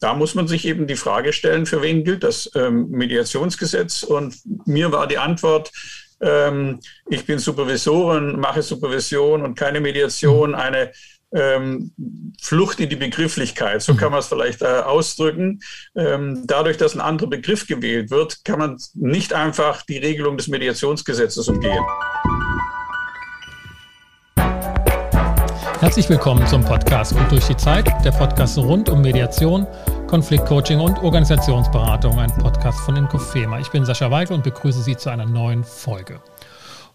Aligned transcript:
da 0.00 0.14
muss 0.14 0.34
man 0.34 0.46
sich 0.46 0.66
eben 0.66 0.86
die 0.86 0.96
Frage 0.96 1.32
stellen, 1.32 1.66
für 1.66 1.82
wen 1.82 2.04
gilt 2.04 2.22
das 2.22 2.50
ähm, 2.54 2.90
Mediationsgesetz? 2.90 4.02
Und 4.02 4.36
mir 4.66 4.92
war 4.92 5.06
die 5.06 5.18
Antwort, 5.18 5.72
ähm, 6.20 6.80
ich 7.08 7.24
bin 7.24 7.38
Supervisorin, 7.38 8.38
mache 8.38 8.62
Supervision 8.62 9.42
und 9.42 9.54
keine 9.54 9.80
Mediation, 9.80 10.50
mhm. 10.50 10.54
eine 10.56 10.92
ähm, 11.32 11.92
Flucht 12.40 12.80
in 12.80 12.88
die 12.88 12.96
Begrifflichkeit, 12.96 13.82
so 13.82 13.94
kann 13.94 14.08
mhm. 14.08 14.12
man 14.12 14.20
es 14.20 14.28
vielleicht 14.28 14.62
äh, 14.62 14.66
ausdrücken. 14.66 15.60
Ähm, 15.94 16.44
dadurch, 16.46 16.76
dass 16.76 16.94
ein 16.94 17.00
anderer 17.00 17.28
Begriff 17.28 17.66
gewählt 17.66 18.10
wird, 18.10 18.44
kann 18.44 18.58
man 18.58 18.78
nicht 18.94 19.32
einfach 19.32 19.82
die 19.82 19.98
Regelung 19.98 20.36
des 20.36 20.48
Mediationsgesetzes 20.48 21.48
umgehen. 21.48 21.84
Herzlich 25.96 26.10
willkommen 26.10 26.46
zum 26.46 26.62
Podcast 26.62 27.16
Gut 27.16 27.30
durch 27.30 27.46
die 27.46 27.56
Zeit, 27.56 27.86
der 28.04 28.10
Podcast 28.10 28.58
rund 28.58 28.90
um 28.90 29.00
Mediation, 29.00 29.66
Konfliktcoaching 30.08 30.78
und 30.78 30.98
Organisationsberatung, 30.98 32.18
ein 32.18 32.30
Podcast 32.36 32.80
von 32.80 32.96
Inkofema. 32.96 33.60
Ich 33.60 33.70
bin 33.70 33.86
Sascha 33.86 34.10
Weigel 34.10 34.36
und 34.36 34.44
begrüße 34.44 34.82
Sie 34.82 34.98
zu 34.98 35.08
einer 35.08 35.24
neuen 35.24 35.64
Folge. 35.64 36.20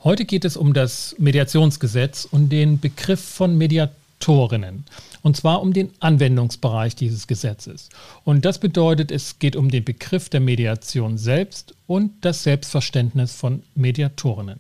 Heute 0.03 0.25
geht 0.25 0.45
es 0.45 0.55
um 0.55 0.75
das 0.75 1.15
Mediationsgesetz 1.17 2.27
und 2.29 2.49
den 2.49 2.79
Begriff 2.79 3.19
von 3.19 3.57
Mediatorinnen. 3.57 4.85
Und 5.23 5.35
zwar 5.35 5.63
um 5.63 5.73
den 5.73 5.89
Anwendungsbereich 5.99 6.95
dieses 6.95 7.25
Gesetzes. 7.25 7.89
Und 8.23 8.45
das 8.45 8.59
bedeutet, 8.59 9.09
es 9.09 9.39
geht 9.39 9.55
um 9.55 9.71
den 9.71 9.83
Begriff 9.83 10.29
der 10.29 10.41
Mediation 10.41 11.17
selbst 11.17 11.73
und 11.87 12.11
das 12.21 12.43
Selbstverständnis 12.43 13.33
von 13.33 13.63
Mediatorinnen. 13.73 14.59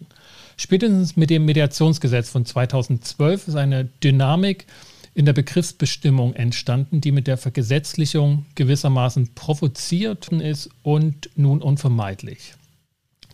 Spätestens 0.61 1.17
mit 1.17 1.31
dem 1.31 1.45
Mediationsgesetz 1.45 2.29
von 2.29 2.45
2012 2.45 3.47
ist 3.47 3.55
eine 3.55 3.85
Dynamik 4.03 4.67
in 5.15 5.25
der 5.25 5.33
Begriffsbestimmung 5.33 6.35
entstanden, 6.35 7.01
die 7.01 7.11
mit 7.11 7.25
der 7.25 7.37
Vergesetzlichung 7.37 8.45
gewissermaßen 8.53 9.33
provoziert 9.33 10.27
ist 10.27 10.69
und 10.83 11.31
nun 11.35 11.63
unvermeidlich. 11.63 12.53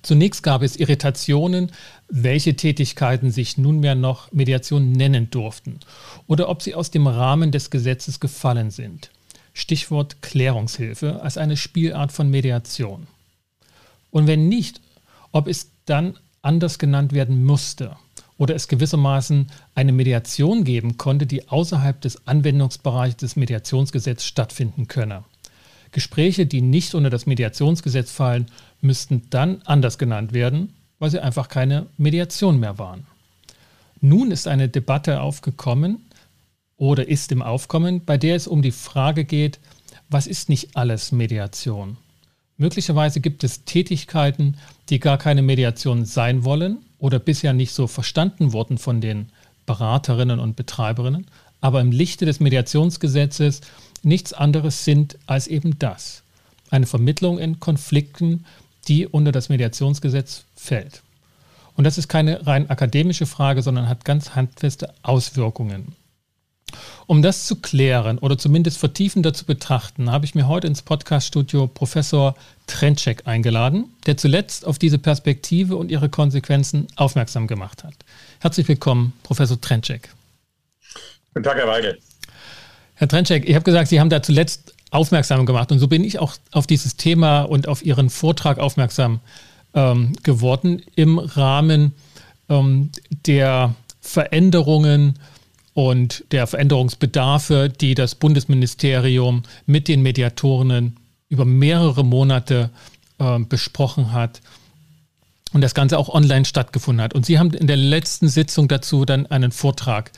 Zunächst 0.04 0.42
gab 0.42 0.62
es 0.62 0.78
Irritationen, 0.78 1.74
welche 2.08 2.56
Tätigkeiten 2.56 3.30
sich 3.30 3.58
nunmehr 3.58 3.96
noch 3.96 4.32
Mediation 4.32 4.94
nennen 4.94 5.30
durften 5.30 5.82
oder 6.28 6.48
ob 6.48 6.62
sie 6.62 6.76
aus 6.76 6.92
dem 6.92 7.08
Rahmen 7.08 7.52
des 7.52 7.70
Gesetzes 7.72 8.22
gefallen 8.22 8.72
sind. 8.72 9.12
Stichwort 9.52 10.22
Klärungshilfe 10.22 11.22
als 11.22 11.38
eine 11.38 11.58
Spielart 11.58 12.14
von 12.14 12.30
Mediation. 12.30 13.06
Und 14.12 14.28
wenn 14.28 14.48
nicht, 14.48 14.80
ob 15.34 15.50
es 15.50 15.72
dann 15.84 16.16
anders 16.48 16.80
genannt 16.80 17.12
werden 17.12 17.44
musste 17.44 17.98
oder 18.38 18.56
es 18.56 18.70
gewissermaßen 18.70 19.48
eine 19.76 19.92
Mediation 19.92 20.64
geben 20.64 20.98
konnte, 20.98 21.26
die 21.26 21.50
außerhalb 21.50 22.00
des 22.00 22.26
Anwendungsbereichs 22.26 23.18
des 23.18 23.36
Mediationsgesetzes 23.36 24.26
stattfinden 24.26 24.88
könne. 24.88 25.26
Gespräche, 25.92 26.46
die 26.46 26.62
nicht 26.62 26.96
unter 26.96 27.10
das 27.10 27.26
Mediationsgesetz 27.26 28.12
fallen, 28.12 28.48
müssten 28.80 29.24
dann 29.30 29.62
anders 29.66 29.98
genannt 29.98 30.32
werden, 30.32 30.74
weil 31.00 31.10
sie 31.10 31.20
einfach 31.20 31.50
keine 31.50 31.88
Mediation 31.98 32.60
mehr 32.60 32.78
waren. 32.78 33.08
Nun 34.00 34.32
ist 34.32 34.48
eine 34.48 34.70
Debatte 34.70 35.22
aufgekommen 35.22 36.06
oder 36.78 37.08
ist 37.08 37.32
im 37.32 37.42
Aufkommen, 37.42 38.06
bei 38.06 38.18
der 38.18 38.36
es 38.36 38.48
um 38.48 38.62
die 38.62 38.72
Frage 38.72 39.26
geht, 39.26 39.60
was 40.10 40.28
ist 40.28 40.48
nicht 40.48 40.78
alles 40.78 41.12
Mediation? 41.12 41.98
Möglicherweise 42.58 43.20
gibt 43.20 43.44
es 43.44 43.66
Tätigkeiten, 43.66 44.58
die 44.90 45.00
gar 45.00 45.18
keine 45.18 45.44
Mediation 45.44 46.06
sein 46.06 46.44
wollen 46.44 46.80
oder 46.98 47.20
bisher 47.20 47.54
nicht 47.54 47.72
so 47.72 47.88
verstanden 47.88 48.52
wurden 48.52 48.78
von 48.78 49.00
den 49.00 49.30
Beraterinnen 49.68 50.40
und 50.40 50.56
Betreiberinnen, 50.56 51.28
aber 51.62 51.82
im 51.82 51.92
Lichte 51.92 52.26
des 52.26 52.40
Mediationsgesetzes 52.40 53.62
nichts 54.02 54.34
anderes 54.34 54.86
sind 54.86 55.18
als 55.28 55.48
eben 55.48 55.78
das. 55.78 56.24
Eine 56.70 56.88
Vermittlung 56.88 57.38
in 57.38 57.60
Konflikten, 57.60 58.46
die 58.88 59.06
unter 59.06 59.32
das 59.32 59.50
Mediationsgesetz 59.50 60.46
fällt. 60.56 61.04
Und 61.76 61.84
das 61.84 61.98
ist 61.98 62.08
keine 62.08 62.48
rein 62.48 62.70
akademische 62.70 63.28
Frage, 63.28 63.62
sondern 63.62 63.88
hat 63.88 64.04
ganz 64.04 64.36
handfeste 64.36 64.94
Auswirkungen. 65.04 65.94
Um 67.06 67.22
das 67.22 67.46
zu 67.46 67.56
klären 67.56 68.18
oder 68.18 68.38
zumindest 68.38 68.78
vertiefender 68.78 69.34
zu 69.34 69.46
betrachten, 69.46 70.12
habe 70.12 70.26
ich 70.26 70.36
mir 70.36 70.48
heute 70.48 70.68
ins 70.68 70.82
Podcaststudio 70.82 71.68
Professor 71.68 72.36
Trentschek 72.68 73.26
eingeladen, 73.26 73.86
der 74.06 74.18
zuletzt 74.18 74.66
auf 74.66 74.78
diese 74.78 74.98
Perspektive 74.98 75.78
und 75.78 75.90
ihre 75.90 76.10
Konsequenzen 76.10 76.88
aufmerksam 76.98 77.48
gemacht 77.48 77.84
hat. 77.84 77.94
Herzlich 78.40 78.68
willkommen, 78.68 79.14
Professor 79.24 79.60
Trentschek. 79.60 80.10
Guten 81.34 81.44
Tag, 81.44 81.58
Herr 81.58 81.68
Weigel. 81.68 81.98
Herr 82.96 83.08
Trentschek, 83.08 83.48
ich 83.48 83.56
habe 83.56 83.64
gesagt, 83.64 83.88
Sie 83.88 84.00
haben 84.00 84.10
da 84.10 84.22
zuletzt 84.22 84.74
aufmerksam 84.92 85.46
gemacht 85.46 85.72
und 85.72 85.80
so 85.80 85.88
bin 85.88 86.04
ich 86.04 86.20
auch 86.20 86.36
auf 86.52 86.68
dieses 86.68 86.98
Thema 86.98 87.42
und 87.42 87.68
auf 87.68 87.86
Ihren 87.86 88.10
Vortrag 88.10 88.60
aufmerksam 88.60 89.20
ähm, 89.74 90.14
geworden 90.24 90.82
im 90.96 91.20
Rahmen 91.20 91.94
ähm, 92.50 92.92
der 93.26 93.76
Veränderungen 94.02 95.20
und 95.78 96.24
der 96.32 96.48
Veränderungsbedarfe, 96.48 97.70
die 97.70 97.94
das 97.94 98.16
Bundesministerium 98.16 99.44
mit 99.68 99.88
den 99.88 100.02
Mediatoren 100.02 100.98
über 101.30 101.46
mehrere 101.46 102.04
Monate 102.04 102.72
äh, 103.20 103.38
besprochen 103.38 104.12
hat 104.12 104.42
und 105.54 105.62
das 105.62 105.76
Ganze 105.76 106.00
auch 106.00 106.10
online 106.10 106.46
stattgefunden 106.46 107.04
hat. 107.04 107.14
Und 107.14 107.28
Sie 107.28 107.38
haben 107.38 107.54
in 107.54 107.68
der 107.68 107.78
letzten 107.78 108.28
Sitzung 108.28 108.68
dazu 108.68 109.06
dann 109.06 109.28
einen 109.28 109.52
Vortrag 109.52 110.12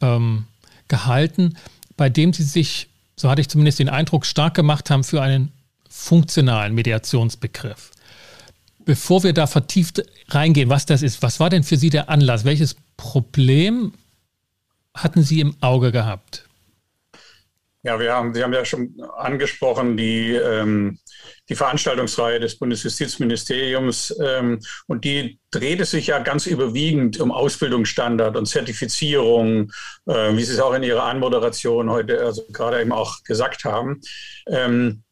ähm, 0.00 0.44
gehalten, 0.86 1.56
bei 1.96 2.08
dem 2.08 2.32
Sie 2.32 2.44
sich, 2.44 2.86
so 3.16 3.28
hatte 3.28 3.40
ich 3.40 3.48
zumindest 3.48 3.80
den 3.80 3.88
Eindruck, 3.88 4.24
stark 4.24 4.54
gemacht 4.54 4.90
haben 4.90 5.02
für 5.02 5.20
einen 5.20 5.50
funktionalen 5.88 6.72
Mediationsbegriff. 6.72 7.90
Bevor 8.84 9.24
wir 9.24 9.32
da 9.32 9.48
vertieft 9.48 10.04
reingehen, 10.28 10.68
was 10.68 10.86
das 10.86 11.02
ist, 11.02 11.20
was 11.20 11.40
war 11.40 11.50
denn 11.50 11.64
für 11.64 11.76
Sie 11.76 11.90
der 11.90 12.10
Anlass? 12.10 12.44
Welches 12.44 12.76
Problem 12.96 13.92
hatten 14.94 15.22
Sie 15.22 15.40
im 15.40 15.56
Auge 15.60 15.92
gehabt? 15.92 16.48
Ja, 17.82 17.98
wir 17.98 18.12
haben, 18.12 18.34
Sie 18.34 18.42
haben 18.42 18.52
ja 18.52 18.64
schon 18.64 18.94
angesprochen, 19.16 19.96
die, 19.96 20.34
ähm, 20.34 20.98
die 21.48 21.54
Veranstaltungsreihe 21.54 22.38
des 22.38 22.58
Bundesjustizministeriums 22.58 24.14
ähm, 24.22 24.60
und 24.86 25.06
die 25.06 25.38
drehte 25.50 25.86
sich 25.86 26.08
ja 26.08 26.18
ganz 26.18 26.46
überwiegend 26.46 27.18
um 27.20 27.32
Ausbildungsstandard 27.32 28.36
und 28.36 28.44
Zertifizierung, 28.44 29.72
äh, 30.06 30.36
wie 30.36 30.44
Sie 30.44 30.52
es 30.52 30.60
auch 30.60 30.74
in 30.74 30.82
Ihrer 30.82 31.04
Anmoderation 31.04 31.88
heute 31.88 32.20
also 32.20 32.42
gerade 32.52 32.82
eben 32.82 32.92
auch 32.92 33.22
gesagt 33.24 33.64
haben. 33.64 34.02
Ähm, 34.46 35.02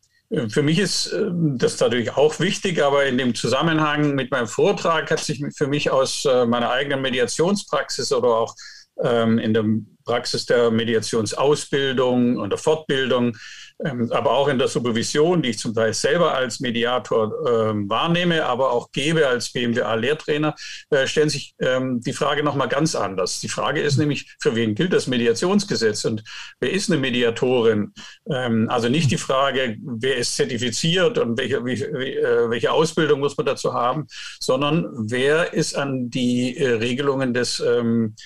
für 0.50 0.62
mich 0.62 0.78
ist 0.78 1.06
äh, 1.06 1.31
das 1.33 1.81
natürlich 1.81 2.15
auch 2.19 2.39
wichtig, 2.39 2.83
aber 2.83 3.06
in 3.06 3.16
dem 3.16 3.34
Zusammenhang 3.34 4.15
mit 4.15 4.31
meinem 4.31 4.47
Vortrag 4.47 5.10
hat 5.10 5.21
sich 5.21 5.43
für 5.56 5.69
mich 5.69 5.91
aus 5.91 6.27
äh, 6.27 6.45
meiner 6.45 6.71
eigenen 6.71 7.00
Mediationspraxis 7.00 8.12
oder 8.12 8.28
auch 8.28 8.55
in 9.00 9.54
der 9.54 9.64
Praxis 10.09 10.47
der 10.47 10.70
Mediationsausbildung 10.70 12.38
und 12.38 12.50
der 12.50 12.59
Fortbildung, 12.59 13.36
ähm, 13.84 14.10
aber 14.10 14.32
auch 14.32 14.48
in 14.48 14.59
der 14.59 14.66
Supervision, 14.66 15.42
die 15.42 15.50
ich 15.50 15.59
zum 15.59 15.75
Teil 15.75 15.92
selber 15.92 16.34
als 16.34 16.60
Mediator 16.60 17.32
ähm, 17.47 17.88
wahrnehme, 17.88 18.44
aber 18.44 18.72
auch 18.72 18.91
gebe 18.91 19.28
als 19.28 19.53
BMWA-Lehrtrainer, 19.53 20.54
äh, 20.91 21.06
stellen 21.06 21.28
sich 21.28 21.54
ähm, 21.60 22.00
die 22.00 22.14
Frage 22.14 22.42
nochmal 22.42 22.69
ganz 22.69 22.94
anders. 22.97 23.41
Die 23.41 23.48
Frage 23.48 23.81
ist 23.81 23.98
nämlich, 23.98 24.34
für 24.41 24.56
wen 24.56 24.75
gilt 24.75 24.94
das 24.94 25.06
Mediationsgesetz 25.06 26.06
und 26.06 26.25
wer 26.59 26.72
ist 26.72 26.91
eine 26.91 26.98
Mediatorin? 26.98 27.92
Ähm, 28.28 28.69
also 28.70 28.88
nicht 28.88 29.10
die 29.10 29.19
Frage, 29.19 29.76
wer 29.80 30.16
ist 30.16 30.36
zertifiziert 30.36 31.19
und 31.19 31.38
welche, 31.38 31.59
äh, 31.59 32.50
welche 32.50 32.72
Ausbildung 32.72 33.20
muss 33.20 33.36
man 33.36 33.47
dazu 33.47 33.75
haben, 33.75 34.06
sondern 34.41 34.88
wer 35.10 35.53
ist 35.53 35.76
an 35.76 36.09
die 36.09 36.56
äh, 36.56 36.70
Regelungen 36.70 37.34
des 37.34 37.60
ähm, 37.60 38.16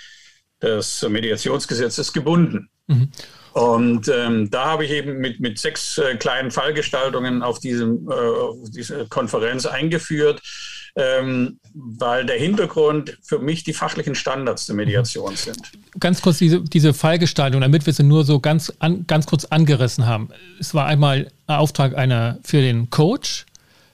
des 0.62 1.02
Mediationsgesetzes 1.02 2.12
gebunden. 2.12 2.68
Mhm. 2.86 3.08
Und 3.52 4.08
ähm, 4.08 4.50
da 4.50 4.64
habe 4.64 4.84
ich 4.84 4.90
eben 4.92 5.18
mit, 5.18 5.40
mit 5.40 5.58
sechs 5.58 5.98
äh, 5.98 6.16
kleinen 6.16 6.50
Fallgestaltungen 6.50 7.42
auf, 7.42 7.58
diesem, 7.58 8.08
äh, 8.08 8.12
auf 8.14 8.70
diese 8.70 9.06
Konferenz 9.08 9.66
eingeführt, 9.66 10.40
ähm, 10.96 11.58
weil 11.75 12.25
der 12.25 12.37
Hintergrund 12.37 13.19
für 13.22 13.38
mich 13.38 13.62
die 13.62 13.75
fachlichen 13.75 14.14
Standards 14.14 14.66
der 14.66 14.75
Mediation 14.75 15.37
sind. 15.37 15.60
Ganz 16.00 16.22
kurz 16.22 16.38
diese, 16.38 16.62
diese 16.62 16.94
Fallgestaltung, 16.94 17.60
damit 17.60 17.84
wir 17.84 17.92
sie 17.92 18.04
nur 18.04 18.25
so 18.25 18.40
ganz, 18.40 18.72
an, 18.78 19.06
ganz 19.06 19.26
kurz 19.26 19.44
angerissen 19.44 20.06
haben. 20.06 20.31
Es 20.58 20.72
war 20.72 20.87
einmal 20.87 21.31
ein 21.46 21.56
Auftrag 21.56 21.94
einer 21.96 22.38
für 22.42 22.62
den 22.62 22.88
Coach, 22.88 23.44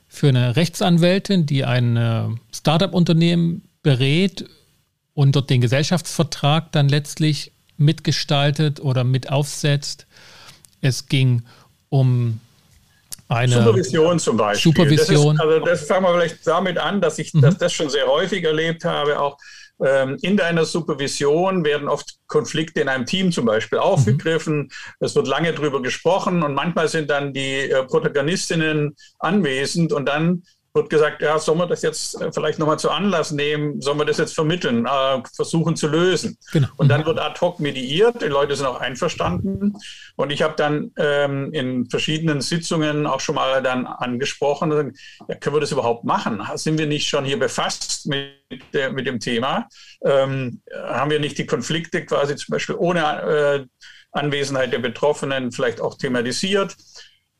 für 0.07 0.29
eine 0.29 0.55
Rechtsanwältin, 0.55 1.47
die 1.47 1.65
ein 1.65 1.97
äh, 1.97 2.29
Startup-Unternehmen 2.53 3.63
berät 3.83 4.45
und 5.19 5.35
dort 5.35 5.51
den 5.51 5.61
Gesellschaftsvertrag 5.61 6.71
dann 6.71 6.89
letztlich 6.89 7.51
mitgestaltet 7.77 8.79
oder 8.79 9.03
mit 9.03 9.33
aufsetzt. 9.33 10.07
Es 10.81 11.09
ging 11.09 11.43
um 11.89 12.39
eine 13.29 13.53
Supervision 13.53 14.21
zum 14.21 14.37
Beispiel. 14.37 14.73
Supervision. 14.73 15.37
Das, 15.37 15.45
ist, 15.45 15.53
also 15.53 15.67
das 15.67 15.83
fangen 15.89 16.05
wir 16.05 16.15
vielleicht 16.15 16.47
damit 16.47 16.79
an, 16.79 17.01
dass 17.01 17.19
ich 17.19 17.35
mhm. 17.35 17.41
dass 17.41 17.59
das 17.59 17.73
schon 17.73 17.91
sehr 17.91 18.07
häufig 18.07 18.45
erlebt 18.45 18.85
habe, 18.85 19.19
auch 19.19 19.37
ähm, 19.85 20.19
in 20.23 20.37
deiner 20.37 20.65
Supervision 20.65 21.65
werden 21.65 21.89
oft 21.89 22.19
Konflikte 22.29 22.81
in 22.81 22.89
einem 22.89 23.05
Team 23.05 23.33
zum 23.33 23.45
Beispiel 23.45 23.81
aufgegriffen. 23.81 24.59
Mhm. 24.59 24.71
Es 25.01 25.17
wird 25.17 25.27
lange 25.27 25.53
darüber 25.53 25.83
gesprochen 25.83 26.45
und 26.45 26.55
manchmal 26.55 26.87
sind 26.87 27.11
dann 27.11 27.33
die 27.33 27.71
äh, 27.71 27.83
Protagonistinnen 27.83 28.95
anwesend 29.19 29.93
und 29.93 30.07
dann 30.07 30.45
wird 30.79 30.91
gesagt, 30.91 31.21
ja, 31.23 31.39
sollen 31.39 31.59
wir 31.59 31.67
das 31.67 31.83
jetzt 31.83 32.21
äh, 32.21 32.33
vielleicht 32.33 32.59
nochmal 32.59 32.79
zu 32.79 32.91
Anlass 32.91 33.33
nehmen, 33.33 33.81
sollen 33.81 33.99
wir 33.99 34.05
das 34.05 34.19
jetzt 34.19 34.35
vermitteln, 34.35 34.87
äh, 34.87 35.23
versuchen 35.35 35.77
zu 35.77 35.89
lösen. 35.89 36.39
Genau. 36.53 36.69
Und 36.77 36.89
dann 36.89 37.05
wird 37.05 37.19
ad 37.19 37.41
hoc 37.41 37.61
mediiert, 37.61 38.23
die 38.23 38.27
Leute 38.27 38.57
sind 38.57 38.67
auch 38.67 38.81
einverstanden. 38.81 39.75
Und 40.17 40.31
ich 40.31 40.43
habe 40.43 40.55
dann 40.57 40.93
ähm, 40.97 41.53
in 41.53 41.91
verschiedenen 41.91 42.41
Sitzungen 42.41 43.07
auch 43.07 43.21
schon 43.21 43.35
mal 43.35 43.63
dann 43.63 43.87
angesprochen, 43.87 44.95
ja, 45.29 45.35
können 45.35 45.57
wir 45.57 45.61
das 45.61 45.73
überhaupt 45.73 46.05
machen? 46.05 46.43
Sind 46.55 46.79
wir 46.79 46.87
nicht 46.87 47.09
schon 47.09 47.25
hier 47.25 47.39
befasst 47.39 48.07
mit, 48.07 48.33
der, 48.73 48.93
mit 48.93 49.07
dem 49.07 49.21
Thema? 49.21 49.69
Ähm, 50.05 50.63
haben 50.73 51.11
wir 51.11 51.21
nicht 51.21 51.39
die 51.39 51.47
Konflikte 51.47 52.05
quasi 52.05 52.37
zum 52.37 52.53
Beispiel 52.53 52.77
ohne 52.77 53.01
äh, 53.01 53.67
Anwesenheit 54.13 54.73
der 54.73 54.79
Betroffenen 54.79 55.53
vielleicht 55.53 55.81
auch 55.81 55.97
thematisiert? 55.99 56.77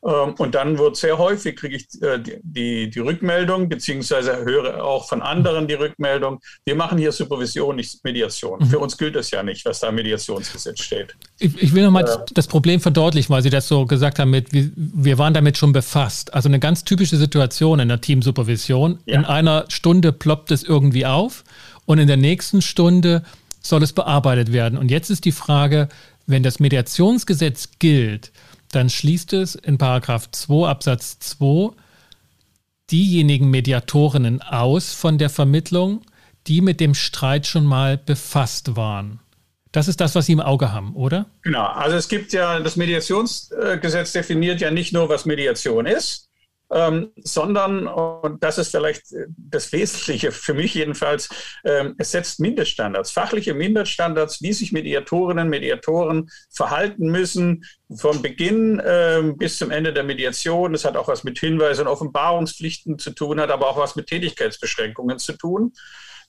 Ähm, 0.05 0.35
und 0.39 0.55
dann 0.55 0.79
wird 0.79 0.97
sehr 0.97 1.19
häufig, 1.19 1.57
kriege 1.57 1.77
ich 1.77 1.87
äh, 2.03 2.21
die, 2.43 2.89
die 2.89 3.01
Rückmeldung, 3.01 3.69
beziehungsweise 3.69 4.45
höre 4.45 4.85
auch 4.85 5.09
von 5.09 5.23
anderen 5.23 5.67
die 5.67 5.75
Rückmeldung, 5.75 6.41
wir 6.65 6.77
machen 6.77 6.99
hier 6.99 7.11
Supervision, 7.11 7.77
nicht 7.77 8.05
Mediation. 8.05 8.61
Mhm. 8.61 8.67
Für 8.67 8.79
uns 8.79 8.97
gilt 8.97 9.17
das 9.17 9.31
ja 9.31 9.43
nicht, 9.43 9.65
was 9.65 9.81
da 9.81 9.89
im 9.89 9.97
Mediationsgesetz 9.97 10.81
steht. 10.81 11.17
Ich, 11.41 11.61
ich 11.61 11.75
will 11.75 11.83
nochmal 11.83 12.05
äh, 12.05 12.17
das 12.33 12.47
Problem 12.47 12.81
verdeutlichen, 12.81 13.35
weil 13.35 13.43
Sie 13.43 13.51
das 13.51 13.67
so 13.67 13.87
gesagt 13.87 14.21
haben, 14.21 14.31
mit, 14.31 14.49
wir 14.53 15.19
waren 15.19 15.35
damit 15.35 15.59
schon 15.59 15.73
befasst. 15.73 16.33
Also 16.33 16.49
eine 16.49 16.61
ganz 16.61 16.85
typische 16.85 17.17
Situation 17.17 17.81
in 17.81 17.89
der 17.89 18.01
Teamsupervision. 18.01 19.01
Ja. 19.07 19.17
In 19.17 19.25
einer 19.25 19.65
Stunde 19.69 20.13
ploppt 20.13 20.53
es 20.53 20.63
irgendwie 20.63 21.07
auf 21.07 21.43
und 21.87 21.99
in 21.99 22.07
der 22.07 22.17
nächsten 22.17 22.63
Stunde 22.63 23.25
soll 23.61 23.83
es 23.83 23.93
bearbeitet 23.93 24.53
werden. 24.53 24.79
Und 24.79 24.91
jetzt 24.91 25.11
ist 25.11 25.25
die 25.25 25.33
Frage, 25.33 25.89
wenn 26.27 26.43
das 26.43 26.61
Mediationsgesetz 26.61 27.71
gilt, 27.79 28.31
dann 28.73 28.91
schließt 28.91 29.33
es 29.33 29.55
in 29.55 29.79
Paragraph 29.79 30.31
2 30.31 30.69
Absatz 30.69 31.19
2 31.21 31.75
diejenigen 32.91 33.51
Mediatorinnen 33.51 34.43
aus 34.43 34.93
von 34.93 35.19
der 35.19 35.31
Vermittlung, 35.31 36.03
die 36.47 36.61
mit 36.61 36.81
dem 36.81 36.95
Streit 36.95 37.47
schon 37.47 37.65
mal 37.65 37.99
befasst 37.99 38.77
waren. 38.77 39.21
Das 39.73 39.87
ist 39.87 40.01
das, 40.01 40.15
was 40.15 40.27
Sie 40.27 40.33
im 40.33 40.41
Auge 40.41 40.73
haben, 40.73 40.97
oder? 40.97 41.27
Genau. 41.43 41.67
Also 41.67 41.97
es 41.97 42.09
gibt 42.09 42.33
ja, 42.33 42.59
das 42.61 42.77
Mediationsgesetz 42.77 44.13
definiert 44.13 44.61
ja 44.61 44.71
nicht 44.71 44.95
nur, 44.95 45.11
was 45.11 45.27
Mediation 45.27 45.85
ist, 45.85 46.28
ähm, 46.71 47.13
sondern, 47.17 47.87
und 47.87 48.43
das 48.43 48.59
ist 48.59 48.71
vielleicht 48.71 49.05
das 49.37 49.73
Wesentliche 49.73 50.33
für 50.33 50.55
mich 50.55 50.75
jedenfalls, 50.75 51.29
ähm, 51.65 51.95
es 51.99 52.11
setzt 52.11 52.41
Mindeststandards, 52.41 53.11
fachliche 53.11 53.55
Mindeststandards, 53.55 54.43
wie 54.43 54.53
sich 54.53 54.73
Mediatorinnen, 54.73 55.49
Mediatoren 55.49 56.31
verhalten 56.51 57.11
müssen, 57.11 57.65
vom 57.95 58.21
Beginn 58.21 58.83
ähm, 58.85 59.39
bis 59.39 59.59
zum 59.59 59.71
Ende 59.71 59.93
der 59.93 60.05
Mediation. 60.05 60.73
Das 60.73 60.85
hat 60.85 60.97
auch 60.97 61.09
was 61.09 61.25
mit 61.25 61.39
Hinweisen 61.39 61.83
und 61.83 61.89
Offenbarungspflichten 61.89 62.99
zu 62.99 63.11
tun, 63.13 63.41
hat 63.41 63.51
aber 63.51 63.69
auch 63.69 63.79
was 63.79 63.97
mit 63.97 64.09
Tätigkeitsbeschränkungen 64.09 65.19
zu 65.19 65.33
tun. 65.33 65.73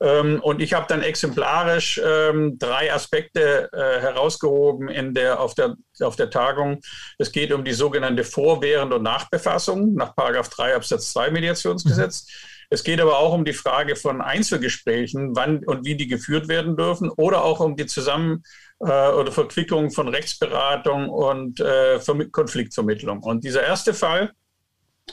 Ähm, 0.02 0.40
und 0.42 0.62
ich 0.62 0.74
habe 0.74 0.86
dann 0.88 1.02
exemplarisch 1.02 2.00
ähm, 2.04 2.58
drei 2.58 2.94
Aspekte 2.94 3.70
äh, 3.74 4.00
herausgehoben 4.00 4.88
in 4.88 5.14
der, 5.14 5.40
auf, 5.40 5.56
der, 5.56 5.76
auf 6.02 6.16
der 6.16 6.30
Tagung. 6.30 6.80
Es 7.18 7.32
geht 7.32 7.52
um 7.52 7.66
die 7.66 7.74
sogenannte 7.74 8.24
Vor-, 8.24 8.62
Während- 8.62 8.94
und 8.94 9.04
Nachbefassung 9.04 9.96
nach 9.96 10.14
3 10.16 10.76
Absatz 10.76 11.12
2 11.12 11.32
Mediationsgesetz. 11.32 12.26
Mhm. 12.26 12.34
Es 12.72 12.84
geht 12.84 13.02
aber 13.02 13.18
auch 13.18 13.34
um 13.34 13.46
die 13.46 13.54
Frage 13.54 13.96
von 13.96 14.22
Einzelgesprächen, 14.22 15.36
wann 15.36 15.66
und 15.66 15.86
wie 15.86 15.96
die 15.96 16.08
geführt 16.08 16.48
werden 16.48 16.78
dürfen 16.78 17.10
oder 17.10 17.44
auch 17.44 17.60
um 17.60 17.76
die 17.76 17.88
Zusammen- 17.88 18.44
äh, 18.80 19.10
oder 19.10 19.32
Verquickung 19.32 19.92
von 19.92 20.08
Rechtsberatung 20.08 21.10
und 21.10 21.60
äh, 21.60 22.00
Konfliktvermittlung. 22.32 23.24
Und 23.24 23.44
dieser 23.44 23.64
erste 23.64 23.94
Fall, 23.94 24.32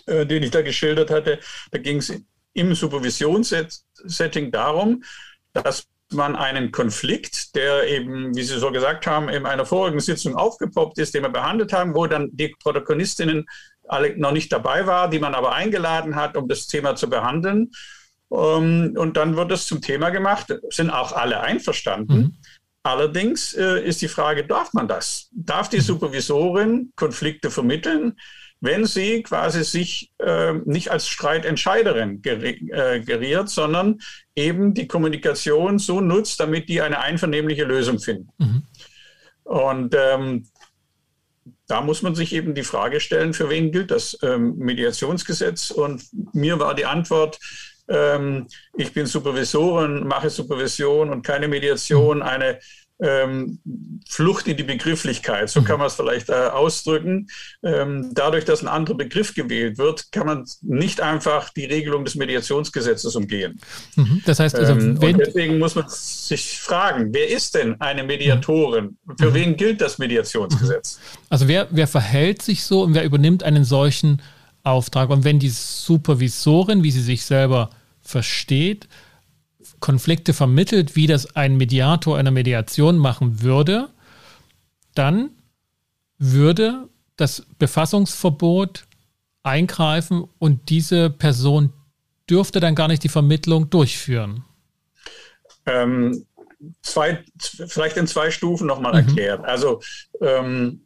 den 0.06 0.42
ich 0.42 0.50
da 0.50 0.60
geschildert 0.60 1.10
hatte, 1.10 1.40
da 1.70 1.78
ging 1.78 1.96
es 1.96 2.12
im 2.56 2.74
Supervisionssetting 2.74 4.50
darum, 4.50 5.02
dass 5.52 5.86
man 6.12 6.36
einen 6.36 6.70
Konflikt, 6.70 7.54
der 7.56 7.88
eben, 7.88 8.34
wie 8.36 8.42
Sie 8.42 8.58
so 8.58 8.70
gesagt 8.70 9.06
haben, 9.06 9.28
in 9.28 9.44
einer 9.44 9.66
vorigen 9.66 10.00
Sitzung 10.00 10.36
aufgepoppt 10.36 10.98
ist, 10.98 11.14
den 11.14 11.22
wir 11.22 11.30
behandelt 11.30 11.72
haben, 11.72 11.94
wo 11.94 12.06
dann 12.06 12.30
die 12.32 12.54
Protagonistinnen 12.60 13.46
alle 13.88 14.16
noch 14.16 14.32
nicht 14.32 14.52
dabei 14.52 14.86
war, 14.86 15.10
die 15.10 15.18
man 15.18 15.34
aber 15.34 15.52
eingeladen 15.52 16.16
hat, 16.16 16.36
um 16.36 16.48
das 16.48 16.66
Thema 16.66 16.96
zu 16.96 17.10
behandeln. 17.10 17.70
Ähm, 18.32 18.94
und 18.96 19.16
dann 19.16 19.36
wird 19.36 19.52
es 19.52 19.66
zum 19.66 19.80
Thema 19.80 20.10
gemacht, 20.10 20.52
sind 20.70 20.90
auch 20.90 21.12
alle 21.12 21.40
einverstanden. 21.40 22.16
Mhm. 22.16 22.36
Allerdings 22.82 23.52
äh, 23.54 23.84
ist 23.84 24.00
die 24.00 24.08
Frage, 24.08 24.46
darf 24.46 24.72
man 24.72 24.86
das? 24.86 25.28
Darf 25.32 25.68
die 25.68 25.78
mhm. 25.78 25.82
Supervisorin 25.82 26.92
Konflikte 26.94 27.50
vermitteln? 27.50 28.16
Wenn 28.66 28.84
sie 28.84 29.22
quasi 29.22 29.64
sich 29.64 30.10
äh, 30.18 30.52
nicht 30.64 30.90
als 30.90 31.08
Streitentscheiderin 31.08 32.22
äh, 32.24 33.00
geriert, 33.00 33.48
sondern 33.48 34.00
eben 34.34 34.74
die 34.74 34.86
Kommunikation 34.86 35.78
so 35.78 36.00
nutzt, 36.00 36.38
damit 36.40 36.68
die 36.68 36.82
eine 36.82 37.00
einvernehmliche 37.00 37.64
Lösung 37.64 37.98
finden. 37.98 38.28
Mhm. 38.38 38.62
Und 39.44 39.94
ähm, 39.96 40.46
da 41.68 41.80
muss 41.80 42.02
man 42.02 42.14
sich 42.14 42.32
eben 42.32 42.54
die 42.54 42.62
Frage 42.62 43.00
stellen, 43.00 43.32
für 43.32 43.48
wen 43.48 43.72
gilt 43.72 43.90
das 43.90 44.18
ähm, 44.22 44.56
Mediationsgesetz? 44.56 45.70
Und 45.70 46.04
mir 46.34 46.58
war 46.58 46.74
die 46.74 46.86
Antwort, 46.86 47.38
ähm, 47.88 48.46
ich 48.76 48.92
bin 48.92 49.06
Supervisorin, 49.06 50.06
mache 50.06 50.30
Supervision 50.30 51.10
und 51.10 51.22
keine 51.22 51.48
Mediation, 51.48 52.18
mhm. 52.18 52.22
eine 52.22 52.58
ähm, 52.98 53.58
Flucht 54.08 54.48
in 54.48 54.56
die 54.56 54.62
Begrifflichkeit, 54.62 55.50
so 55.50 55.60
mhm. 55.60 55.64
kann 55.64 55.78
man 55.78 55.88
es 55.88 55.94
vielleicht 55.94 56.30
äh, 56.30 56.32
ausdrücken. 56.32 57.28
Ähm, 57.62 58.10
dadurch, 58.14 58.44
dass 58.44 58.62
ein 58.62 58.68
anderer 58.68 58.96
Begriff 58.96 59.34
gewählt 59.34 59.78
wird, 59.78 60.10
kann 60.12 60.26
man 60.26 60.44
nicht 60.62 61.00
einfach 61.00 61.50
die 61.50 61.66
Regelung 61.66 62.04
des 62.04 62.14
Mediationsgesetzes 62.14 63.14
umgehen. 63.14 63.60
Mhm. 63.96 64.22
Das 64.24 64.40
heißt, 64.40 64.54
also, 64.54 64.72
ähm, 64.72 64.98
und 64.98 65.18
deswegen 65.18 65.58
muss 65.58 65.74
man 65.74 65.84
sich 65.88 66.58
fragen, 66.58 67.12
wer 67.12 67.28
ist 67.28 67.54
denn 67.54 67.80
eine 67.80 68.02
Mediatorin? 68.02 68.96
Für 69.18 69.30
mhm. 69.30 69.34
wen 69.34 69.56
gilt 69.56 69.80
das 69.80 69.98
Mediationsgesetz? 69.98 70.98
Mhm. 70.98 71.18
Also 71.28 71.48
wer, 71.48 71.68
wer 71.70 71.86
verhält 71.86 72.40
sich 72.40 72.64
so 72.64 72.82
und 72.82 72.94
wer 72.94 73.04
übernimmt 73.04 73.42
einen 73.42 73.64
solchen 73.64 74.22
Auftrag? 74.62 75.10
Und 75.10 75.24
wenn 75.24 75.38
die 75.38 75.50
Supervisorin, 75.50 76.82
wie 76.82 76.90
sie 76.90 77.02
sich 77.02 77.24
selber 77.24 77.70
versteht, 78.00 78.88
Konflikte 79.86 80.34
vermittelt, 80.34 80.96
wie 80.96 81.06
das 81.06 81.36
ein 81.36 81.56
Mediator 81.56 82.18
einer 82.18 82.32
Mediation 82.32 82.98
machen 82.98 83.42
würde, 83.42 83.88
dann 84.96 85.30
würde 86.18 86.88
das 87.14 87.46
Befassungsverbot 87.60 88.84
eingreifen 89.44 90.24
und 90.40 90.70
diese 90.70 91.08
Person 91.08 91.72
dürfte 92.28 92.58
dann 92.58 92.74
gar 92.74 92.88
nicht 92.88 93.04
die 93.04 93.08
Vermittlung 93.08 93.70
durchführen. 93.70 94.44
Ähm, 95.66 96.26
zwei, 96.82 97.22
vielleicht 97.38 97.96
in 97.96 98.08
zwei 98.08 98.32
Stufen 98.32 98.66
nochmal 98.66 99.00
mhm. 99.00 99.08
erklärt. 99.08 99.44
Also 99.44 99.80
ähm, 100.20 100.84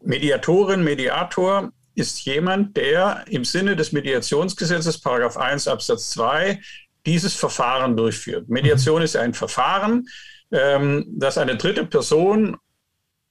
Mediatorin, 0.00 0.82
Mediator 0.82 1.70
ist 1.96 2.24
jemand, 2.24 2.78
der 2.78 3.26
im 3.28 3.44
Sinne 3.44 3.76
des 3.76 3.92
Mediationsgesetzes, 3.92 5.02
Paragraph 5.02 5.36
1 5.36 5.68
Absatz 5.68 6.12
2, 6.12 6.62
dieses 7.06 7.34
Verfahren 7.34 7.96
durchführt. 7.96 8.48
Mediation 8.48 8.98
mhm. 8.98 9.04
ist 9.04 9.16
ein 9.16 9.34
Verfahren, 9.34 10.06
ähm, 10.52 11.06
das 11.16 11.38
eine 11.38 11.56
dritte 11.56 11.86
Person 11.86 12.56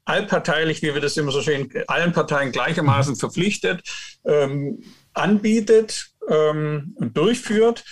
allparteilich, 0.06 0.82
wie 0.82 0.94
wir 0.94 1.02
das 1.02 1.18
immer 1.18 1.32
so 1.32 1.42
schön, 1.42 1.70
allen 1.88 2.14
Parteien 2.14 2.52
gleichermaßen 2.52 3.14
mhm. 3.14 3.20
verpflichtet, 3.20 3.82
ähm, 4.26 4.84
anbietet 5.14 6.12
ähm, 6.30 6.96
und 6.96 7.18
durchführt. 7.18 7.84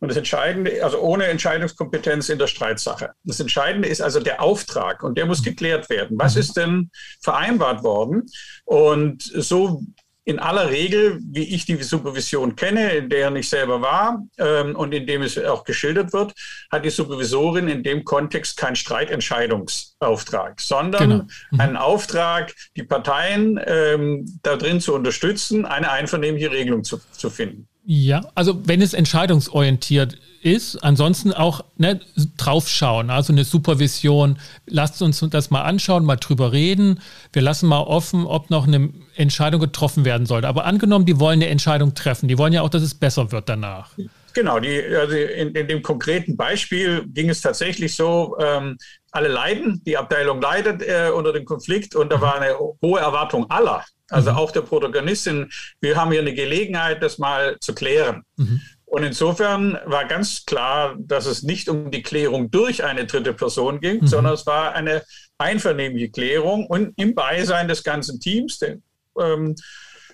Und 0.00 0.08
das 0.08 0.16
Entscheidende, 0.16 0.84
also 0.84 0.98
ohne 0.98 1.26
Entscheidungskompetenz 1.26 2.28
in 2.28 2.38
der 2.38 2.48
Streitsache. 2.48 3.12
Das 3.22 3.38
Entscheidende 3.38 3.86
ist 3.86 4.02
also 4.02 4.18
der 4.18 4.42
Auftrag 4.42 5.04
und 5.04 5.16
der 5.16 5.26
muss 5.26 5.40
mhm. 5.40 5.44
geklärt 5.44 5.88
werden. 5.90 6.18
Was 6.18 6.34
ist 6.34 6.56
denn 6.56 6.90
vereinbart 7.20 7.84
worden? 7.84 8.26
Und 8.64 9.22
so 9.22 9.84
in 10.24 10.38
aller 10.38 10.70
Regel, 10.70 11.20
wie 11.24 11.54
ich 11.54 11.64
die 11.66 11.82
Supervision 11.82 12.54
kenne, 12.54 12.92
in 12.92 13.08
der 13.08 13.34
ich 13.34 13.48
selber 13.48 13.80
war 13.80 14.22
ähm, 14.38 14.76
und 14.76 14.92
in 14.92 15.06
dem 15.06 15.22
es 15.22 15.36
auch 15.38 15.64
geschildert 15.64 16.12
wird, 16.12 16.32
hat 16.70 16.84
die 16.84 16.90
Supervisorin 16.90 17.68
in 17.68 17.82
dem 17.82 18.04
Kontext 18.04 18.56
keinen 18.56 18.76
Streitentscheidungsauftrag, 18.76 20.60
sondern 20.60 21.10
genau. 21.10 21.24
mhm. 21.50 21.60
einen 21.60 21.76
Auftrag, 21.76 22.54
die 22.76 22.84
Parteien 22.84 23.60
ähm, 23.66 24.38
darin 24.42 24.80
zu 24.80 24.94
unterstützen, 24.94 25.64
eine 25.64 25.90
einvernehmliche 25.90 26.52
Regelung 26.52 26.84
zu, 26.84 27.00
zu 27.10 27.28
finden. 27.28 27.68
Ja, 27.84 28.20
also 28.34 28.66
wenn 28.66 28.80
es 28.80 28.94
entscheidungsorientiert 28.94 30.16
ist, 30.42 30.76
ansonsten 30.82 31.32
auch 31.32 31.64
ne, 31.76 32.00
draufschauen, 32.36 33.10
also 33.10 33.32
eine 33.32 33.44
Supervision. 33.44 34.38
Lasst 34.66 35.02
uns 35.02 35.24
das 35.30 35.50
mal 35.50 35.62
anschauen, 35.62 36.04
mal 36.04 36.16
drüber 36.16 36.52
reden. 36.52 37.00
Wir 37.32 37.42
lassen 37.42 37.68
mal 37.68 37.80
offen, 37.80 38.26
ob 38.26 38.50
noch 38.50 38.66
eine 38.66 38.90
Entscheidung 39.16 39.60
getroffen 39.60 40.04
werden 40.04 40.26
sollte. 40.26 40.48
Aber 40.48 40.64
angenommen, 40.64 41.06
die 41.06 41.18
wollen 41.18 41.40
eine 41.40 41.50
Entscheidung 41.50 41.94
treffen, 41.94 42.28
die 42.28 42.38
wollen 42.38 42.52
ja 42.52 42.62
auch, 42.62 42.70
dass 42.70 42.82
es 42.82 42.94
besser 42.94 43.32
wird 43.32 43.48
danach. 43.48 43.90
Genau, 44.34 44.60
die, 44.60 44.82
also 44.94 45.14
in, 45.14 45.54
in, 45.54 45.68
dem 45.68 45.82
konkreten 45.82 46.36
Beispiel 46.36 47.04
ging 47.06 47.28
es 47.30 47.40
tatsächlich 47.40 47.94
so, 47.94 48.36
ähm, 48.40 48.76
alle 49.10 49.28
leiden, 49.28 49.82
die 49.84 49.96
Abteilung 49.96 50.40
leidet 50.40 50.82
äh, 50.82 51.10
unter 51.14 51.32
dem 51.32 51.44
Konflikt 51.44 51.94
und 51.94 52.10
da 52.10 52.20
war 52.20 52.40
eine 52.40 52.56
hohe 52.58 53.00
Erwartung 53.00 53.50
aller, 53.50 53.84
also 54.08 54.32
mhm. 54.32 54.36
auch 54.38 54.50
der 54.50 54.62
Protagonistin, 54.62 55.50
wir 55.80 55.96
haben 55.96 56.12
hier 56.12 56.20
eine 56.20 56.34
Gelegenheit, 56.34 57.02
das 57.02 57.18
mal 57.18 57.58
zu 57.60 57.74
klären. 57.74 58.22
Mhm. 58.36 58.60
Und 58.84 59.04
insofern 59.04 59.78
war 59.86 60.04
ganz 60.04 60.44
klar, 60.44 60.96
dass 60.98 61.24
es 61.24 61.42
nicht 61.42 61.70
um 61.70 61.90
die 61.90 62.02
Klärung 62.02 62.50
durch 62.50 62.84
eine 62.84 63.06
dritte 63.06 63.32
Person 63.32 63.80
ging, 63.80 64.02
mhm. 64.02 64.06
sondern 64.06 64.34
es 64.34 64.46
war 64.46 64.74
eine 64.74 65.02
einvernehmliche 65.38 66.10
Klärung 66.10 66.66
und 66.66 66.92
im 66.96 67.14
Beisein 67.14 67.68
des 67.68 67.84
ganzen 67.84 68.20
Teams. 68.20 68.58
Den, 68.58 68.82
ähm, 69.18 69.56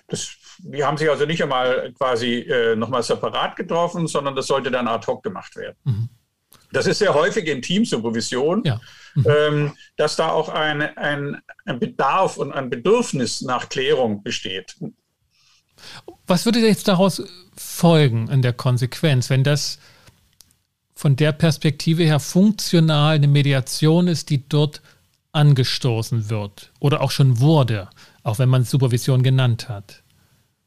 das, 0.09 0.35
die 0.59 0.83
haben 0.83 0.97
sich 0.97 1.09
also 1.09 1.25
nicht 1.25 1.41
einmal 1.41 1.93
quasi 1.93 2.39
äh, 2.39 2.75
nochmal 2.75 3.03
separat 3.03 3.55
getroffen, 3.55 4.07
sondern 4.07 4.35
das 4.35 4.47
sollte 4.47 4.71
dann 4.71 4.87
ad 4.87 5.05
hoc 5.07 5.23
gemacht 5.23 5.55
werden. 5.55 5.75
Mhm. 5.83 6.09
Das 6.71 6.85
ist 6.85 6.99
sehr 6.99 7.13
häufig 7.13 7.47
in 7.47 7.61
Teamsupervision, 7.61 8.63
ja. 8.63 8.79
mhm. 9.15 9.25
ähm, 9.27 9.77
dass 9.97 10.15
da 10.15 10.29
auch 10.29 10.49
ein, 10.49 10.81
ein, 10.81 11.41
ein 11.65 11.79
Bedarf 11.79 12.37
und 12.37 12.51
ein 12.51 12.69
Bedürfnis 12.69 13.41
nach 13.41 13.69
Klärung 13.69 14.23
besteht. 14.23 14.75
Was 16.27 16.45
würde 16.45 16.59
jetzt 16.59 16.87
daraus 16.87 17.23
folgen 17.55 18.27
in 18.29 18.41
der 18.41 18.53
Konsequenz, 18.53 19.29
wenn 19.29 19.43
das 19.43 19.79
von 20.93 21.15
der 21.15 21.31
Perspektive 21.31 22.03
her 22.03 22.19
funktional 22.19 23.15
eine 23.15 23.27
Mediation 23.27 24.07
ist, 24.07 24.29
die 24.29 24.47
dort 24.47 24.81
angestoßen 25.31 26.29
wird 26.29 26.71
oder 26.79 27.01
auch 27.01 27.11
schon 27.11 27.39
wurde, 27.39 27.89
auch 28.23 28.39
wenn 28.39 28.49
man 28.49 28.63
Supervision 28.63 29.23
genannt 29.23 29.69
hat? 29.69 30.03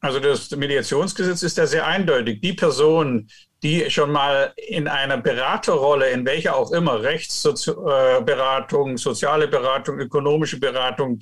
Also 0.03 0.19
das 0.19 0.51
Mediationsgesetz 0.51 1.43
ist 1.43 1.57
ja 1.57 1.65
sehr 1.65 1.87
eindeutig. 1.87 2.41
Die 2.41 2.51
Person, 2.51 3.29
die 3.63 3.89
schon 3.89 4.11
mal 4.11 4.53
in 4.67 4.89
einer 4.89 5.15
Beraterrolle, 5.17 6.09
in 6.09 6.25
welcher 6.25 6.57
auch 6.57 6.73
immer, 6.73 7.01
Rechtsberatung, 7.01 8.97
soziale 8.97 9.47
Beratung, 9.47 9.99
ökonomische 9.99 10.59
Beratung, 10.59 11.19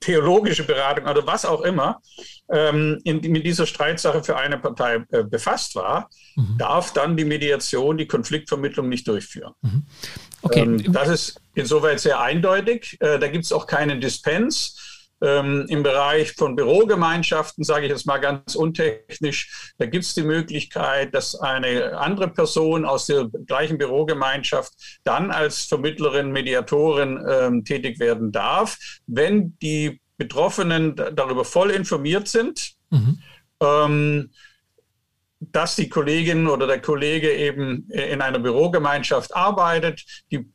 theologische 0.00 0.64
Beratung, 0.64 1.06
also 1.06 1.26
was 1.26 1.46
auch 1.46 1.62
immer, 1.62 2.02
ähm, 2.50 3.00
in, 3.04 3.20
mit 3.20 3.46
dieser 3.46 3.64
Streitsache 3.64 4.22
für 4.22 4.36
eine 4.36 4.58
Partei 4.58 5.02
äh, 5.10 5.24
befasst 5.24 5.74
war, 5.74 6.10
mhm. 6.36 6.58
darf 6.58 6.92
dann 6.92 7.16
die 7.16 7.24
Mediation, 7.24 7.96
die 7.96 8.06
Konfliktvermittlung 8.06 8.90
nicht 8.90 9.08
durchführen. 9.08 9.54
Mhm. 9.62 9.86
Okay. 10.42 10.60
Ähm, 10.60 10.92
das 10.92 11.08
ist 11.08 11.40
insoweit 11.54 12.00
sehr 12.00 12.20
eindeutig. 12.20 12.98
Äh, 13.00 13.18
da 13.18 13.28
gibt 13.28 13.46
es 13.46 13.52
auch 13.52 13.66
keinen 13.66 14.02
Dispens. 14.02 14.87
Ähm, 15.20 15.66
Im 15.68 15.82
Bereich 15.82 16.32
von 16.32 16.54
Bürogemeinschaften, 16.54 17.64
sage 17.64 17.86
ich 17.86 17.90
jetzt 17.90 18.06
mal 18.06 18.18
ganz 18.18 18.54
untechnisch, 18.54 19.72
da 19.78 19.86
gibt 19.86 20.04
es 20.04 20.14
die 20.14 20.22
Möglichkeit, 20.22 21.12
dass 21.14 21.34
eine 21.34 21.98
andere 21.98 22.28
Person 22.28 22.84
aus 22.84 23.06
der 23.06 23.28
gleichen 23.46 23.78
Bürogemeinschaft 23.78 24.72
dann 25.02 25.30
als 25.30 25.64
Vermittlerin, 25.64 26.30
Mediatorin 26.30 27.24
ähm, 27.28 27.64
tätig 27.64 27.98
werden 27.98 28.30
darf, 28.30 28.78
wenn 29.06 29.58
die 29.58 30.00
Betroffenen 30.18 30.94
darüber 30.96 31.44
voll 31.44 31.70
informiert 31.70 32.28
sind. 32.28 32.72
Mhm. 32.90 33.18
Ähm, 33.60 34.30
dass 35.40 35.76
die 35.76 35.88
Kollegin 35.88 36.48
oder 36.48 36.66
der 36.66 36.80
Kollege 36.80 37.32
eben 37.32 37.88
in 37.90 38.20
einer 38.20 38.40
Bürogemeinschaft 38.40 39.34
arbeitet. 39.36 40.04
Die 40.32 40.50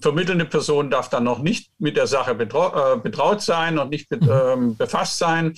vermittelnde 0.00 0.44
Person 0.44 0.90
darf 0.90 1.08
dann 1.08 1.24
noch 1.24 1.40
nicht 1.40 1.70
mit 1.78 1.96
der 1.96 2.06
Sache 2.06 2.34
betrau 2.34 2.94
äh, 2.94 2.98
betraut 2.98 3.40
sein 3.40 3.78
und 3.78 3.90
nicht 3.90 4.08
be 4.08 4.16
mhm. 4.16 4.30
ähm, 4.30 4.76
befasst 4.76 5.18
sein. 5.18 5.54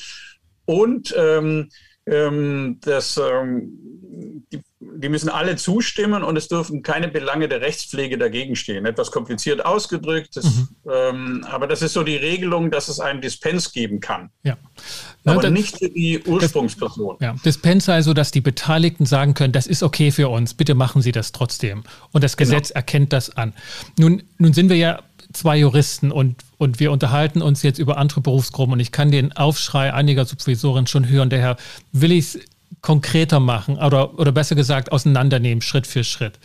Und 0.66 1.14
ähm, 1.16 1.68
ähm, 2.06 2.78
das, 2.82 3.16
ähm, 3.16 4.44
die, 4.52 4.60
die, 4.96 5.08
müssen 5.08 5.28
alle 5.28 5.56
zustimmen 5.56 6.22
und 6.22 6.36
es 6.36 6.48
dürfen 6.48 6.82
keine 6.82 7.08
Belange 7.08 7.48
der 7.48 7.60
Rechtspflege 7.60 8.18
dagegen 8.18 8.56
stehen. 8.56 8.86
Etwas 8.86 9.10
kompliziert 9.10 9.64
ausgedrückt, 9.64 10.36
das, 10.36 10.44
mhm. 10.44 10.68
ähm, 10.90 11.46
aber 11.48 11.66
das 11.66 11.82
ist 11.82 11.92
so 11.92 12.02
die 12.02 12.16
Regelung, 12.16 12.70
dass 12.70 12.88
es 12.88 13.00
einen 13.00 13.20
Dispens 13.20 13.72
geben 13.72 14.00
kann. 14.00 14.30
Ja. 14.42 14.56
Aber 15.24 15.42
das, 15.42 15.50
nicht 15.50 15.78
für 15.78 15.88
die 15.88 16.22
Ursprungsperson. 16.24 17.16
Das, 17.18 17.26
ja. 17.26 17.36
Dispens 17.44 17.88
also, 17.88 18.14
dass 18.14 18.30
die 18.30 18.40
Beteiligten 18.40 19.06
sagen 19.06 19.34
können, 19.34 19.52
das 19.52 19.66
ist 19.66 19.82
okay 19.82 20.10
für 20.10 20.28
uns, 20.28 20.54
bitte 20.54 20.74
machen 20.74 21.02
Sie 21.02 21.12
das 21.12 21.32
trotzdem. 21.32 21.84
Und 22.12 22.24
das 22.24 22.36
genau. 22.36 22.50
Gesetz 22.50 22.68
genau. 22.68 22.78
erkennt 22.78 23.12
das 23.12 23.36
an. 23.36 23.54
Nun, 23.98 24.22
nun 24.38 24.52
sind 24.52 24.68
wir 24.68 24.76
ja 24.76 25.02
zwei 25.32 25.58
Juristen 25.58 26.12
und, 26.12 26.36
und 26.58 26.80
wir 26.80 26.92
unterhalten 26.92 27.42
uns 27.42 27.62
jetzt 27.62 27.78
über 27.78 27.98
andere 27.98 28.20
Berufsgruppen 28.20 28.72
und 28.74 28.80
ich 28.80 28.92
kann 28.92 29.10
den 29.10 29.32
Aufschrei 29.32 29.92
einiger 29.92 30.24
Supervisoren 30.24 30.86
schon 30.86 31.08
hören. 31.08 31.28
Daher 31.30 31.56
will 31.92 32.12
ich 32.12 32.34
es 32.34 32.40
konkreter 32.80 33.40
machen 33.40 33.78
oder, 33.78 34.18
oder 34.18 34.32
besser 34.32 34.54
gesagt 34.54 34.92
auseinandernehmen, 34.92 35.62
Schritt 35.62 35.86
für 35.86 36.04
Schritt. 36.04 36.38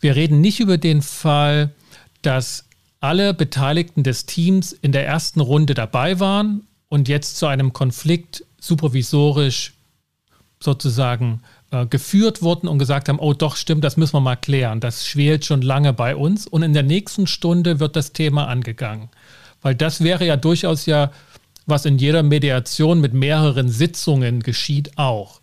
Wir 0.00 0.16
reden 0.16 0.40
nicht 0.40 0.60
über 0.60 0.78
den 0.78 1.02
Fall, 1.02 1.70
dass 2.22 2.64
alle 3.00 3.34
Beteiligten 3.34 4.02
des 4.02 4.26
Teams 4.26 4.72
in 4.72 4.92
der 4.92 5.06
ersten 5.06 5.40
Runde 5.40 5.74
dabei 5.74 6.20
waren 6.20 6.66
und 6.88 7.08
jetzt 7.08 7.36
zu 7.36 7.46
einem 7.46 7.72
Konflikt 7.72 8.44
supervisorisch 8.60 9.72
sozusagen 10.62 11.42
äh, 11.70 11.86
geführt 11.86 12.42
wurden 12.42 12.68
und 12.68 12.78
gesagt 12.78 13.08
haben, 13.08 13.18
oh 13.18 13.32
doch, 13.32 13.56
stimmt, 13.56 13.84
das 13.84 13.96
müssen 13.96 14.14
wir 14.14 14.20
mal 14.20 14.36
klären. 14.36 14.80
Das 14.80 15.06
schwelt 15.06 15.44
schon 15.44 15.62
lange 15.62 15.92
bei 15.92 16.14
uns. 16.14 16.46
Und 16.46 16.62
in 16.62 16.74
der 16.74 16.82
nächsten 16.82 17.26
Stunde 17.26 17.80
wird 17.80 17.96
das 17.96 18.12
Thema 18.12 18.48
angegangen. 18.48 19.08
Weil 19.62 19.74
das 19.74 20.02
wäre 20.02 20.26
ja 20.26 20.36
durchaus 20.36 20.86
ja, 20.86 21.10
was 21.70 21.86
in 21.86 21.98
jeder 21.98 22.22
Mediation 22.22 23.00
mit 23.00 23.14
mehreren 23.14 23.68
Sitzungen 23.68 24.42
geschieht, 24.42 24.98
auch. 24.98 25.40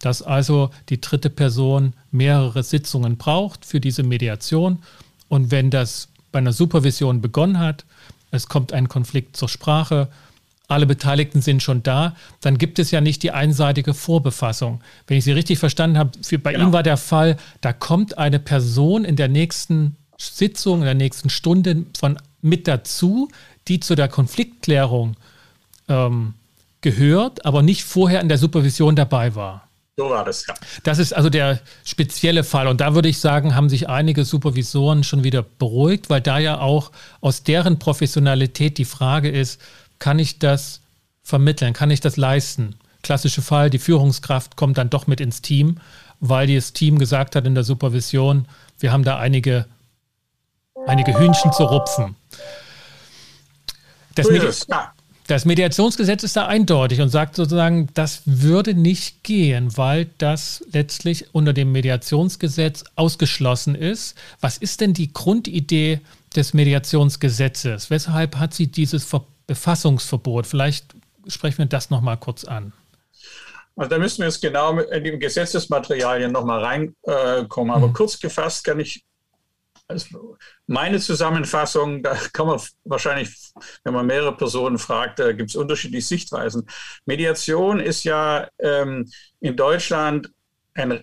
Dass 0.00 0.22
also 0.22 0.70
die 0.90 1.00
dritte 1.00 1.30
Person 1.30 1.94
mehrere 2.10 2.62
Sitzungen 2.62 3.16
braucht 3.16 3.64
für 3.64 3.80
diese 3.80 4.02
Mediation. 4.02 4.80
Und 5.28 5.50
wenn 5.50 5.70
das 5.70 6.08
bei 6.30 6.38
einer 6.38 6.52
Supervision 6.52 7.20
begonnen 7.20 7.58
hat, 7.58 7.84
es 8.30 8.48
kommt 8.48 8.72
ein 8.72 8.88
Konflikt 8.88 9.36
zur 9.36 9.48
Sprache, 9.48 10.08
alle 10.68 10.84
Beteiligten 10.84 11.40
sind 11.40 11.62
schon 11.62 11.82
da, 11.82 12.14
dann 12.42 12.58
gibt 12.58 12.78
es 12.78 12.90
ja 12.90 13.00
nicht 13.00 13.22
die 13.22 13.30
einseitige 13.30 13.94
Vorbefassung. 13.94 14.82
Wenn 15.06 15.16
ich 15.16 15.24
Sie 15.24 15.32
richtig 15.32 15.58
verstanden 15.58 15.96
habe, 15.96 16.10
für, 16.22 16.38
bei 16.38 16.52
genau. 16.52 16.66
Ihnen 16.66 16.72
war 16.74 16.82
der 16.82 16.98
Fall, 16.98 17.38
da 17.62 17.72
kommt 17.72 18.18
eine 18.18 18.38
Person 18.38 19.06
in 19.06 19.16
der 19.16 19.28
nächsten 19.28 19.96
Sitzung, 20.18 20.80
in 20.80 20.84
der 20.84 20.94
nächsten 20.94 21.30
Stunde 21.30 21.86
von 21.98 22.18
mit 22.42 22.68
dazu, 22.68 23.30
die 23.66 23.80
zu 23.80 23.94
der 23.94 24.08
Konfliktklärung 24.08 25.16
ähm, 25.88 26.34
gehört, 26.80 27.44
aber 27.44 27.62
nicht 27.62 27.84
vorher 27.84 28.20
in 28.20 28.28
der 28.28 28.38
Supervision 28.38 28.96
dabei 28.96 29.34
war. 29.34 29.68
So 29.96 30.10
war 30.10 30.24
das, 30.24 30.46
ja. 30.46 30.54
Das 30.84 31.00
ist 31.00 31.12
also 31.12 31.28
der 31.28 31.58
spezielle 31.84 32.44
Fall. 32.44 32.68
Und 32.68 32.80
da 32.80 32.94
würde 32.94 33.08
ich 33.08 33.18
sagen, 33.18 33.56
haben 33.56 33.68
sich 33.68 33.88
einige 33.88 34.24
Supervisoren 34.24 35.02
schon 35.02 35.24
wieder 35.24 35.42
beruhigt, 35.42 36.08
weil 36.08 36.20
da 36.20 36.38
ja 36.38 36.60
auch 36.60 36.92
aus 37.20 37.42
deren 37.42 37.80
Professionalität 37.80 38.78
die 38.78 38.84
Frage 38.84 39.28
ist, 39.28 39.60
kann 39.98 40.20
ich 40.20 40.38
das 40.38 40.82
vermitteln, 41.24 41.72
kann 41.72 41.90
ich 41.90 42.00
das 42.00 42.16
leisten? 42.16 42.76
Klassische 43.02 43.42
Fall, 43.42 43.70
die 43.70 43.80
Führungskraft 43.80 44.54
kommt 44.54 44.78
dann 44.78 44.88
doch 44.88 45.08
mit 45.08 45.20
ins 45.20 45.42
Team, 45.42 45.78
weil 46.20 46.46
das 46.46 46.72
Team 46.72 47.00
gesagt 47.00 47.34
hat 47.34 47.44
in 47.44 47.56
der 47.56 47.64
Supervision, 47.64 48.46
wir 48.78 48.92
haben 48.92 49.02
da 49.02 49.18
einige, 49.18 49.66
einige 50.86 51.18
Hühnchen 51.18 51.52
zu 51.52 51.64
rupfen. 51.64 52.14
Das, 54.14 54.28
Medi 54.28 54.46
das 55.28 55.44
Mediationsgesetz 55.44 56.24
ist 56.24 56.36
da 56.36 56.46
eindeutig 56.46 57.00
und 57.00 57.10
sagt 57.10 57.36
sozusagen, 57.36 57.88
das 57.94 58.22
würde 58.24 58.74
nicht 58.74 59.22
gehen, 59.22 59.76
weil 59.76 60.10
das 60.18 60.64
letztlich 60.72 61.32
unter 61.32 61.52
dem 61.52 61.70
Mediationsgesetz 61.70 62.84
ausgeschlossen 62.96 63.76
ist. 63.76 64.18
Was 64.40 64.58
ist 64.58 64.80
denn 64.80 64.92
die 64.92 65.12
Grundidee 65.12 66.00
des 66.34 66.52
Mediationsgesetzes? 66.54 67.90
Weshalb 67.90 68.36
hat 68.36 68.54
sie 68.54 68.66
dieses 68.66 69.04
Verbot? 69.04 69.28
Befassungsverbot. 69.48 70.46
Vielleicht 70.46 70.94
sprechen 71.26 71.58
wir 71.58 71.66
das 71.66 71.90
noch 71.90 72.00
mal 72.00 72.16
kurz 72.16 72.44
an. 72.44 72.72
Also 73.74 73.90
da 73.90 73.98
müssen 73.98 74.18
wir 74.18 74.26
jetzt 74.26 74.40
genau 74.40 74.78
in 74.78 75.04
die 75.04 75.18
Gesetzesmaterialien 75.18 76.30
noch 76.30 76.44
mal 76.44 76.62
reinkommen. 76.62 77.74
Aber 77.74 77.88
mhm. 77.88 77.92
kurz 77.92 78.20
gefasst 78.20 78.62
kann 78.64 78.78
ich 78.78 79.02
meine 80.66 80.98
Zusammenfassung, 80.98 82.02
da 82.02 82.14
kann 82.32 82.46
man 82.46 82.60
wahrscheinlich, 82.84 83.34
wenn 83.84 83.94
man 83.94 84.06
mehrere 84.06 84.36
Personen 84.36 84.78
fragt, 84.78 85.18
da 85.18 85.32
gibt 85.32 85.50
es 85.50 85.56
unterschiedliche 85.56 86.06
Sichtweisen. 86.06 86.68
Mediation 87.06 87.80
ist 87.80 88.04
ja 88.04 88.48
ähm, 88.58 89.10
in 89.40 89.56
Deutschland 89.56 90.30
ein 90.74 91.00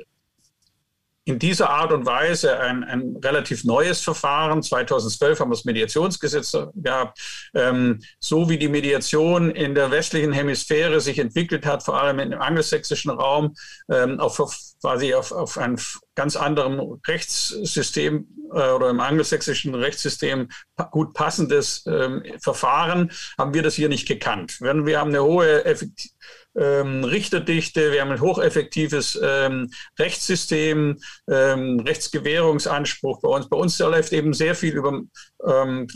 in 1.25 1.39
dieser 1.39 1.71
Art 1.71 1.91
und 1.91 2.05
Weise 2.05 2.59
ein, 2.59 2.83
ein 2.83 3.17
relativ 3.23 3.63
neues 3.63 3.99
Verfahren. 3.99 4.61
2012 4.61 5.39
haben 5.39 5.49
wir 5.49 5.55
das 5.55 5.65
Mediationsgesetz 5.65 6.55
gehabt. 6.75 7.19
Ähm, 7.55 8.01
so 8.19 8.47
wie 8.47 8.59
die 8.59 8.67
Mediation 8.67 9.49
in 9.49 9.73
der 9.73 9.89
westlichen 9.89 10.31
Hemisphäre 10.33 11.01
sich 11.01 11.17
entwickelt 11.17 11.65
hat, 11.65 11.83
vor 11.83 11.99
allem 11.99 12.19
im 12.19 12.39
angelsächsischen 12.39 13.09
Raum, 13.09 13.55
ähm, 13.89 14.19
auf, 14.19 14.37
quasi 14.79 15.15
auf, 15.15 15.31
auf 15.31 15.57
ein 15.57 15.79
ganz 16.13 16.35
anderem 16.35 17.01
Rechtssystem 17.07 18.27
äh, 18.53 18.69
oder 18.69 18.91
im 18.91 18.99
angelsächsischen 18.99 19.73
Rechtssystem 19.73 20.49
gut 20.91 21.15
passendes 21.15 21.85
ähm, 21.87 22.23
Verfahren, 22.39 23.11
haben 23.39 23.55
wir 23.55 23.63
das 23.63 23.73
hier 23.73 23.89
nicht 23.89 24.07
gekannt. 24.07 24.61
Wir 24.61 24.99
haben 24.99 25.09
eine 25.09 25.23
hohe 25.23 25.65
Effektivität 25.65 26.13
ähm, 26.57 27.03
Richterdichte, 27.03 27.91
wir 27.91 28.01
haben 28.01 28.11
ein 28.11 28.21
hocheffektives 28.21 29.19
ähm, 29.21 29.69
Rechtssystem, 29.99 30.97
ähm, 31.29 31.79
Rechtsgewährungsanspruch 31.81 33.21
bei 33.21 33.29
uns. 33.29 33.49
Bei 33.49 33.57
uns 33.57 33.77
läuft 33.79 34.13
eben 34.13 34.33
sehr 34.33 34.55
viel 34.55 34.73
über 34.73 35.01
ähm, 35.45 35.87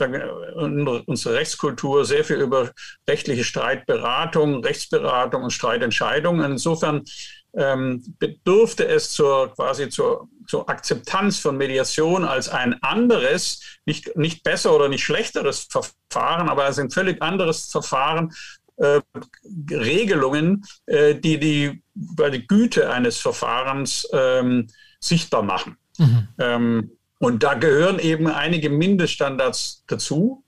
unsere 1.06 1.36
Rechtskultur, 1.36 2.06
sehr 2.06 2.24
viel 2.24 2.38
über 2.38 2.72
rechtliche 3.10 3.44
Streitberatung, 3.44 4.64
Rechtsberatung 4.64 5.44
und 5.44 5.52
Streitentscheidung. 5.52 6.44
Insofern 6.44 7.04
ähm, 7.54 8.16
bedurfte 8.20 8.88
es 8.88 9.12
zur 9.12 9.54
quasi 9.56 9.90
zur, 9.90 10.30
zur 10.48 10.70
Akzeptanz 10.70 11.40
von 11.40 11.58
Mediation 11.58 12.24
als 12.26 12.50
ein 12.50 12.82
anderes, 12.84 13.62
nicht, 13.86 14.16
nicht 14.16 14.44
besser 14.44 14.76
oder 14.76 14.88
nicht 14.88 15.04
schlechteres 15.04 15.68
Verfahren, 15.70 16.50
aber 16.50 16.66
als 16.66 16.80
ein 16.80 16.92
völlig 16.92 17.22
anderes 17.22 17.66
Verfahren, 17.66 18.32
äh, 18.80 19.02
Regelungen, 19.72 20.66
äh, 20.86 21.16
die, 21.16 21.40
die 21.40 21.84
die 21.94 22.48
Güte 22.48 22.90
eines 22.92 23.18
Verfahrens 23.18 24.08
ähm, 24.14 24.68
sichtbar 25.00 25.44
machen. 25.44 25.78
Mhm. 25.98 26.28
Ähm, 26.40 26.92
und 27.20 27.44
da 27.44 27.56
gehören 27.56 28.00
eben 28.00 28.28
einige 28.28 28.70
Mindeststandards 28.70 29.84
dazu 29.88 30.44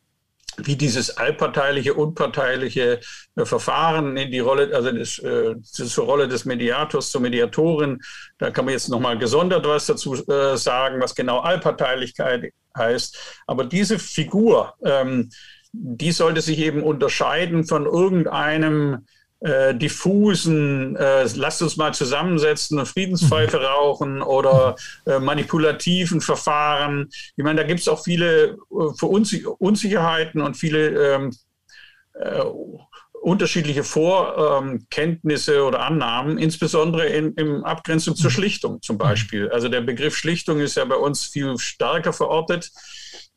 wie 0.58 0.76
dieses 0.76 1.18
allparteiliche, 1.18 1.94
unparteiliche 1.94 3.00
äh, 3.36 3.46
Verfahren 3.46 4.18
in 4.18 4.32
die 4.32 4.40
Rolle, 4.40 4.76
also 4.76 4.92
das, 4.92 5.18
äh, 5.20 5.56
zur 5.62 6.06
Rolle 6.06 6.28
des 6.28 6.46
Mediators, 6.46 7.10
zur 7.10 7.22
Mediatorin. 7.22 8.00
Da 8.38 8.52
kann 8.52 8.66
man 8.66 8.74
jetzt 8.74 8.90
nochmal 8.90 9.18
gesondert 9.18 9.66
was 9.66 9.86
dazu 9.86 10.16
äh, 10.28 10.58
sagen, 10.58 11.02
was 11.02 11.16
genau 11.16 11.40
Allparteilichkeit 11.40 12.52
heißt. 12.78 13.18
Aber 13.48 13.64
diese 13.66 13.98
Figur, 14.00 14.74
ähm, 14.84 15.30
die 15.74 16.12
sollte 16.12 16.42
sich 16.42 16.60
eben 16.60 16.84
unterscheiden 16.84 17.66
von 17.66 17.86
irgendeinem 17.86 19.06
äh, 19.42 19.74
diffusen, 19.74 20.96
äh, 20.96 21.28
lasst 21.36 21.62
uns 21.64 21.76
mal 21.76 21.94
zusammensetzen, 21.94 22.78
eine 22.78 22.86
Friedenspfeife 22.86 23.58
mhm. 23.58 23.66
rauchen 23.66 24.22
oder 24.22 24.76
äh, 25.06 25.20
manipulativen 25.20 26.22
Verfahren. 26.22 27.10
Ich 27.36 27.44
meine, 27.44 27.62
da 27.62 27.68
gibt 27.68 27.80
es 27.80 27.88
auch 27.88 28.04
viele 28.04 28.58
äh, 28.70 29.06
Unsicherheiten 29.58 30.42
und 30.42 30.58
viele 30.58 31.16
ähm, 31.16 31.32
äh, 32.14 32.44
unterschiedliche 33.22 33.84
Vorkenntnisse 33.84 35.56
ähm, 35.56 35.64
oder 35.64 35.82
Annahmen, 35.82 36.38
insbesondere 36.38 37.06
in, 37.08 37.34
in 37.34 37.64
Abgrenzung 37.64 38.16
zur 38.16 38.30
mhm. 38.30 38.36
Schlichtung 38.36 38.82
zum 38.82 38.98
Beispiel. 38.98 39.50
Also 39.50 39.70
der 39.70 39.82
Begriff 39.82 40.16
Schlichtung 40.16 40.60
ist 40.60 40.76
ja 40.76 40.86
bei 40.86 40.96
uns 40.96 41.26
viel 41.26 41.58
stärker 41.58 42.14
verortet 42.14 42.72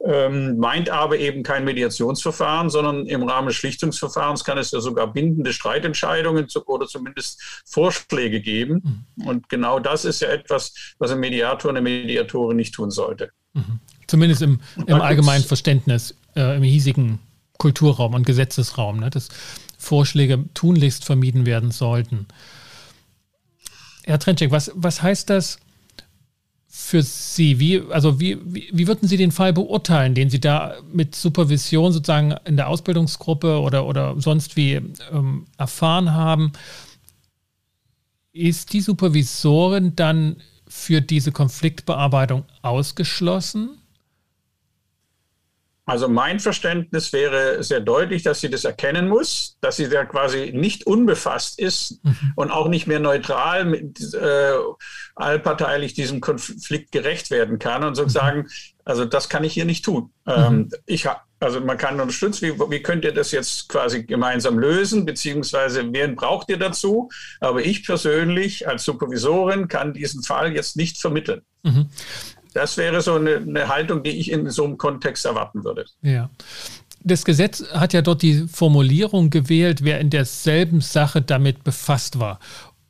ähm, 0.05 0.59
meint 0.59 0.91
aber 0.91 1.19
eben 1.19 1.43
kein 1.43 1.65
Mediationsverfahren, 1.65 2.69
sondern 2.69 3.07
im 3.07 3.23
Rahmen 3.23 3.49
des 3.49 3.57
Schlichtungsverfahrens 3.57 4.45
kann 4.45 4.59
es 4.59 4.71
ja 4.71 4.81
sogar 4.81 5.13
bindende 5.13 5.53
Streitentscheidungen 5.53 6.49
zu, 6.49 6.67
oder 6.67 6.87
zumindest 6.87 7.43
Vorschläge 7.65 8.41
geben. 8.41 9.07
Mhm. 9.17 9.27
Und 9.27 9.49
genau 9.49 9.79
das 9.79 10.05
ist 10.05 10.21
ja 10.21 10.29
etwas, 10.29 10.75
was 10.99 11.11
ein 11.11 11.21
Mediator, 11.21 11.71
eine 11.71 11.81
Mediatorin 11.81 12.57
nicht 12.57 12.75
tun 12.75 12.91
sollte. 12.91 13.31
Mhm. 13.55 13.81
Zumindest 14.07 14.43
im, 14.43 14.61
im 14.87 15.01
allgemeinen 15.01 15.45
Verständnis, 15.45 16.15
äh, 16.37 16.57
im 16.57 16.63
hiesigen 16.63 17.21
Kulturraum 17.59 18.15
und 18.15 18.27
Gesetzesraum, 18.27 19.01
ne, 19.01 19.11
dass 19.11 19.29
Vorschläge 19.79 20.45
tunlichst 20.55 21.05
vermieden 21.05 21.47
werden 21.47 21.71
sollten. 21.71 22.27
Herr 24.05 24.19
Trenczek, 24.19 24.51
was, 24.51 24.71
was 24.75 25.03
heißt 25.03 25.31
das 25.31 25.59
für 26.77 27.03
Sie? 27.03 27.61
Wie, 27.61 27.83
also 27.91 28.19
wie, 28.19 28.37
wie, 28.45 28.69
wie, 28.73 28.89
würden 28.89 29.07
Sie 29.07 29.17
den 29.17 29.31
Fall 29.31 29.53
beurteilen, 29.53 30.17
den 30.17 30.29
Sie 30.29 30.41
da 30.41 30.75
mit 30.93 31.15
Supervision 31.15 31.93
sozusagen 31.93 32.35
in 32.45 32.57
der 32.57 32.69
Ausbildungsgruppe 32.69 33.61
oder, 33.61 33.87
oder 33.87 34.21
sonst 34.21 34.57
wie 34.57 34.81
ähm, 35.13 35.47
erfahren 35.57 36.15
haben? 36.15 36.51
Ist 38.33 38.73
die 38.73 38.81
Supervisorin 38.81 39.95
dann 39.95 40.37
für 40.67 41.01
diese 41.01 41.31
Konfliktbearbeitung 41.31 42.45
ausgeschlossen? 42.63 43.79
Also 45.87 46.09
mein 46.09 46.41
Verständnis 46.41 47.13
wäre 47.13 47.63
sehr 47.63 47.81
deutlich, 47.81 48.23
dass 48.23 48.41
sie 48.41 48.49
das 48.49 48.65
erkennen 48.65 49.07
muss, 49.07 49.59
dass 49.61 49.77
sie 49.77 49.89
da 49.89 50.07
quasi 50.07 50.51
nicht 50.55 50.87
unbefasst 50.87 51.59
ist 51.59 52.03
mhm. 52.03 52.33
und 52.37 52.51
auch 52.51 52.69
nicht 52.69 52.87
mehr 52.87 53.01
neutral, 53.01 53.67
mit, 53.67 54.15
äh, 54.15 54.55
allparteilich 55.15 55.93
diesem 55.93 56.23
Konflikt 56.23 56.91
gerecht 56.91 57.31
werden 57.31 57.59
kann 57.59 57.85
und 57.85 57.97
sozusagen, 57.97 58.41
mhm. 58.41 58.49
also 58.85 59.05
das 59.05 59.29
kann 59.29 59.45
ich 59.45 59.53
hier 59.53 59.67
nicht 59.67 59.85
tun. 59.85 60.11
Ähm, 60.27 60.55
mhm. 60.55 60.71
ich 60.87 61.07
also 61.45 61.61
man 61.61 61.77
kann 61.77 62.01
unterstützen, 62.01 62.49
wie, 62.49 62.71
wie 62.71 62.83
könnt 62.83 63.05
ihr 63.05 63.13
das 63.13 63.31
jetzt 63.31 63.69
quasi 63.69 64.05
gemeinsam 64.05 64.59
lösen, 64.59 65.05
beziehungsweise 65.05 65.93
wen 65.93 66.17
braucht 66.17 66.49
ihr 66.49 66.57
dazu? 66.57 67.11
Aber 67.41 67.63
ich 67.63 67.85
persönlich 67.85 68.67
als 68.67 68.85
Supervisorin 68.85 69.69
kann 69.69 69.93
diesen 69.93 70.23
Fall 70.23 70.55
jetzt 70.55 70.77
nicht 70.77 70.99
vermitteln. 70.99 71.43
Mhm. 71.63 71.91
Das 72.55 72.77
wäre 72.79 73.03
so 73.03 73.15
eine, 73.15 73.37
eine 73.37 73.69
Haltung, 73.69 74.03
die 74.03 74.11
ich 74.11 74.31
in 74.31 74.49
so 74.49 74.65
einem 74.65 74.79
Kontext 74.79 75.27
erwarten 75.27 75.65
würde. 75.65 75.85
Ja. 76.03 76.31
Das 77.01 77.25
Gesetz 77.25 77.63
hat 77.73 77.93
ja 77.93 78.01
dort 78.01 78.23
die 78.23 78.47
Formulierung 78.49 79.29
gewählt, 79.29 79.85
wer 79.85 80.01
in 80.01 80.09
derselben 80.09 80.81
Sache 80.81 81.21
damit 81.21 81.63
befasst 81.65 82.19
war. 82.19 82.39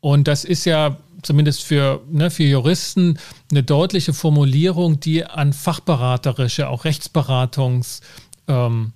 Und 0.01 0.29
das 0.29 0.45
ist 0.45 0.67
ja 0.67 0.99
zumindest 1.23 1.65
für, 1.65 2.03
ne, 2.11 2.31
für 2.31 2.45
Juristen 2.45 3.19
eine 3.51 3.63
deutliche 3.63 4.13
Formulierung, 4.13 5.01
die 5.01 5.25
an 5.25 5.53
fachberaterische, 5.53 6.69
auch 6.69 6.85
Rechtsberatungsaufträge 6.85 8.21
ähm, 8.47 8.93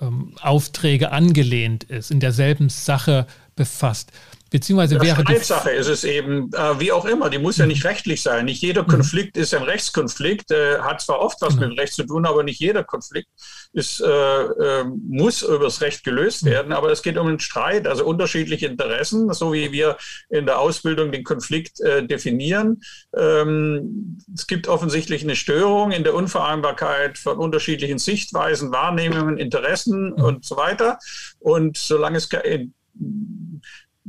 ähm, 0.00 1.12
angelehnt 1.12 1.84
ist, 1.84 2.10
in 2.10 2.18
derselben 2.18 2.70
Sache 2.70 3.26
befasst. 3.54 4.10
Beziehungsweise 4.50 4.94
ja, 4.96 5.02
wäre 5.02 5.20
Streitsache 5.22 5.70
ist 5.70 5.88
es 5.88 6.04
eben, 6.04 6.50
äh, 6.54 6.80
wie 6.80 6.90
auch 6.92 7.04
immer, 7.04 7.28
die 7.28 7.38
muss 7.38 7.58
ja 7.58 7.66
nicht 7.66 7.84
rechtlich 7.84 8.22
sein. 8.22 8.46
Nicht 8.46 8.62
jeder 8.62 8.82
mhm. 8.82 8.88
Konflikt 8.88 9.36
ist 9.36 9.52
ein 9.52 9.62
Rechtskonflikt, 9.62 10.50
äh, 10.50 10.78
hat 10.78 11.02
zwar 11.02 11.20
oft 11.20 11.40
was 11.42 11.54
mhm. 11.54 11.68
mit 11.68 11.78
Recht 11.78 11.92
zu 11.92 12.04
tun, 12.04 12.24
aber 12.24 12.42
nicht 12.42 12.58
jeder 12.58 12.82
Konflikt 12.82 13.28
ist, 13.72 14.00
äh, 14.00 14.06
äh, 14.06 14.84
muss 14.84 15.42
übers 15.42 15.82
Recht 15.82 16.02
gelöst 16.02 16.44
mhm. 16.44 16.50
werden. 16.50 16.72
Aber 16.72 16.90
es 16.90 17.02
geht 17.02 17.18
um 17.18 17.26
einen 17.26 17.40
Streit, 17.40 17.86
also 17.86 18.06
unterschiedliche 18.06 18.66
Interessen, 18.66 19.30
so 19.34 19.52
wie 19.52 19.70
wir 19.70 19.98
in 20.30 20.46
der 20.46 20.60
Ausbildung 20.60 21.12
den 21.12 21.24
Konflikt 21.24 21.80
äh, 21.80 22.06
definieren. 22.06 22.80
Ähm, 23.14 24.18
es 24.34 24.46
gibt 24.46 24.66
offensichtlich 24.66 25.22
eine 25.22 25.36
Störung 25.36 25.90
in 25.90 26.04
der 26.04 26.14
Unvereinbarkeit 26.14 27.18
von 27.18 27.36
unterschiedlichen 27.36 27.98
Sichtweisen, 27.98 28.72
Wahrnehmungen, 28.72 29.36
Interessen 29.36 30.12
mhm. 30.12 30.22
und 30.22 30.44
so 30.46 30.56
weiter. 30.56 30.98
Und 31.38 31.76
solange 31.76 32.16
es 32.16 32.30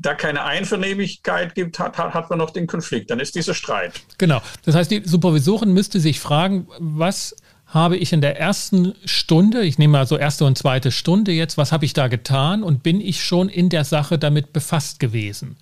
da 0.01 0.13
keine 0.13 0.43
Einvernehmlichkeit 0.43 1.55
gibt, 1.55 1.77
hat, 1.77 1.97
hat 1.97 2.29
man 2.29 2.39
noch 2.39 2.51
den 2.51 2.67
Konflikt. 2.67 3.11
Dann 3.11 3.19
ist 3.19 3.35
dieser 3.35 3.53
Streit. 3.53 4.01
Genau. 4.17 4.41
Das 4.63 4.75
heißt, 4.75 4.89
die 4.89 5.01
Supervisorin 5.05 5.73
müsste 5.73 5.99
sich 5.99 6.19
fragen, 6.19 6.67
was 6.79 7.35
habe 7.65 7.97
ich 7.97 8.13
in 8.13 8.21
der 8.21 8.39
ersten 8.39 8.95
Stunde, 9.05 9.63
ich 9.63 9.77
nehme 9.77 9.99
also 9.99 10.17
erste 10.17 10.45
und 10.45 10.57
zweite 10.57 10.91
Stunde 10.91 11.31
jetzt, 11.31 11.57
was 11.57 11.71
habe 11.71 11.85
ich 11.85 11.93
da 11.93 12.07
getan 12.07 12.63
und 12.63 12.81
bin 12.81 12.99
ich 12.99 13.23
schon 13.23 13.47
in 13.47 13.69
der 13.69 13.83
Sache 13.83 14.17
damit 14.17 14.53
befasst 14.53 14.99
gewesen? 14.99 15.57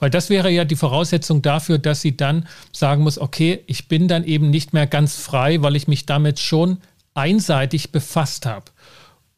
Weil 0.00 0.10
das 0.10 0.30
wäre 0.30 0.50
ja 0.50 0.64
die 0.64 0.74
Voraussetzung 0.74 1.42
dafür, 1.42 1.78
dass 1.78 2.00
sie 2.00 2.16
dann 2.16 2.48
sagen 2.72 3.04
muss, 3.04 3.18
okay, 3.18 3.62
ich 3.66 3.86
bin 3.86 4.08
dann 4.08 4.24
eben 4.24 4.50
nicht 4.50 4.72
mehr 4.72 4.88
ganz 4.88 5.16
frei, 5.16 5.62
weil 5.62 5.76
ich 5.76 5.86
mich 5.86 6.06
damit 6.06 6.40
schon 6.40 6.78
einseitig 7.14 7.92
befasst 7.92 8.46
habe. 8.46 8.64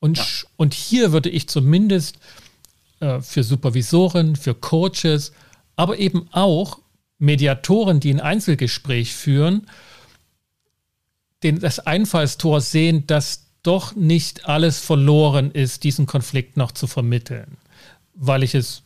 Und, 0.01 0.17
ja. 0.17 0.25
und 0.57 0.73
hier 0.73 1.13
würde 1.13 1.29
ich 1.29 1.49
zumindest 1.49 2.19
äh, 3.05 3.21
für 3.21 3.45
Supervisoren, 3.45 4.35
für 4.35 4.55
Coaches, 4.55 5.33
aber 5.77 5.99
eben 5.99 6.29
auch 6.33 6.79
Mediatoren, 7.19 8.01
die 8.01 8.13
ein 8.13 8.21
Einzelgespräch 8.21 9.15
führen, 9.15 9.67
den, 11.43 11.61
das 11.61 11.79
Einfallstor 11.79 12.61
sehen, 12.61 13.07
dass 13.07 13.47
doch 13.63 13.95
nicht 13.95 14.47
alles 14.47 14.79
verloren 14.79 15.51
ist, 15.51 15.85
diesen 15.85 16.07
Konflikt 16.07 16.57
noch 16.57 16.73
zu 16.73 16.87
vermitteln, 16.87 17.57
weil 18.15 18.43
ich 18.43 18.55
es, 18.55 18.83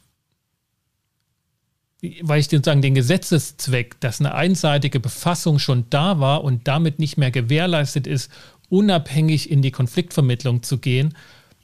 weil 2.22 2.40
ich 2.40 2.48
sozusagen 2.48 2.83
den 2.83 2.94
Gesetzeszweck, 2.94 4.00
dass 4.00 4.20
eine 4.20 4.35
einseitige 4.35 5.00
Befassung 5.00 5.59
schon 5.59 5.87
da 5.90 6.20
war 6.20 6.44
und 6.44 6.68
damit 6.68 6.98
nicht 6.98 7.16
mehr 7.16 7.31
gewährleistet 7.31 8.07
ist, 8.07 8.31
unabhängig 8.68 9.50
in 9.50 9.62
die 9.62 9.72
Konfliktvermittlung 9.72 10.62
zu 10.62 10.78
gehen, 10.78 11.14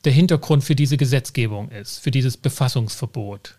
der 0.04 0.12
Hintergrund 0.12 0.64
für 0.64 0.74
diese 0.74 0.96
Gesetzgebung 0.96 1.70
ist, 1.70 1.98
für 1.98 2.10
dieses 2.10 2.36
Befassungsverbot. 2.36 3.58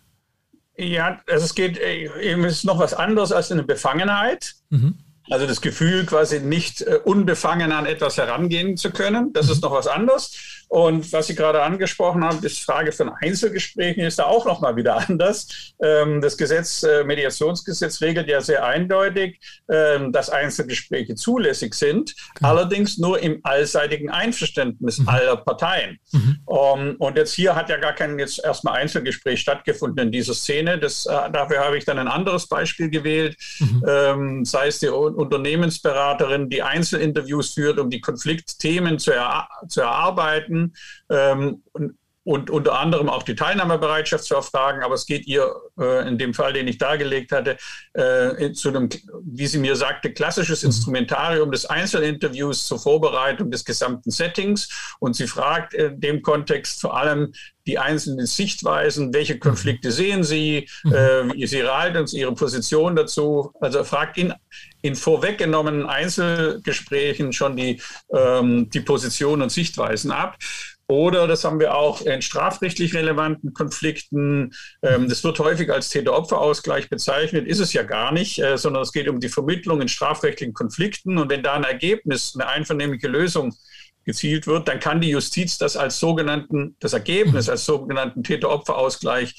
Ja, 0.78 1.22
also 1.28 1.46
es 1.46 1.56
geht 1.56 1.78
äh, 1.78 2.10
eben 2.22 2.44
ist 2.44 2.66
noch 2.66 2.80
was 2.80 2.94
anderes 2.94 3.32
als 3.32 3.52
eine 3.52 3.64
Befangenheit. 3.64 4.56
Mhm. 4.70 4.98
Also 5.30 5.48
das 5.48 5.62
Gefühl, 5.62 6.06
quasi 6.06 6.40
nicht 6.40 6.82
äh, 6.82 7.00
unbefangen 7.04 7.72
an 7.72 7.86
etwas 7.86 8.18
herangehen 8.18 8.78
zu 8.78 8.92
können, 8.92 9.34
das 9.34 9.48
mhm. 9.48 9.52
ist 9.54 9.62
noch 9.64 9.72
was 9.72 9.88
anderes. 9.88 10.65
Und 10.70 11.12
was 11.14 11.28
Sie 11.28 11.36
gerade 11.36 11.62
angesprochen 11.62 12.24
haben, 12.24 12.42
die 12.42 12.50
Frage 12.50 12.92
von 12.92 13.10
Einzelgesprächen 13.10 14.04
ist 14.04 14.20
da 14.20 14.26
auch 14.26 14.46
nochmal 14.46 14.76
wieder 14.76 14.98
anders. 15.10 15.74
Ähm, 15.82 16.22
das 16.22 16.38
Gesetz, 16.38 16.84
äh, 16.84 17.04
Mediationsgesetz 17.04 18.02
regelt 18.02 18.28
ja 18.28 18.42
sehr 18.42 18.66
eindeutig, 18.66 19.40
ähm, 19.70 20.12
dass 20.12 20.30
Einzelgespräche 20.30 21.16
zulässig 21.16 21.74
sind, 21.76 22.16
okay. 22.36 22.46
allerdings 22.46 22.98
nur 22.98 23.20
im 23.20 23.40
allseitigen 23.44 24.10
Einverständnis 24.10 25.00
mhm. 25.00 25.10
aller 25.10 25.38
Parteien. 25.38 26.00
Mhm. 26.12 26.40
Um, 26.46 26.96
und 26.98 27.18
jetzt 27.18 27.34
hier 27.34 27.56
hat 27.56 27.70
ja 27.70 27.78
gar 27.78 27.94
kein 27.94 28.18
jetzt 28.20 28.44
erstmal 28.44 28.76
Einzelgespräch 28.76 29.40
stattgefunden 29.40 30.08
in 30.08 30.12
dieser 30.12 30.34
Szene. 30.34 30.80
Das, 30.80 31.06
äh, 31.06 31.32
dafür 31.32 31.60
habe 31.60 31.78
ich 31.78 31.86
dann 31.86 32.00
ein 32.00 32.08
anderes 32.08 32.48
Beispiel 32.48 32.90
gewählt, 32.90 33.38
mhm. 33.60 33.84
ähm, 33.88 34.46
sei 34.46 34.68
es 34.68 34.80
die 34.80 34.88
Unternehmensberaterin, 34.88 36.50
die 36.50 36.64
Einzelinterviews 36.64 37.54
führt, 37.54 37.80
um 37.80 37.90
die 37.90 38.02
Konfliktthemen 38.02 39.00
zu, 39.00 39.12
er, 39.12 39.48
zu 39.68 39.82
erarbeiten. 39.82 40.65
Ähm, 41.10 41.64
und, 41.74 41.98
und 42.26 42.50
unter 42.50 42.80
anderem 42.80 43.08
auch 43.08 43.24
die 43.24 43.36
Teilnahmebereitschaft 43.36 44.26
zu 44.26 44.36
erfragen. 44.36 44.84
Aber 44.84 44.96
es 44.96 45.06
geht 45.06 45.28
ihr 45.28 45.56
äh, 45.80 46.08
in 46.08 46.18
dem 46.18 46.34
Fall, 46.34 46.54
den 46.54 46.68
ich 46.68 46.80
dargelegt 46.80 47.32
hatte, 47.32 47.58
äh, 47.94 48.52
zu 48.52 48.70
einem, 48.70 48.90
wie 49.24 49.46
sie 49.46 49.60
mir 49.60 49.76
sagte, 49.76 50.12
klassisches 50.12 50.64
mhm. 50.64 50.70
Instrumentarium 50.70 51.52
des 51.52 51.68
Einzelinterviews 51.68 52.68
zur 52.68 52.80
Vorbereitung 52.80 53.52
des 53.52 53.64
gesamten 53.64 54.10
Settings. 54.10 54.70
Und 55.00 55.16
sie 55.16 55.28
fragt 55.28 55.76
in 55.76 56.00
dem 56.02 56.24
Kontext 56.24 56.82
vor 56.82 56.98
allem 56.98 57.32
die 57.68 57.80
einzelnen 57.80 58.26
Sichtweisen, 58.26 59.14
welche 59.14 59.40
Konflikte 59.40 59.90
mhm. 59.90 59.94
sehen 59.94 60.24
Sie, 60.24 60.68
mhm. 60.84 60.94
äh, 60.94 61.34
wie 61.34 61.48
Sie 61.48 61.64
halten 61.64 61.98
uns 61.98 62.14
Ihre 62.14 62.34
Position 62.34 62.96
dazu. 62.96 63.52
Also 63.60 63.84
fragt 63.84 64.18
in, 64.18 64.34
in 64.82 64.96
vorweggenommenen 64.96 65.86
Einzelgesprächen 65.86 67.34
schon 67.34 67.56
die, 67.56 67.82
ähm, 68.12 68.70
die 68.72 68.82
Positionen 68.82 69.44
und 69.44 69.52
Sichtweisen 69.52 70.12
ab. 70.12 70.38
Oder, 70.88 71.28
das 71.28 71.44
haben 71.44 71.60
wir 71.60 71.76
auch 71.76 72.02
in 72.02 72.22
strafrechtlich 72.22 72.94
relevanten 72.94 73.54
Konflikten, 73.54 74.54
ähm, 74.84 75.10
das 75.10 75.24
wird 75.24 75.40
häufig 75.40 75.72
als 75.72 75.90
Täter-Opfer-Ausgleich 75.90 76.90
bezeichnet, 76.90 77.48
ist 77.48 77.60
es 77.60 77.74
ja 77.74 77.82
gar 77.82 78.12
nicht, 78.12 78.38
äh, 78.40 78.58
sondern 78.58 78.84
es 78.84 78.92
geht 78.92 79.08
um 79.08 79.20
die 79.20 79.30
Vermittlung 79.30 79.82
in 79.82 79.88
strafrechtlichen 79.88 80.54
Konflikten. 80.54 81.18
Und 81.18 81.32
wenn 81.32 81.42
da 81.42 81.54
ein 81.54 81.64
Ergebnis, 81.64 82.36
eine 82.36 82.48
einvernehmliche 82.48 83.08
Lösung 83.08 83.56
gezielt 84.04 84.46
wird, 84.46 84.68
dann 84.68 84.80
kann 84.80 85.02
die 85.02 85.10
Justiz 85.10 85.58
das 85.58 85.76
als 85.76 86.00
sogenannten, 86.00 86.76
das 86.80 86.94
Ergebnis 86.94 87.50
als 87.50 87.66
sogenannten 87.66 88.24
Täter-Opfer-Ausgleich 88.24 89.36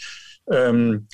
ähm, 0.50 1.06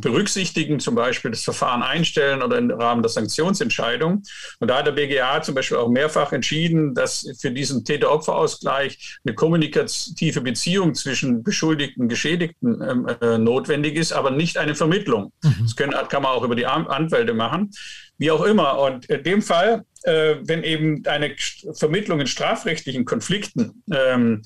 berücksichtigen, 0.00 0.80
zum 0.80 0.94
Beispiel 0.94 1.30
das 1.30 1.44
Verfahren 1.44 1.82
einstellen 1.82 2.42
oder 2.42 2.58
im 2.58 2.70
Rahmen 2.70 3.02
der 3.02 3.10
Sanktionsentscheidung. 3.10 4.22
Und 4.58 4.68
da 4.68 4.78
hat 4.78 4.86
der 4.86 4.92
BGA 4.92 5.42
zum 5.42 5.54
Beispiel 5.54 5.76
auch 5.76 5.88
mehrfach 5.88 6.32
entschieden, 6.32 6.94
dass 6.94 7.26
für 7.40 7.50
diesen 7.50 7.84
Täter-Opfer-Ausgleich 7.84 9.18
eine 9.24 9.34
kommunikative 9.34 10.40
Beziehung 10.40 10.94
zwischen 10.94 11.42
Beschuldigten 11.42 12.02
und 12.02 12.08
Geschädigten 12.08 12.82
ähm, 12.82 13.08
äh, 13.20 13.38
notwendig 13.38 13.96
ist, 13.96 14.12
aber 14.12 14.30
nicht 14.30 14.58
eine 14.58 14.74
Vermittlung. 14.74 15.32
Mhm. 15.42 15.56
Das 15.62 15.76
können, 15.76 15.92
kann 16.08 16.22
man 16.22 16.32
auch 16.32 16.42
über 16.42 16.56
die 16.56 16.66
Anwälte 16.66 17.34
machen. 17.34 17.70
Wie 18.18 18.30
auch 18.30 18.44
immer. 18.44 18.78
Und 18.78 19.06
in 19.06 19.22
dem 19.22 19.42
Fall, 19.42 19.84
äh, 20.04 20.36
wenn 20.42 20.62
eben 20.62 21.04
eine 21.06 21.34
Vermittlung 21.72 22.20
in 22.20 22.26
strafrechtlichen 22.26 23.04
Konflikten 23.04 23.82
ähm, 23.92 24.42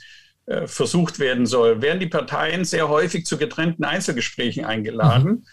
äh, 0.46 0.66
versucht 0.66 1.18
werden 1.18 1.46
soll, 1.46 1.82
werden 1.82 2.00
die 2.00 2.06
Parteien 2.06 2.64
sehr 2.64 2.88
häufig 2.88 3.26
zu 3.26 3.36
getrennten 3.36 3.84
Einzelgesprächen 3.84 4.64
eingeladen, 4.64 5.46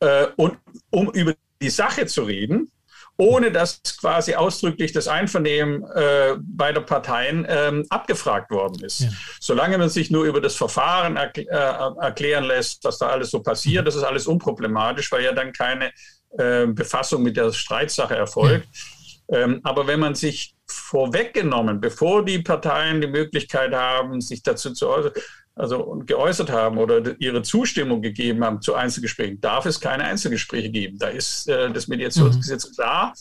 mhm. 0.00 0.08
äh, 0.08 0.26
und, 0.36 0.58
um 0.90 1.10
über 1.10 1.34
die 1.60 1.70
Sache 1.70 2.06
zu 2.06 2.22
reden, 2.22 2.70
ohne 3.18 3.52
dass 3.52 3.82
quasi 4.00 4.34
ausdrücklich 4.34 4.92
das 4.92 5.08
Einvernehmen 5.08 5.84
äh, 5.94 6.36
beider 6.38 6.80
Parteien 6.80 7.46
ähm, 7.48 7.84
abgefragt 7.90 8.50
worden 8.50 8.82
ist. 8.82 9.00
Ja. 9.00 9.08
Solange 9.40 9.76
man 9.76 9.90
sich 9.90 10.10
nur 10.10 10.24
über 10.24 10.40
das 10.40 10.56
Verfahren 10.56 11.16
erkl 11.16 11.46
äh, 11.46 12.00
erklären 12.00 12.44
lässt, 12.44 12.82
was 12.82 12.96
da 12.96 13.08
alles 13.08 13.30
so 13.30 13.42
passiert, 13.42 13.82
mhm. 13.82 13.86
das 13.86 13.96
ist 13.96 14.04
alles 14.04 14.26
unproblematisch, 14.26 15.12
weil 15.12 15.22
ja 15.22 15.32
dann 15.32 15.52
keine 15.52 15.92
äh, 16.38 16.66
Befassung 16.66 17.22
mit 17.22 17.36
der 17.36 17.52
Streitsache 17.52 18.16
erfolgt. 18.16 18.68
Ja. 18.72 18.99
Ähm, 19.32 19.60
aber 19.62 19.86
wenn 19.86 20.00
man 20.00 20.14
sich 20.14 20.54
vorweggenommen, 20.66 21.80
bevor 21.80 22.24
die 22.24 22.40
Parteien 22.40 23.00
die 23.00 23.06
Möglichkeit 23.06 23.72
haben, 23.74 24.20
sich 24.20 24.42
dazu 24.42 24.72
zu 24.72 24.88
äußern, 24.88 25.12
also 25.54 26.02
geäußert 26.06 26.50
haben 26.50 26.78
oder 26.78 27.14
ihre 27.20 27.42
Zustimmung 27.42 28.00
gegeben 28.00 28.44
haben 28.44 28.62
zu 28.62 28.74
Einzelgesprächen, 28.74 29.40
darf 29.40 29.66
es 29.66 29.80
keine 29.80 30.04
Einzelgespräche 30.04 30.70
geben. 30.70 30.98
Da 30.98 31.08
ist 31.08 31.48
äh, 31.48 31.70
das 31.70 31.86
Mediationsgesetz 31.86 32.70
mhm. 32.70 32.74
klar. 32.74 33.14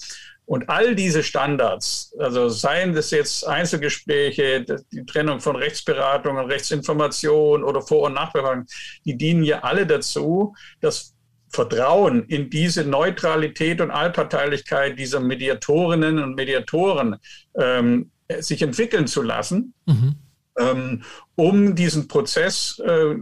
Und 0.45 0.67
all 0.67 0.95
diese 0.95 1.21
Standards, 1.21 2.15
also 2.17 2.49
seien 2.49 2.95
das 2.95 3.11
jetzt 3.11 3.45
Einzelgespräche, 3.45 4.65
die 4.91 5.05
Trennung 5.05 5.39
von 5.39 5.55
Rechtsberatung 5.55 6.37
und 6.37 6.45
Rechtsinformation 6.45 7.63
oder 7.63 7.83
Vor- 7.83 8.07
und 8.07 8.13
Nachberatung, 8.13 8.65
die 9.05 9.15
dienen 9.15 9.43
ja 9.43 9.59
alle 9.59 9.85
dazu, 9.85 10.55
dass 10.81 11.13
Vertrauen 11.49 12.23
in 12.25 12.49
diese 12.49 12.83
Neutralität 12.83 13.81
und 13.81 13.91
Allparteilichkeit 13.91 14.97
dieser 14.97 15.19
Mediatorinnen 15.19 16.21
und 16.21 16.35
Mediatoren 16.35 17.17
ähm, 17.57 18.12
sich 18.39 18.62
entwickeln 18.62 19.07
zu 19.07 19.21
lassen, 19.21 19.73
mhm. 19.85 20.15
ähm, 20.59 21.03
um 21.35 21.75
diesen 21.75 22.07
Prozess 22.07 22.79
äh, 22.85 23.15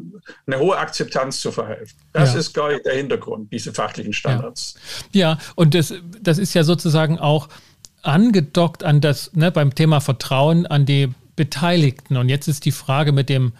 eine 0.46 0.60
hohe 0.60 0.78
Akzeptanz 0.78 1.40
zu 1.40 1.52
verhelfen. 1.52 1.98
Das 2.12 2.34
ja. 2.34 2.40
ist, 2.40 2.54
glaube 2.54 2.76
ich, 2.76 2.84
der 2.84 2.96
Hintergrund, 2.96 3.52
diese 3.52 3.74
fachlichen 3.74 4.14
Standards. 4.14 4.76
Ja, 5.14 5.32
ja 5.32 5.40
und 5.56 5.74
das, 5.74 5.94
das 6.22 6.38
ist 6.38 6.54
ja 6.54 6.64
sozusagen 6.64 7.18
auch 7.20 7.48
angedockt 8.02 8.84
an 8.84 9.02
das, 9.02 9.34
ne, 9.34 9.52
beim 9.52 9.74
Thema 9.74 10.02
Vertrauen 10.02 10.66
an 10.66 10.86
die 10.86 11.14
Beteiligten. 11.36 12.18
Und 12.18 12.30
jetzt 12.30 12.48
ist 12.48 12.66
die 12.66 12.72
Frage 12.72 13.12
mit 13.12 13.30
dem, 13.30 13.54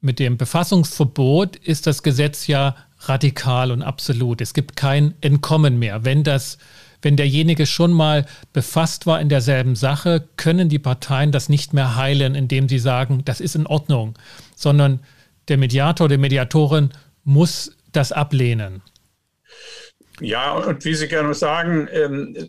mit 0.00 0.18
dem 0.18 0.36
Befassungsverbot, 0.36 1.56
ist 1.56 1.86
das 1.86 2.02
Gesetz 2.02 2.46
ja 2.46 2.76
radikal 3.08 3.70
und 3.70 3.82
absolut. 3.82 4.40
Es 4.40 4.54
gibt 4.54 4.76
kein 4.76 5.14
Entkommen 5.20 5.78
mehr. 5.78 6.04
Wenn 6.04 6.24
das 6.24 6.58
wenn 7.04 7.16
derjenige 7.16 7.66
schon 7.66 7.92
mal 7.92 8.24
befasst 8.54 9.06
war 9.06 9.20
in 9.20 9.28
derselben 9.28 9.76
Sache, 9.76 10.26
können 10.36 10.70
die 10.70 10.78
Parteien 10.78 11.32
das 11.32 11.50
nicht 11.50 11.74
mehr 11.74 11.96
heilen, 11.96 12.34
indem 12.34 12.66
sie 12.68 12.78
sagen, 12.78 13.22
das 13.26 13.40
ist 13.40 13.54
in 13.54 13.66
Ordnung, 13.66 14.14
sondern 14.56 15.00
der 15.48 15.58
Mediator, 15.58 16.08
die 16.08 16.16
Mediatorin 16.16 16.90
muss 17.22 17.76
das 17.92 18.10
ablehnen. 18.10 18.80
Ja, 20.20 20.52
und 20.52 20.84
wie 20.84 20.94
Sie 20.94 21.08
gerne 21.08 21.34
sagen, 21.34 21.88
ähm, 21.90 22.48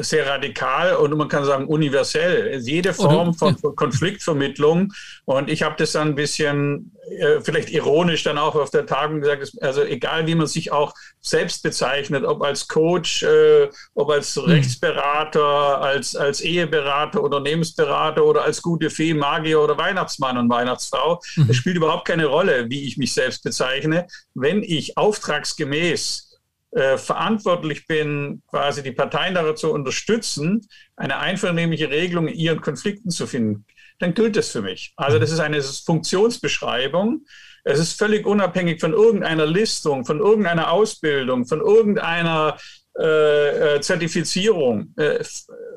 sehr 0.00 0.26
radikal 0.26 0.96
und 0.96 1.16
man 1.16 1.28
kann 1.28 1.44
sagen 1.46 1.66
universell. 1.68 2.58
Jede 2.58 2.92
Form 2.92 3.32
von 3.32 3.56
Konfliktvermittlung. 3.76 4.92
Und 5.24 5.48
ich 5.48 5.62
habe 5.62 5.76
das 5.78 5.92
dann 5.92 6.08
ein 6.08 6.14
bisschen, 6.14 6.92
äh, 7.18 7.40
vielleicht 7.40 7.70
ironisch 7.70 8.24
dann 8.24 8.36
auch 8.36 8.56
auf 8.56 8.68
der 8.68 8.84
Tagung 8.84 9.22
gesagt, 9.22 9.52
also 9.62 9.82
egal 9.84 10.26
wie 10.26 10.34
man 10.34 10.46
sich 10.46 10.70
auch 10.70 10.92
selbst 11.22 11.62
bezeichnet, 11.62 12.24
ob 12.24 12.42
als 12.42 12.68
Coach, 12.68 13.22
äh, 13.22 13.70
ob 13.94 14.10
als 14.10 14.36
hm. 14.36 14.44
Rechtsberater, 14.44 15.80
als, 15.80 16.14
als 16.14 16.42
Eheberater, 16.42 17.22
Unternehmensberater 17.22 18.22
oder 18.22 18.42
als 18.42 18.60
gute 18.60 18.90
Fee, 18.90 19.14
Magier 19.14 19.62
oder 19.62 19.78
Weihnachtsmann 19.78 20.36
und 20.36 20.50
Weihnachtsfrau. 20.50 21.22
Mhm. 21.36 21.46
Es 21.48 21.56
spielt 21.56 21.76
überhaupt 21.76 22.06
keine 22.06 22.26
Rolle, 22.26 22.68
wie 22.68 22.86
ich 22.86 22.98
mich 22.98 23.14
selbst 23.14 23.42
bezeichne. 23.42 24.06
Wenn 24.34 24.62
ich 24.62 24.98
auftragsgemäß 24.98 26.25
äh, 26.76 26.98
verantwortlich 26.98 27.86
bin, 27.86 28.42
quasi 28.50 28.82
die 28.82 28.92
Parteien 28.92 29.34
dazu 29.34 29.54
zu 29.54 29.72
unterstützen, 29.72 30.60
eine 30.94 31.16
einvernehmliche 31.16 31.88
Regelung 31.88 32.28
in 32.28 32.34
ihren 32.34 32.60
Konflikten 32.60 33.08
zu 33.08 33.26
finden, 33.26 33.64
dann 33.98 34.12
gilt 34.12 34.36
das 34.36 34.50
für 34.50 34.60
mich. 34.60 34.92
Also 34.96 35.18
das 35.18 35.30
ist 35.30 35.40
eine 35.40 35.62
Funktionsbeschreibung. 35.62 37.24
Es 37.64 37.78
ist 37.78 37.98
völlig 37.98 38.26
unabhängig 38.26 38.78
von 38.78 38.92
irgendeiner 38.92 39.46
Listung, 39.46 40.04
von 40.04 40.20
irgendeiner 40.20 40.70
Ausbildung, 40.70 41.46
von 41.46 41.62
irgendeiner 41.62 42.58
äh, 42.98 43.76
äh 43.76 43.80
Zertifizierung, 43.80 44.92
äh, 44.98 45.24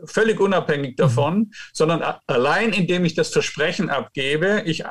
völlig 0.04 0.42
unabhängig 0.42 0.98
davon, 0.98 1.38
mhm. 1.38 1.52
sondern 1.72 2.04
allein 2.28 2.74
indem 2.74 3.06
ich 3.06 3.16
das 3.16 3.30
Versprechen 3.30 3.90
abgebe, 3.90 4.64
ich 4.66 4.84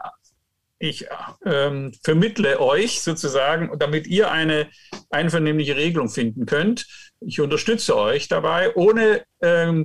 ich 0.79 1.07
ähm, 1.45 1.93
vermittle 2.03 2.61
euch 2.61 3.01
sozusagen, 3.01 3.71
damit 3.79 4.07
ihr 4.07 4.31
eine 4.31 4.69
einvernehmliche 5.11 5.77
Regelung 5.77 6.09
finden 6.09 6.47
könnt. 6.47 6.87
Ich 7.21 7.41
unterstütze 7.41 7.97
euch 7.97 8.29
dabei, 8.29 8.75
ohne 8.77 9.25
ähm, 9.43 9.85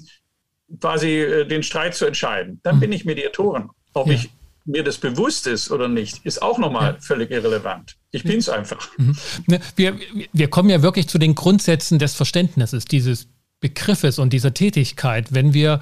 quasi 0.80 1.20
äh, 1.20 1.46
den 1.46 1.64
Streit 1.64 1.96
zu 1.96 2.06
entscheiden. 2.06 2.60
Dann 2.64 2.78
mhm. 2.78 2.80
bin 2.82 2.92
ich 2.92 3.06
Mediatorin. 3.06 3.70
Ob 3.94 4.08
ja. 4.08 4.14
ich 4.14 4.30
mir 4.66 4.84
das 4.84 4.98
bewusst 4.98 5.48
ist 5.48 5.72
oder 5.72 5.88
nicht, 5.88 6.26
ist 6.26 6.42
auch 6.42 6.58
nochmal 6.58 6.94
ja. 6.94 7.00
völlig 7.02 7.32
irrelevant. 7.32 7.96
Ich 8.12 8.24
bin 8.24 8.40
es 8.40 8.50
einfach. 8.50 8.90
Mhm. 8.98 9.18
Ne, 9.48 9.60
wir, 9.76 10.00
wir 10.32 10.50
kommen 10.50 10.70
ja 10.70 10.82
wirklich 10.82 11.08
zu 11.08 11.18
den 11.18 11.36
Grundsätzen 11.36 12.00
des 12.00 12.14
Verständnisses 12.14 12.86
dieses 12.86 13.28
Begriffes 13.60 14.20
und 14.20 14.32
dieser 14.32 14.54
Tätigkeit. 14.54 15.34
Wenn 15.34 15.54
wir 15.54 15.82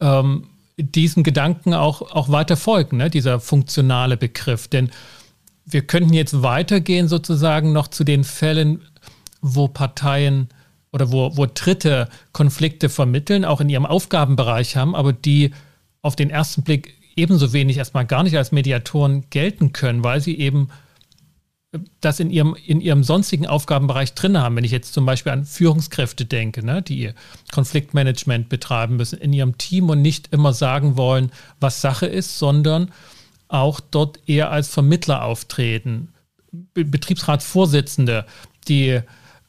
ähm, 0.00 0.48
diesem 0.78 1.22
Gedanken 1.22 1.74
auch, 1.74 2.02
auch 2.02 2.30
weiter 2.30 2.56
folgen, 2.56 2.98
ne? 2.98 3.10
dieser 3.10 3.40
funktionale 3.40 4.16
Begriff. 4.16 4.68
Denn 4.68 4.90
wir 5.66 5.82
könnten 5.82 6.14
jetzt 6.14 6.42
weitergehen 6.42 7.08
sozusagen 7.08 7.72
noch 7.72 7.88
zu 7.88 8.04
den 8.04 8.24
Fällen, 8.24 8.80
wo 9.42 9.68
Parteien 9.68 10.48
oder 10.92 11.12
wo, 11.12 11.36
wo 11.36 11.46
Dritte 11.46 12.08
Konflikte 12.32 12.88
vermitteln, 12.88 13.44
auch 13.44 13.60
in 13.60 13.68
ihrem 13.68 13.86
Aufgabenbereich 13.86 14.76
haben, 14.76 14.94
aber 14.94 15.12
die 15.12 15.52
auf 16.00 16.16
den 16.16 16.30
ersten 16.30 16.62
Blick 16.62 16.94
ebenso 17.16 17.52
wenig 17.52 17.76
erstmal 17.76 18.06
gar 18.06 18.22
nicht 18.22 18.36
als 18.36 18.52
Mediatoren 18.52 19.24
gelten 19.30 19.72
können, 19.72 20.04
weil 20.04 20.20
sie 20.20 20.38
eben 20.38 20.68
das 22.00 22.18
in 22.18 22.30
ihrem, 22.30 22.56
in 22.66 22.80
ihrem 22.80 23.04
sonstigen 23.04 23.46
Aufgabenbereich 23.46 24.14
drin 24.14 24.38
haben. 24.38 24.56
Wenn 24.56 24.64
ich 24.64 24.70
jetzt 24.70 24.94
zum 24.94 25.04
Beispiel 25.04 25.32
an 25.32 25.44
Führungskräfte 25.44 26.24
denke, 26.24 26.64
ne, 26.64 26.80
die 26.80 27.12
Konfliktmanagement 27.52 28.48
betreiben 28.48 28.96
müssen 28.96 29.18
in 29.18 29.32
ihrem 29.32 29.58
Team 29.58 29.90
und 29.90 30.00
nicht 30.00 30.32
immer 30.32 30.54
sagen 30.54 30.96
wollen, 30.96 31.30
was 31.60 31.80
Sache 31.80 32.06
ist, 32.06 32.38
sondern 32.38 32.90
auch 33.48 33.80
dort 33.80 34.20
eher 34.26 34.50
als 34.50 34.68
Vermittler 34.68 35.24
auftreten. 35.24 36.12
Betriebsratsvorsitzende, 36.72 38.24
die 38.68 39.00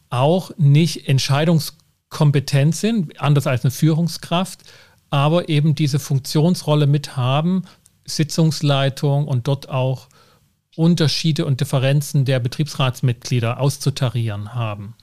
auch 0.09 0.51
nicht 0.57 1.07
entscheidungskompetent 1.07 2.75
sind, 2.75 3.21
anders 3.21 3.47
als 3.47 3.63
eine 3.63 3.71
Führungskraft, 3.71 4.63
aber 5.09 5.47
eben 5.47 5.75
diese 5.75 5.99
Funktionsrolle 5.99 6.87
mit 6.87 7.15
haben, 7.15 7.63
Sitzungsleitung 8.05 9.27
und 9.27 9.47
dort 9.47 9.69
auch 9.69 10.09
Unterschiede 10.75 11.45
und 11.45 11.61
Differenzen 11.61 12.25
der 12.25 12.39
Betriebsratsmitglieder 12.39 13.59
auszutarieren 13.59 14.53
haben. 14.53 14.95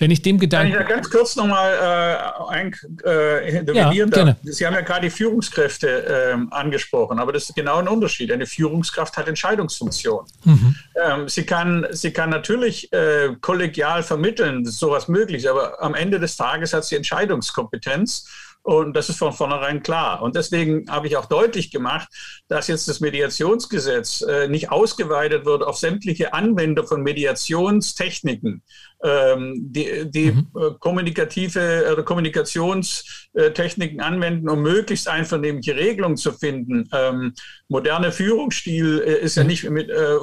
Wenn 0.00 0.10
ich 0.10 0.22
dem 0.22 0.40
Gedanken. 0.40 0.72
Kann 0.72 0.82
ich 0.82 0.88
ja 0.88 0.96
ganz 0.96 1.08
kurz 1.08 1.36
nochmal 1.36 1.72
äh, 1.72 2.52
ein, 2.52 2.74
äh, 3.06 3.58
intervenieren 3.58 4.10
ja. 4.10 4.36
Sie 4.42 4.66
haben 4.66 4.74
ja 4.74 4.80
gerade 4.80 5.02
die 5.02 5.10
Führungskräfte 5.10 6.32
äh, 6.32 6.36
angesprochen, 6.50 7.20
aber 7.20 7.32
das 7.32 7.48
ist 7.48 7.54
genau 7.54 7.78
ein 7.78 7.86
Unterschied. 7.86 8.32
Eine 8.32 8.46
Führungskraft 8.46 9.16
hat 9.16 9.28
Entscheidungsfunktion. 9.28 10.26
Mhm. 10.44 10.76
Ähm, 11.00 11.28
sie, 11.28 11.46
kann, 11.46 11.86
sie 11.92 12.12
kann 12.12 12.30
natürlich 12.30 12.92
äh, 12.92 13.36
kollegial 13.40 14.02
vermitteln, 14.02 14.64
sowas 14.64 15.06
möglich, 15.06 15.48
aber 15.48 15.80
am 15.80 15.94
Ende 15.94 16.18
des 16.18 16.36
Tages 16.36 16.72
hat 16.72 16.84
sie 16.84 16.96
Entscheidungskompetenz. 16.96 18.28
Und 18.64 18.96
das 18.96 19.10
ist 19.10 19.18
von 19.18 19.34
vornherein 19.34 19.82
klar. 19.82 20.22
Und 20.22 20.36
deswegen 20.36 20.90
habe 20.90 21.06
ich 21.06 21.18
auch 21.18 21.26
deutlich 21.26 21.70
gemacht, 21.70 22.08
dass 22.48 22.66
jetzt 22.66 22.88
das 22.88 23.00
Mediationsgesetz 23.00 24.22
äh, 24.22 24.48
nicht 24.48 24.72
ausgeweitet 24.72 25.44
wird 25.44 25.62
auf 25.62 25.76
sämtliche 25.76 26.32
Anwender 26.32 26.86
von 26.86 27.02
Mediationstechniken, 27.02 28.62
die, 29.04 30.10
die 30.10 30.32
mhm. 30.32 30.46
äh, 30.56 30.70
kommunikative 30.80 31.90
oder 31.92 32.02
Kommunikationstechniken 32.02 34.00
anwenden, 34.00 34.48
um 34.48 34.62
möglichst 34.62 35.08
einvernehmliche 35.08 35.76
Regelungen 35.76 36.16
zu 36.16 36.32
finden. 36.32 36.88
Ähm, 36.92 37.34
moderne 37.68 38.12
Führungsstil 38.12 39.02
äh, 39.06 39.20
ist 39.20 39.36
ja 39.36 39.42
mhm. 39.42 39.48
nicht 39.48 39.68
mit 39.68 39.90
äh, 39.90 40.16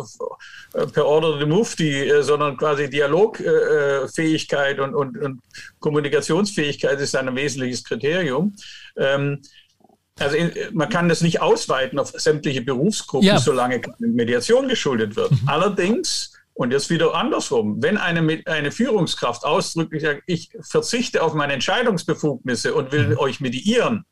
per 0.94 1.06
Order 1.06 1.38
the 1.40 1.46
Mufti, 1.46 2.10
äh, 2.10 2.24
sondern 2.24 2.58
quasi 2.58 2.90
Dialogfähigkeit 2.90 4.80
und, 4.80 4.96
und, 4.96 5.18
und, 5.18 5.42
Kommunikationsfähigkeit 5.80 7.00
ist 7.00 7.16
ein 7.16 7.36
wesentliches 7.36 7.84
Kriterium. 7.84 8.56
Ähm, 8.98 9.42
also 10.20 10.38
man 10.74 10.90
kann 10.90 11.08
das 11.10 11.22
nicht 11.22 11.42
ausweiten 11.42 12.00
auf 12.00 12.12
sämtliche 12.12 12.62
Berufsgruppen, 12.62 13.28
ja. 13.28 13.40
solange 13.40 13.82
Mediation 14.00 14.68
geschuldet 14.68 15.16
wird. 15.16 15.32
Mhm. 15.32 15.40
Allerdings 15.48 16.34
und 16.62 16.72
jetzt 16.72 16.90
wieder 16.90 17.16
andersrum. 17.16 17.82
Wenn 17.82 17.98
eine, 17.98 18.44
eine 18.46 18.72
Führungskraft 18.72 19.44
ausdrücklich 19.44 20.04
sagt, 20.04 20.24
ich 20.28 20.52
verzichte 20.62 21.24
auf 21.24 21.34
meine 21.34 21.54
Entscheidungsbefugnisse 21.54 22.74
und 22.74 22.92
will 22.92 23.10
mhm. 23.10 23.18
euch 23.18 23.40
mediieren, 23.40 24.06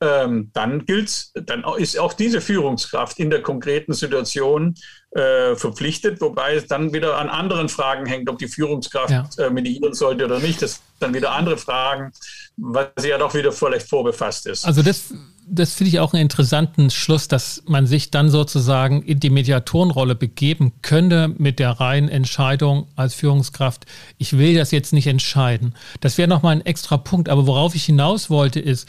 ähm, 0.00 0.50
dann 0.52 0.84
gilt, 0.84 1.30
dann 1.34 1.64
ist 1.78 1.98
auch 1.98 2.12
diese 2.12 2.40
Führungskraft 2.40 3.18
in 3.18 3.30
der 3.30 3.42
konkreten 3.42 3.94
Situation 3.94 4.74
äh, 5.12 5.56
verpflichtet, 5.56 6.20
wobei 6.20 6.54
es 6.54 6.66
dann 6.66 6.92
wieder 6.92 7.16
an 7.16 7.30
anderen 7.30 7.68
Fragen 7.68 8.04
hängt, 8.04 8.28
ob 8.28 8.38
die 8.38 8.48
Führungskraft 8.48 9.10
ja. 9.10 9.46
äh, 9.46 9.50
mediieren 9.50 9.94
sollte 9.94 10.26
oder 10.26 10.38
nicht. 10.38 10.60
Das 10.60 10.74
sind 10.74 10.82
dann 11.00 11.14
wieder 11.14 11.32
andere 11.32 11.56
Fragen, 11.56 12.12
weil 12.56 12.92
sie 12.96 13.08
ja 13.08 13.18
doch 13.18 13.34
wieder 13.34 13.52
vielleicht 13.52 13.88
vorbefasst 13.88 14.46
ist. 14.46 14.66
Also 14.66 14.82
das, 14.82 15.14
das 15.48 15.74
finde 15.74 15.90
ich 15.90 16.00
auch 16.00 16.12
einen 16.12 16.22
interessanten 16.22 16.90
Schluss, 16.90 17.28
dass 17.28 17.62
man 17.66 17.86
sich 17.86 18.10
dann 18.10 18.30
sozusagen 18.30 19.02
in 19.02 19.20
die 19.20 19.30
Mediatorenrolle 19.30 20.16
begeben 20.16 20.72
könnte 20.82 21.28
mit 21.38 21.60
der 21.60 21.70
reinen 21.70 22.08
Entscheidung 22.08 22.88
als 22.96 23.14
Führungskraft. 23.14 23.86
Ich 24.18 24.36
will 24.36 24.56
das 24.56 24.72
jetzt 24.72 24.92
nicht 24.92 25.06
entscheiden. 25.06 25.74
Das 26.00 26.18
wäre 26.18 26.28
nochmal 26.28 26.56
ein 26.56 26.66
extra 26.66 26.96
Punkt. 26.96 27.28
Aber 27.28 27.46
worauf 27.46 27.76
ich 27.76 27.84
hinaus 27.84 28.28
wollte, 28.28 28.58
ist, 28.58 28.88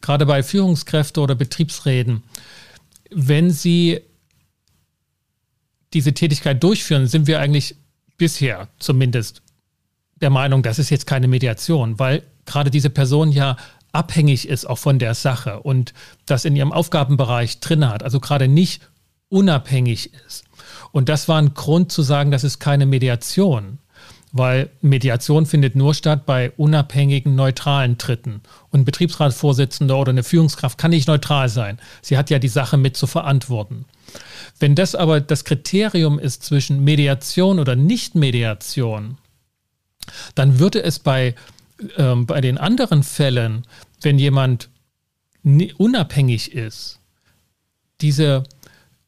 gerade 0.00 0.26
bei 0.26 0.42
Führungskräfte 0.42 1.20
oder 1.20 1.36
Betriebsräten, 1.36 2.24
wenn 3.10 3.50
sie 3.50 4.00
diese 5.94 6.14
Tätigkeit 6.14 6.62
durchführen, 6.62 7.06
sind 7.06 7.28
wir 7.28 7.38
eigentlich 7.38 7.76
bisher 8.18 8.68
zumindest 8.78 9.42
der 10.20 10.30
Meinung, 10.30 10.62
das 10.62 10.78
ist 10.78 10.90
jetzt 10.90 11.06
keine 11.06 11.28
Mediation, 11.28 11.98
weil 11.98 12.22
gerade 12.44 12.70
diese 12.70 12.90
Person 12.90 13.30
ja 13.30 13.56
abhängig 13.92 14.48
ist 14.48 14.66
auch 14.66 14.78
von 14.78 14.98
der 14.98 15.14
Sache 15.14 15.60
und 15.60 15.92
das 16.26 16.44
in 16.44 16.56
ihrem 16.56 16.72
Aufgabenbereich 16.72 17.60
drin 17.60 17.88
hat, 17.88 18.02
also 18.02 18.20
gerade 18.20 18.48
nicht 18.48 18.82
unabhängig 19.28 20.12
ist. 20.26 20.44
Und 20.92 21.08
das 21.08 21.28
war 21.28 21.40
ein 21.40 21.54
Grund 21.54 21.90
zu 21.90 22.02
sagen, 22.02 22.30
das 22.30 22.44
ist 22.44 22.58
keine 22.58 22.86
Mediation, 22.86 23.78
weil 24.32 24.70
Mediation 24.80 25.46
findet 25.46 25.76
nur 25.76 25.94
statt 25.94 26.26
bei 26.26 26.52
unabhängigen, 26.56 27.34
neutralen 27.34 27.98
Dritten. 27.98 28.40
Und 28.70 28.80
ein 28.80 28.84
Betriebsratsvorsitzender 28.84 29.96
oder 29.98 30.10
eine 30.10 30.22
Führungskraft 30.22 30.78
kann 30.78 30.90
nicht 30.90 31.08
neutral 31.08 31.48
sein. 31.48 31.78
Sie 32.00 32.16
hat 32.16 32.30
ja 32.30 32.38
die 32.38 32.48
Sache 32.48 32.76
mit 32.76 32.96
zu 32.96 33.06
verantworten. 33.06 33.84
Wenn 34.58 34.74
das 34.74 34.94
aber 34.94 35.20
das 35.20 35.44
Kriterium 35.44 36.18
ist 36.18 36.42
zwischen 36.42 36.84
Mediation 36.84 37.58
oder 37.58 37.76
Nicht-Mediation, 37.76 39.18
dann 40.34 40.58
würde 40.58 40.82
es 40.82 40.98
bei, 40.98 41.34
ähm, 41.96 42.26
bei 42.26 42.40
den 42.40 42.58
anderen 42.58 43.02
Fällen, 43.02 43.66
wenn 44.00 44.18
jemand 44.18 44.68
unabhängig 45.76 46.52
ist, 46.52 47.00
diese 48.00 48.44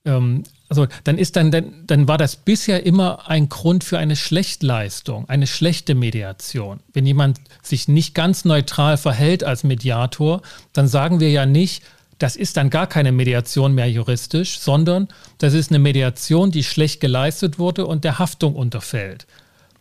ähm, 0.05 0.45
also 0.69 0.87
dann 1.05 1.19
ist 1.19 1.37
dann, 1.37 1.51
dann, 1.51 1.85
dann 1.87 2.09
war 2.09 2.19
das 2.19 2.37
bisher 2.37 2.85
immer 2.85 3.29
ein 3.29 3.49
Grund 3.49 3.85
für 3.85 3.99
eine 3.99 4.17
Schlechtleistung, 4.17 5.29
eine 5.29 5.47
schlechte 5.47 5.95
Mediation. 5.95 6.81
Wenn 6.93 7.07
jemand 7.07 7.41
sich 7.63 7.87
nicht 7.87 8.15
ganz 8.15 8.45
neutral 8.45 8.97
verhält 8.97 9.45
als 9.45 9.63
Mediator, 9.63 10.43
dann 10.73 10.89
sagen 10.89 11.21
wir 11.21 11.31
ja 11.31 11.47
nicht, 11.47 11.85
das 12.19 12.37
ist 12.37 12.57
dann 12.57 12.71
gar 12.71 12.87
keine 12.87 13.13
Mediation 13.13 13.75
mehr 13.75 13.91
juristisch, 13.91 14.59
sondern 14.59 15.09
das 15.39 15.53
ist 15.53 15.71
eine 15.71 15.79
Mediation, 15.79 16.51
die 16.51 16.65
schlecht 16.65 17.01
geleistet 17.01 17.59
wurde 17.59 17.87
und 17.87 18.05
der 18.05 18.19
Haftung 18.19 18.55
unterfällt. 18.55 19.27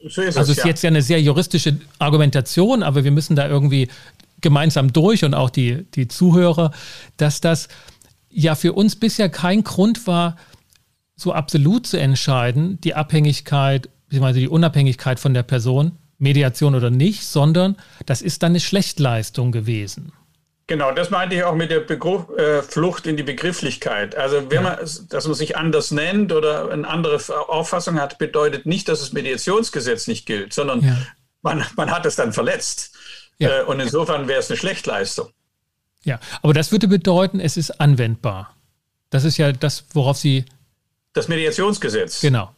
So 0.07 0.21
ist 0.21 0.37
also 0.37 0.51
es 0.51 0.57
ist 0.57 0.63
ja. 0.63 0.69
jetzt 0.69 0.83
ja 0.83 0.89
eine 0.89 1.01
sehr 1.01 1.21
juristische 1.21 1.77
Argumentation, 1.99 2.83
aber 2.83 3.03
wir 3.03 3.11
müssen 3.11 3.35
da 3.35 3.47
irgendwie 3.47 3.87
gemeinsam 4.41 4.91
durch 4.91 5.23
und 5.23 5.33
auch 5.33 5.49
die, 5.49 5.85
die 5.95 6.07
Zuhörer, 6.07 6.71
dass 7.17 7.41
das 7.41 7.69
ja 8.29 8.55
für 8.55 8.73
uns 8.73 8.97
bisher 8.97 9.29
kein 9.29 9.63
Grund 9.63 10.05
war, 10.05 10.35
so 11.15 11.31
absolut 11.31 11.87
zu 11.87 11.97
entscheiden, 11.97 12.79
die 12.81 12.95
Abhängigkeit 12.95 13.89
bzw. 14.09 14.41
die 14.41 14.49
Unabhängigkeit 14.49 15.19
von 15.19 15.33
der 15.33 15.43
Person, 15.43 15.93
Mediation 16.17 16.75
oder 16.75 16.89
nicht, 16.89 17.25
sondern 17.25 17.77
das 18.05 18.21
ist 18.21 18.43
dann 18.43 18.51
eine 18.51 18.59
Schlechtleistung 18.59 19.51
gewesen. 19.51 20.11
Genau, 20.67 20.91
das 20.93 21.09
meinte 21.09 21.35
ich 21.35 21.43
auch 21.43 21.55
mit 21.55 21.71
der 21.71 21.81
Begriff, 21.81 22.29
äh, 22.37 22.61
Flucht 22.61 23.05
in 23.05 23.17
die 23.17 23.23
Begrifflichkeit. 23.23 24.15
Also, 24.15 24.49
wenn 24.49 24.63
man, 24.63 24.77
dass 25.09 25.27
man 25.27 25.33
sich 25.33 25.57
anders 25.57 25.91
nennt 25.91 26.31
oder 26.31 26.71
eine 26.71 26.87
andere 26.87 27.19
Auffassung 27.49 27.99
hat, 27.99 28.17
bedeutet 28.17 28.65
nicht, 28.65 28.87
dass 28.87 29.01
das 29.01 29.11
Mediationsgesetz 29.11 30.07
nicht 30.07 30.25
gilt, 30.25 30.53
sondern 30.53 30.81
ja. 30.81 30.97
man, 31.41 31.65
man 31.75 31.91
hat 31.91 32.05
es 32.05 32.15
dann 32.15 32.31
verletzt. 32.31 32.95
Ja. 33.39 33.59
Äh, 33.59 33.63
und 33.63 33.81
insofern 33.81 34.27
wäre 34.27 34.39
es 34.39 34.49
eine 34.49 34.57
Schlechtleistung. 34.57 35.29
Ja, 36.03 36.19
aber 36.41 36.53
das 36.53 36.71
würde 36.71 36.87
bedeuten, 36.87 37.39
es 37.39 37.57
ist 37.57 37.81
anwendbar. 37.81 38.55
Das 39.09 39.25
ist 39.25 39.37
ja 39.37 39.51
das, 39.51 39.85
worauf 39.93 40.17
Sie 40.17 40.45
das 41.13 41.27
Mediationsgesetz. 41.27 42.21
Genau. 42.21 42.53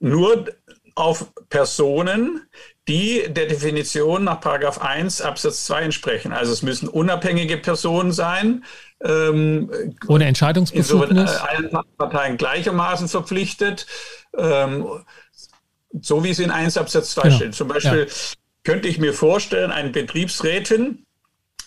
Nur 0.00 0.46
auf 0.94 1.32
Personen, 1.48 2.48
die 2.88 3.24
der 3.28 3.46
Definition 3.46 4.24
nach 4.24 4.40
1 4.44 5.20
Absatz 5.20 5.64
2 5.66 5.82
entsprechen. 5.82 6.32
Also 6.32 6.52
es 6.52 6.62
müssen 6.62 6.88
unabhängige 6.88 7.56
Personen 7.56 8.12
sein. 8.12 8.64
Ähm, 9.02 9.70
Ohne 10.06 10.26
Entscheidungsbefugnis. 10.26 11.36
Allen 11.36 11.70
Parteien 11.98 12.36
gleichermaßen 12.36 13.08
verpflichtet. 13.08 13.86
Ähm, 14.36 14.86
so 16.00 16.22
wie 16.22 16.30
es 16.30 16.38
in 16.38 16.50
1 16.50 16.76
Absatz 16.76 17.12
2 17.12 17.22
genau. 17.22 17.36
steht. 17.36 17.54
Zum 17.54 17.68
Beispiel 17.68 18.06
ja. 18.08 18.14
könnte 18.64 18.88
ich 18.88 18.98
mir 18.98 19.14
vorstellen, 19.14 19.72
eine 19.72 19.90
Betriebsrätin 19.90 21.05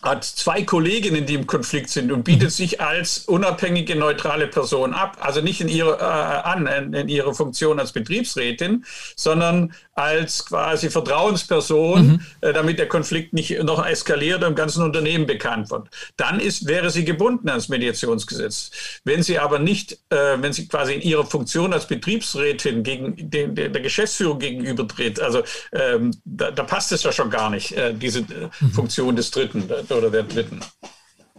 hat 0.01 0.23
zwei 0.23 0.63
Kolleginnen, 0.63 1.25
die 1.25 1.33
im 1.33 1.45
Konflikt 1.45 1.89
sind 1.89 2.11
und 2.11 2.23
bietet 2.23 2.49
mhm. 2.49 2.49
sich 2.49 2.79
als 2.79 3.19
unabhängige, 3.19 3.95
neutrale 3.95 4.47
Person 4.47 4.93
ab. 4.93 5.17
Also 5.19 5.41
nicht 5.41 5.59
in 5.59 5.67
ihre, 5.67 5.97
äh, 5.99 6.03
an, 6.03 6.67
in, 6.67 6.93
in 6.93 7.09
ihrer 7.09 7.33
Funktion 7.33 7.79
als 7.79 7.91
Betriebsrätin, 7.91 8.85
sondern 9.15 9.73
als 9.99 10.45
quasi 10.45 10.89
Vertrauensperson, 10.89 12.07
mhm. 12.07 12.21
äh, 12.39 12.53
damit 12.53 12.79
der 12.79 12.87
Konflikt 12.87 13.33
nicht 13.33 13.61
noch 13.63 13.85
eskaliert 13.85 14.41
und 14.43 14.49
im 14.49 14.55
ganzen 14.55 14.83
Unternehmen 14.83 15.25
bekannt 15.25 15.69
wird. 15.69 15.89
Dann 16.15 16.39
ist, 16.39 16.67
wäre 16.67 16.89
sie 16.89 17.03
gebunden 17.03 17.49
ans 17.49 17.67
Mediationsgesetz. 17.67 18.71
Wenn 19.03 19.21
sie 19.21 19.37
aber 19.39 19.59
nicht, 19.59 19.93
äh, 20.09 20.37
wenn 20.39 20.53
sie 20.53 20.69
quasi 20.69 20.93
in 20.93 21.01
ihrer 21.01 21.25
Funktion 21.25 21.73
als 21.73 21.87
Betriebsrätin 21.87 22.83
gegen 22.83 23.29
den, 23.29 23.55
der, 23.55 23.67
der 23.67 23.81
Geschäftsführung 23.81 24.39
gegenübertritt, 24.39 25.19
also 25.19 25.43
ähm, 25.73 26.11
da, 26.23 26.51
da, 26.51 26.63
passt 26.63 26.93
es 26.93 27.03
ja 27.03 27.11
schon 27.11 27.29
gar 27.29 27.49
nicht, 27.49 27.73
äh, 27.73 27.93
diese 27.93 28.19
äh, 28.19 28.49
mhm. 28.61 28.71
Funktion 28.71 29.17
des 29.17 29.31
Dritten 29.31 29.67
oder 29.97 30.09
der 30.09 30.23
Dritten. 30.23 30.59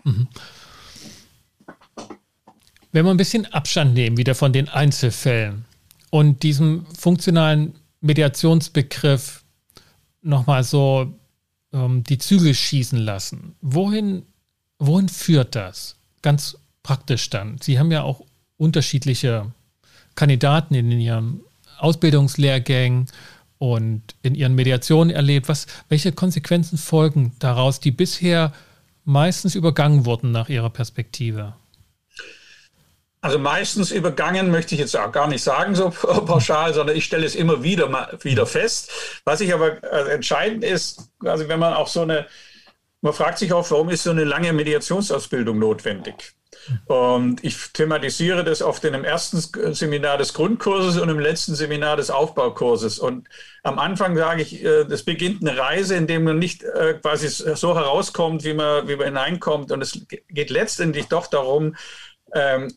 Mhm. 0.04 0.28
Wenn 2.92 3.04
wir 3.04 3.10
ein 3.10 3.16
bisschen 3.16 3.46
Abstand 3.46 3.94
nehmen, 3.94 4.16
wieder 4.16 4.34
von 4.34 4.52
den 4.52 4.68
Einzelfällen 4.68 5.64
und 6.10 6.42
diesem 6.42 6.86
funktionalen 6.86 7.74
Mediationsbegriff 8.00 9.44
nochmal 10.22 10.64
so 10.64 11.14
ähm, 11.72 12.02
die 12.04 12.18
Zügel 12.18 12.54
schießen 12.54 12.98
lassen, 12.98 13.54
wohin, 13.60 14.24
wohin 14.78 15.08
führt 15.08 15.54
das? 15.54 15.96
Ganz 16.22 16.58
praktisch 16.82 17.30
dann. 17.30 17.58
Sie 17.60 17.78
haben 17.78 17.92
ja 17.92 18.02
auch 18.02 18.22
unterschiedliche 18.56 19.52
Kandidaten 20.16 20.74
in 20.74 20.90
ihren 20.90 21.40
Ausbildungslehrgängen 21.78 23.06
und 23.60 24.02
in 24.22 24.34
ihren 24.34 24.54
Mediationen 24.54 25.10
erlebt. 25.10 25.46
Was, 25.48 25.66
welche 25.90 26.12
Konsequenzen 26.12 26.78
folgen 26.78 27.36
daraus, 27.40 27.78
die 27.78 27.90
bisher 27.90 28.52
meistens 29.04 29.54
übergangen 29.54 30.06
wurden 30.06 30.32
nach 30.32 30.48
Ihrer 30.48 30.70
Perspektive? 30.70 31.54
Also 33.20 33.38
meistens 33.38 33.90
übergangen 33.90 34.50
möchte 34.50 34.74
ich 34.74 34.80
jetzt 34.80 34.96
auch 34.96 35.12
gar 35.12 35.28
nicht 35.28 35.42
sagen 35.42 35.74
so 35.74 35.90
pauschal, 36.26 36.72
sondern 36.72 36.96
ich 36.96 37.04
stelle 37.04 37.26
es 37.26 37.34
immer 37.34 37.62
wieder 37.62 37.90
mal 37.90 38.18
wieder 38.22 38.46
fest. 38.46 38.90
Was 39.24 39.42
ich 39.42 39.52
aber 39.52 39.76
also 39.92 40.10
entscheidend 40.10 40.64
ist, 40.64 41.10
also 41.22 41.46
wenn 41.46 41.60
man 41.60 41.74
auch 41.74 41.88
so 41.88 42.00
eine, 42.00 42.26
man 43.02 43.12
fragt 43.12 43.38
sich 43.38 43.52
auch, 43.52 43.70
warum 43.70 43.90
ist 43.90 44.04
so 44.04 44.10
eine 44.10 44.24
lange 44.24 44.54
Mediationsausbildung 44.54 45.58
notwendig? 45.58 46.34
Und 46.86 47.42
ich 47.44 47.72
thematisiere 47.72 48.44
das 48.44 48.60
oft 48.62 48.84
in 48.84 48.92
dem 48.92 49.04
ersten 49.04 49.38
Seminar 49.72 50.18
des 50.18 50.34
Grundkurses 50.34 50.98
und 50.98 51.08
im 51.08 51.18
letzten 51.18 51.54
Seminar 51.54 51.96
des 51.96 52.10
Aufbaukurses. 52.10 52.98
Und 52.98 53.28
am 53.62 53.78
Anfang 53.78 54.16
sage 54.16 54.42
ich, 54.42 54.64
äh, 54.64 54.84
das 54.84 55.04
beginnt 55.04 55.46
eine 55.46 55.58
Reise, 55.58 55.94
in 55.96 56.06
der 56.06 56.20
man 56.20 56.38
nicht 56.38 56.62
äh, 56.62 56.94
quasi 56.94 57.28
so 57.28 57.74
herauskommt, 57.74 58.44
wie 58.44 58.54
man, 58.54 58.88
wie 58.88 58.96
man 58.96 59.06
hineinkommt. 59.06 59.72
Und 59.72 59.80
es 59.80 60.06
geht 60.28 60.50
letztendlich 60.50 61.06
doch 61.06 61.26
darum, 61.26 61.76
ähm, 62.34 62.72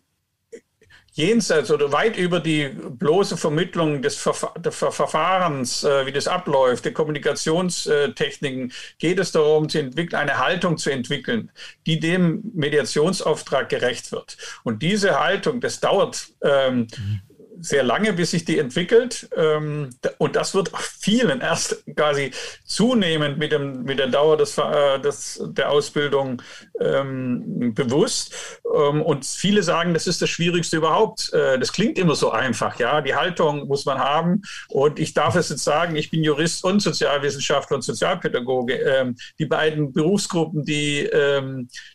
jenseits 1.14 1.72
oder 1.72 1.92
weit 1.92 2.18
über 2.18 2.40
die 2.40 2.70
bloße 2.70 3.38
Vermittlung 3.38 4.02
des 4.02 4.18
Verfa 4.18 4.54
Verfahrens, 4.72 5.84
äh, 5.84 6.06
wie 6.06 6.12
das 6.12 6.28
abläuft, 6.28 6.86
der 6.86 6.94
Kommunikationstechniken, 6.94 8.72
geht 8.98 9.20
es 9.20 9.32
darum, 9.32 9.70
zu 9.70 9.80
eine 10.14 10.40
Haltung 10.40 10.78
zu 10.78 10.90
entwickeln, 10.90 11.52
die 11.86 12.00
dem 12.00 12.42
Mediationsauftrag 12.54 13.70
gerecht 13.70 14.12
wird. 14.12 14.38
Und 14.64 14.82
diese 14.82 15.20
Haltung, 15.20 15.62
das 15.62 15.80
dauert 15.80 16.28
ähm, 16.42 16.88
mhm 16.98 17.22
sehr 17.64 17.84
lange, 17.84 18.12
bis 18.12 18.32
sich 18.32 18.44
die 18.44 18.60
entwickelt. 18.60 19.30
Ähm, 19.38 19.90
und 20.18 20.36
das 20.36 20.54
wird 20.54 20.70
vielen 21.00 21.40
erst 21.40 21.84
quasi 21.96 22.32
zunehmend 22.66 23.38
mit, 23.38 23.54
dem, 23.54 23.84
mit 23.84 24.00
der 24.00 24.08
Dauer 24.08 24.36
des, 24.36 24.58
äh, 24.58 25.00
des, 25.00 25.42
der 25.46 25.72
Ausbildung 25.72 26.42
ähm, 26.82 27.74
bewusst. 27.74 28.60
Ähm, 28.66 29.02
und 29.02 29.26
viele 29.26 29.64
sagen, 29.64 29.94
das 29.94 30.08
ist 30.08 30.22
das 30.22 30.30
Schwierigste 30.30 30.76
überhaupt. 30.76 31.32
Äh, 31.32 31.58
das 31.58 31.72
klingt 31.72 31.98
immer 31.98 32.16
so 32.16 32.32
einfach, 32.32 32.78
ja. 32.80 33.00
Die 33.00 33.16
Haltung 33.16 33.68
muss 33.68 33.86
man 33.86 33.98
haben. 33.98 34.42
Und 34.68 35.00
ich 35.00 35.14
darf 35.14 35.36
es 35.36 35.48
jetzt 35.48 35.64
sagen, 35.64 35.96
ich 35.96 36.12
bin 36.12 36.22
Jurist 36.22 36.66
und 36.66 36.82
Sozialwissenschaftler 36.82 37.78
und 37.78 37.84
Sozialpädagoge. 37.84 39.14
Die 39.40 39.46
beiden 39.46 39.94
Berufsgruppen, 39.94 40.66
die 40.66 41.10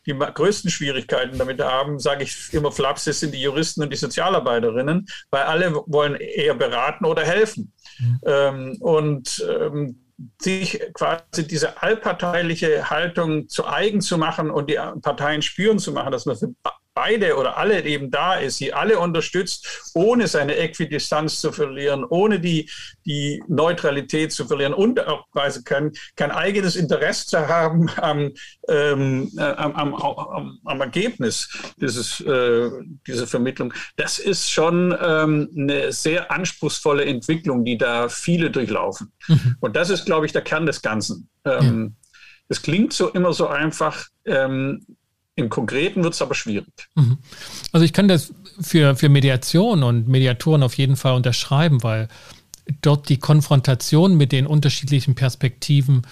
die 0.07 0.13
größten 0.13 0.71
Schwierigkeiten 0.71 1.39
damit 1.39 1.61
haben, 1.61 1.99
sage 1.99 2.25
ich 2.25 2.53
immer 2.53 2.73
flapsig, 2.73 3.15
sind 3.15 3.35
die 3.35 3.43
Juristen 3.43 3.83
und 3.83 3.93
die 3.93 3.97
Sozialarbeiterinnen, 3.97 5.07
weil 5.31 5.43
alle 5.59 5.83
wollen 5.87 6.15
eher 6.15 6.55
beraten 6.55 7.05
oder 7.05 7.23
helfen. 7.23 7.73
Mhm. 7.99 8.21
Ähm, 8.25 8.77
und 8.81 9.47
ähm, 9.49 10.05
sich 10.41 10.81
quasi 10.95 11.47
diese 11.47 11.81
allparteiliche 11.81 12.91
Haltung 12.91 13.49
zu 13.49 13.67
eigen 13.67 14.01
zu 14.01 14.19
machen 14.19 14.51
und 14.51 14.69
die 14.69 14.79
Parteien 15.03 15.43
spüren 15.43 15.79
zu 15.79 15.93
machen, 15.93 16.11
dass 16.11 16.27
man 16.27 16.37
für 16.37 16.53
beide 16.99 17.37
oder 17.37 17.57
alle 17.57 17.85
eben 17.85 18.11
da 18.11 18.35
ist, 18.35 18.57
sie 18.57 18.73
alle 18.73 18.99
unterstützt, 18.99 19.93
ohne 19.95 20.27
seine 20.27 20.57
Äquidistanz 20.57 21.41
zu 21.41 21.53
verlieren, 21.53 22.05
ohne 22.05 22.41
die, 22.41 22.69
die 23.07 23.41
Neutralität 23.47 24.33
zu 24.33 24.47
verlieren 24.47 24.75
und 24.75 25.07
auch 25.07 25.31
quasi 25.31 25.63
kein, 25.63 25.93
kein 26.17 26.33
eigenes 26.33 26.75
Interesse 26.75 27.29
zu 27.29 27.47
haben 27.47 27.89
am, 27.99 28.33
ähm, 28.69 29.31
äh, 29.39 29.43
am, 29.43 29.95
am, 29.95 30.59
am, 30.65 30.81
Ergebnis 30.81 31.49
dieses, 31.81 32.19
äh, 32.21 32.69
dieser 33.07 33.29
Vermittlung. 33.29 33.73
Das 33.97 34.19
ist 34.19 34.51
schon 34.51 34.93
ähm, 35.01 35.49
eine 35.57 35.93
sehr 35.93 36.33
anspruchsvolle 36.33 37.05
Entwicklung, 37.05 37.65
die 37.65 37.79
da 37.79 38.09
viele 38.09 38.51
durchlaufen. 38.51 39.13
Mhm. 39.29 39.57
Und 39.61 39.77
das 39.77 39.91
ist, 39.91 40.05
glaube 40.05 40.27
ich, 40.27 40.33
der 40.33 40.43
Kern 40.43 40.67
des 40.67 40.83
Ganzen. 40.83 41.29
Ähm, 41.45 41.95
es 42.49 42.61
klingt 42.61 42.93
so 42.93 43.09
immer 43.11 43.33
so 43.33 43.47
einfach. 43.47 44.07
Ähm, 44.25 44.85
im 45.39 45.49
Konkreten 45.49 46.03
wird 46.03 46.15
es 46.15 46.23
aber 46.23 46.35
schwierig. 46.35 46.89
Mhm. 46.97 47.19
Also 47.73 47.85
ich 47.85 47.93
kann 47.93 48.09
das 48.09 48.35
für, 48.61 48.97
für 48.97 49.09
Mediation 49.09 49.85
und 49.85 50.09
Mediatoren 50.09 50.65
auf 50.65 50.75
jeden 50.75 50.97
Fall 50.97 51.15
unterschreiben, 51.15 51.83
weil 51.83 52.09
dort 52.83 53.09
die 53.09 53.19
Konfrontation 53.19 54.17
mit 54.17 54.33
den 54.33 54.47
unterschiedlichen 54.47 55.15
Perspektiven 55.15 56.03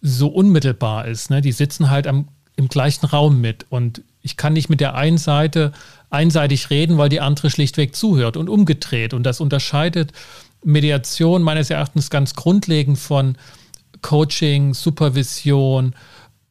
so 0.00 0.26
unmittelbar 0.26 1.06
ist. 1.06 1.30
Ne? 1.30 1.40
Die 1.40 1.52
sitzen 1.52 1.90
halt 1.90 2.08
am, 2.08 2.28
im 2.56 2.68
gleichen 2.68 3.06
Raum 3.06 3.40
mit 3.40 3.66
und 3.70 4.02
ich 4.20 4.36
kann 4.36 4.52
nicht 4.52 4.68
mit 4.68 4.80
der 4.80 4.96
einen 4.96 5.18
Seite 5.18 5.72
einseitig 6.10 6.70
reden, 6.70 6.98
weil 6.98 7.08
die 7.08 7.20
andere 7.20 7.50
schlichtweg 7.50 7.94
zuhört 7.94 8.36
und 8.36 8.48
umgedreht. 8.48 9.14
Und 9.14 9.22
das 9.22 9.40
unterscheidet 9.40 10.12
Mediation 10.64 11.42
meines 11.42 11.70
Erachtens 11.70 12.10
ganz 12.10 12.34
grundlegend 12.34 12.98
von 12.98 13.36
Coaching, 14.00 14.74
Supervision, 14.74 15.94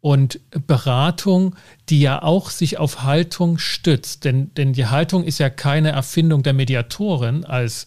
und 0.01 0.39
Beratung, 0.65 1.55
die 1.89 2.01
ja 2.01 2.23
auch 2.23 2.49
sich 2.49 2.79
auf 2.79 3.03
Haltung 3.03 3.59
stützt. 3.59 4.25
Denn, 4.25 4.53
denn 4.55 4.73
die 4.73 4.87
Haltung 4.87 5.23
ist 5.23 5.37
ja 5.37 5.49
keine 5.49 5.91
Erfindung 5.91 6.41
der 6.41 6.53
Mediatorin 6.53 7.45
als 7.45 7.85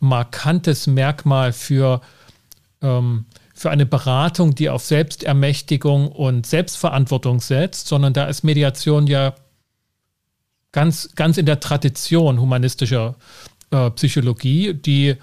markantes 0.00 0.86
Merkmal 0.86 1.52
für, 1.52 2.00
ähm, 2.80 3.26
für 3.54 3.70
eine 3.70 3.86
Beratung, 3.86 4.54
die 4.54 4.70
auf 4.70 4.84
Selbstermächtigung 4.84 6.08
und 6.12 6.46
Selbstverantwortung 6.46 7.40
setzt, 7.40 7.88
sondern 7.88 8.12
da 8.12 8.26
ist 8.26 8.44
Mediation 8.44 9.08
ja 9.08 9.34
ganz, 10.70 11.10
ganz 11.16 11.38
in 11.38 11.46
der 11.46 11.58
Tradition 11.58 12.40
humanistischer 12.40 13.16
äh, 13.72 13.90
Psychologie, 13.90 14.74
die 14.74 15.16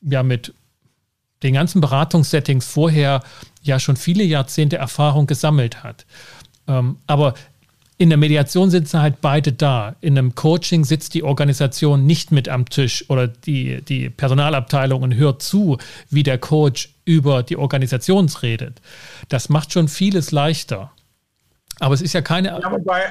ja 0.00 0.22
mit 0.22 0.54
den 1.42 1.54
ganzen 1.54 1.80
Beratungssettings 1.80 2.66
vorher 2.66 3.22
ja 3.62 3.78
schon 3.78 3.96
viele 3.96 4.24
Jahrzehnte 4.24 4.76
Erfahrung 4.76 5.26
gesammelt 5.26 5.82
hat. 5.82 6.04
Ähm, 6.68 6.98
aber 7.06 7.34
in 7.98 8.08
der 8.08 8.18
Mediation 8.18 8.70
sitzen 8.70 9.00
halt 9.00 9.20
beide 9.20 9.52
da. 9.52 9.94
In 10.00 10.18
einem 10.18 10.34
Coaching 10.34 10.84
sitzt 10.84 11.14
die 11.14 11.22
Organisation 11.22 12.04
nicht 12.04 12.32
mit 12.32 12.48
am 12.48 12.68
Tisch 12.68 13.08
oder 13.08 13.28
die, 13.28 13.80
die 13.82 14.10
Personalabteilung 14.10 15.02
und 15.02 15.14
hört 15.14 15.42
zu, 15.42 15.78
wie 16.10 16.24
der 16.24 16.38
Coach 16.38 16.94
über 17.04 17.42
die 17.44 17.56
Organisation 17.56 18.28
redet. 18.42 18.80
Das 19.28 19.48
macht 19.48 19.72
schon 19.72 19.86
vieles 19.86 20.32
leichter. 20.32 20.90
Aber 21.78 21.94
es 21.94 22.02
ist 22.02 22.12
ja 22.12 22.22
keine, 22.22 22.48
ja, 22.48 22.72
wobei, 22.72 23.02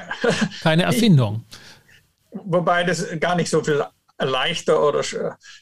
keine 0.62 0.82
Erfindung. 0.84 1.44
Ich, 2.30 2.40
wobei 2.44 2.84
das 2.84 3.06
gar 3.18 3.34
nicht 3.34 3.48
so 3.48 3.62
viel 3.64 3.82
leichter 4.24 4.82
oder 4.82 5.00
ich 5.00 5.14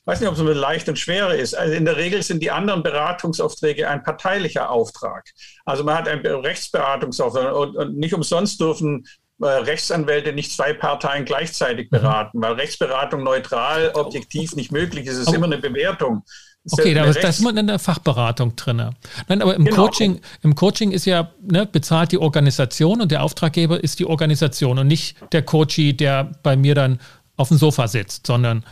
weiß 0.04 0.20
nicht, 0.20 0.28
ob 0.28 0.34
es 0.34 0.40
so 0.40 0.46
leicht 0.46 0.88
und 0.88 0.98
schwerer 0.98 1.34
ist. 1.34 1.54
Also 1.54 1.74
in 1.74 1.84
der 1.84 1.96
Regel 1.96 2.22
sind 2.22 2.42
die 2.42 2.50
anderen 2.50 2.82
Beratungsaufträge 2.82 3.88
ein 3.88 4.02
parteilicher 4.02 4.70
Auftrag. 4.70 5.28
Also 5.64 5.84
man 5.84 5.96
hat 5.96 6.08
einen 6.08 6.24
Rechtsberatungsauftrag 6.26 7.54
und, 7.54 7.76
und 7.76 7.96
nicht 7.96 8.14
umsonst 8.14 8.60
dürfen 8.60 9.04
äh, 9.42 9.46
Rechtsanwälte 9.46 10.34
nicht 10.34 10.52
zwei 10.52 10.74
Parteien 10.74 11.24
gleichzeitig 11.24 11.90
mhm. 11.90 11.96
beraten, 11.96 12.38
mhm. 12.38 12.42
weil 12.42 12.52
Rechtsberatung 12.54 13.22
neutral, 13.22 13.90
objektiv 13.94 14.54
nicht 14.54 14.70
möglich 14.70 15.06
ist. 15.06 15.16
Es 15.16 15.28
ist 15.28 15.32
immer 15.32 15.46
eine 15.46 15.58
Bewertung. 15.58 16.24
Okay, 16.70 16.92
da 16.92 17.04
ist, 17.06 17.24
da 17.24 17.28
ist 17.28 17.40
man 17.40 17.56
in 17.56 17.68
der 17.68 17.78
Fachberatung 17.78 18.54
drin. 18.54 18.90
Nein, 19.28 19.40
aber 19.40 19.54
im, 19.54 19.64
genau. 19.64 19.86
Coaching, 19.86 20.20
im 20.42 20.54
Coaching 20.54 20.90
ist 20.90 21.06
ja, 21.06 21.30
ne, 21.40 21.64
bezahlt 21.64 22.12
die 22.12 22.18
Organisation 22.18 23.00
und 23.00 23.10
der 23.10 23.22
Auftraggeber 23.22 23.82
ist 23.82 23.98
die 23.98 24.04
Organisation 24.04 24.78
und 24.78 24.86
nicht 24.86 25.16
der 25.32 25.40
Coachie, 25.40 25.94
der 25.94 26.32
bei 26.42 26.56
mir 26.56 26.74
dann 26.74 27.00
auf 27.40 27.48
dem 27.48 27.57
Sofa 27.57 27.88
sitzt, 27.88 28.26
sondern 28.26 28.64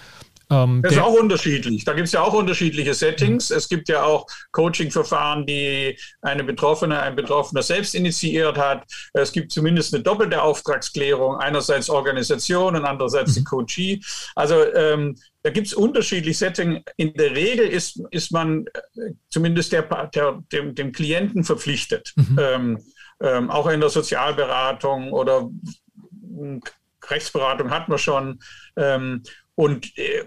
ähm, 0.50 0.80
das 0.82 0.92
ist 0.92 0.98
auch 0.98 1.12
unterschiedlich. 1.12 1.84
Da 1.84 1.92
gibt 1.92 2.06
es 2.06 2.12
ja 2.12 2.22
auch 2.22 2.32
unterschiedliche 2.32 2.94
Settings. 2.94 3.50
Mhm. 3.50 3.56
Es 3.56 3.68
gibt 3.68 3.88
ja 3.88 4.02
auch 4.02 4.26
Coaching-Verfahren, 4.52 5.44
die 5.46 5.98
eine 6.22 6.44
Betroffene, 6.44 7.00
ein 7.00 7.16
Betroffener 7.16 7.62
selbst 7.62 7.94
initiiert 7.94 8.56
hat. 8.56 8.84
Es 9.12 9.32
gibt 9.32 9.52
zumindest 9.52 9.94
eine 9.94 10.02
doppelte 10.02 10.42
Auftragsklärung, 10.42 11.36
einerseits 11.36 11.90
Organisation 11.90 12.76
und 12.76 12.84
andererseits 12.84 13.34
die 13.34 13.40
mhm. 13.40 13.44
Coachee. 13.44 14.00
Also 14.34 14.64
ähm, 14.74 15.16
da 15.42 15.50
gibt 15.50 15.66
es 15.66 15.74
unterschiedliche 15.74 16.38
Settings. 16.38 16.80
In 16.96 17.12
der 17.14 17.34
Regel 17.34 17.66
ist, 17.66 18.00
ist 18.10 18.32
man 18.32 18.66
äh, 18.96 19.12
zumindest 19.28 19.72
der, 19.72 19.82
der, 20.14 20.42
dem, 20.52 20.74
dem 20.74 20.92
Klienten 20.92 21.44
verpflichtet. 21.44 22.12
Mhm. 22.16 22.38
Ähm, 22.40 22.78
ähm, 23.20 23.50
auch 23.50 23.66
in 23.66 23.80
der 23.80 23.90
Sozialberatung 23.90 25.12
oder 25.12 25.50
Rechtsberatung 27.10 27.70
hat 27.70 27.88
man 27.88 27.98
schon. 27.98 28.40
Ähm, 28.76 29.22
und 29.54 29.96
äh, 29.98 30.24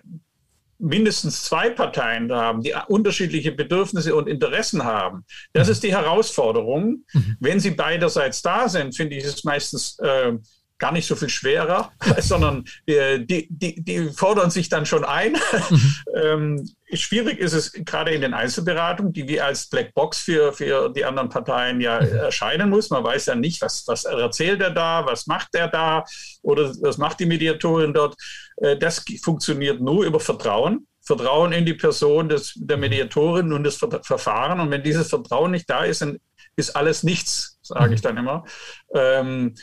mindestens 0.82 1.44
zwei 1.44 1.70
Parteien 1.70 2.28
da 2.28 2.42
haben, 2.42 2.64
die 2.64 2.74
unterschiedliche 2.88 3.52
Bedürfnisse 3.52 4.16
und 4.16 4.28
Interessen 4.28 4.84
haben. 4.84 5.26
Das 5.54 5.68
mhm. 5.68 5.72
ist 5.74 5.84
die 5.84 5.96
Herausforderung. 5.96 7.06
Mhm. 7.14 7.38
Wenn 7.40 7.60
sie 7.60 7.72
beiderseits 7.72 8.42
da 8.42 8.68
sind, 8.68 8.96
finde 8.96 9.16
ich 9.16 9.24
es 9.24 9.44
meistens 9.44 10.00
äh, 10.00 10.34
gar 10.82 10.92
nicht 10.92 11.08
so 11.08 11.16
viel 11.16 11.30
schwerer, 11.30 11.92
sondern 12.20 12.66
äh, 12.88 13.20
die, 13.20 13.48
die, 13.50 13.82
die 13.82 14.10
fordern 14.10 14.50
sich 14.50 14.68
dann 14.68 14.86
schon 14.86 15.06
ein. 15.06 15.34
Mhm. 15.70 15.96
ähm, 16.22 16.70
schwierig 16.92 17.38
ist 17.40 17.54
es 17.54 17.72
gerade 17.72 18.12
in 18.12 18.22
den 18.22 18.34
Einzelberatungen, 18.34 19.14
die 19.14 19.28
wie 19.28 19.40
als 19.40 19.70
Blackbox 19.70 20.20
für, 20.20 20.52
für 20.52 20.90
die 20.90 21.06
anderen 21.06 21.30
Parteien 21.30 21.80
ja 21.80 22.02
mhm. 22.02 22.16
erscheinen 22.16 22.70
muss. 22.70 22.90
Man 22.90 23.04
weiß 23.04 23.28
ja 23.28 23.36
nicht, 23.36 23.62
was, 23.62 23.88
was 23.88 24.06
erzählt 24.06 24.60
er 24.62 24.72
da, 24.72 25.06
was 25.06 25.28
macht 25.28 25.54
er 25.54 25.68
da 25.68 26.04
oder 26.42 26.74
was 26.82 26.98
macht 26.98 27.20
die 27.20 27.28
Mediatorin 27.28 27.94
dort. 27.94 28.16
Äh, 28.58 28.76
das 28.76 29.06
funktioniert 29.24 29.80
nur 29.80 30.04
über 30.04 30.20
Vertrauen. 30.20 30.88
Vertrauen 31.04 31.52
in 31.52 31.66
die 31.66 31.74
Person 31.76 32.28
des, 32.28 32.54
der 32.56 32.78
mhm. 32.78 32.82
Mediatorin 32.82 33.54
und 33.54 33.64
das 33.64 33.78
Verfahren. 33.78 34.60
Und 34.60 34.72
wenn 34.72 34.82
dieses 34.82 35.10
Vertrauen 35.10 35.52
nicht 35.52 35.70
da 35.70 35.84
ist, 35.84 36.02
dann 36.02 36.18
ist 36.56 36.76
alles 36.76 37.04
nichts, 37.04 37.60
sage 37.62 37.94
ich 37.94 38.02
dann 38.02 38.18
immer. 38.18 38.46
Ähm, 38.94 39.54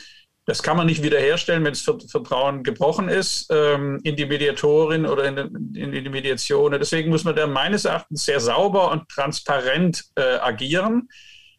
das 0.49 0.63
kann 0.63 0.77
man 0.77 0.87
nicht 0.87 1.03
wiederherstellen, 1.03 1.63
wenn 1.63 1.73
das 1.73 1.83
Vertrauen 1.83 2.63
gebrochen 2.63 3.07
ist 3.07 3.51
ähm, 3.51 3.99
in 4.01 4.15
die 4.15 4.25
Mediatorin 4.25 5.05
oder 5.05 5.25
in, 5.25 5.37
in, 5.75 5.93
in, 5.93 6.03
die 6.03 6.09
Mediation. 6.09 6.71
Deswegen 6.71 7.11
muss 7.11 7.23
man 7.23 7.35
da 7.35 7.45
meines 7.45 7.85
Erachtens 7.85 8.25
sehr 8.25 8.39
sauber 8.39 8.89
und 8.89 9.07
transparent 9.09 10.05
äh, 10.15 10.37
agieren, 10.37 11.07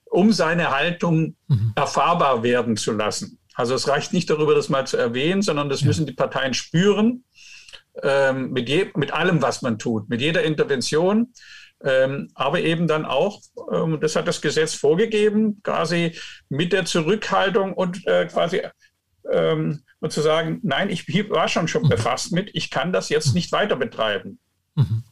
um 0.07 0.33
seine 0.33 0.73
Haltung 0.73 1.37
mhm. 1.47 1.73
erfahrbar 1.77 2.43
werden 2.43 2.77
zu 2.77 2.91
lassen. 2.91 3.39
Also 3.55 3.77
es 3.77 3.87
reicht 3.87 4.13
nicht 4.13 4.29
darüber, 4.29 4.57
das 4.57 4.69
mal 4.69 4.89
zu 4.89 4.97
erwähnen, 4.97 5.43
sondern 5.43 5.69
das 5.69 5.83
ja. 5.83 5.87
müssen 5.87 6.07
die 6.07 6.13
Parteien 6.13 6.53
spüren 6.53 7.23
ähm, 8.03 8.51
mit, 8.51 8.69
je, 8.69 8.91
mit 8.97 9.13
allem, 9.13 9.41
was 9.41 9.63
man 9.63 9.79
tut, 9.79 10.09
mit 10.09 10.21
jeder 10.21 10.43
Intervention. 10.43 11.33
Ähm, 11.83 12.31
aber 12.35 12.61
eben 12.61 12.87
dann 12.87 13.07
auch, 13.07 13.41
ähm, 13.73 13.99
das 14.01 14.17
hat 14.17 14.29
das 14.29 14.43
Gesetz 14.43 14.75
vorgegeben, 14.75 15.61
quasi 15.63 16.15
mit 16.49 16.73
der 16.73 16.85
Zurückhaltung 16.85 17.73
und 17.73 18.07
äh, 18.07 18.27
quasi 18.27 18.63
ähm, 19.31 19.83
und 20.01 20.13
zu 20.13 20.21
sagen, 20.21 20.61
nein, 20.63 20.91
ich 20.91 21.07
war 21.31 21.49
schon 21.49 21.69
schon 21.69 21.85
mhm. 21.85 21.91
befasst 21.91 22.33
mit, 22.33 22.51
ich 22.55 22.71
kann 22.71 22.93
das 22.93 23.09
jetzt 23.09 23.35
nicht 23.35 23.53
weiter 23.53 23.77
betreiben. 23.77 24.39
Mhm. 24.75 25.05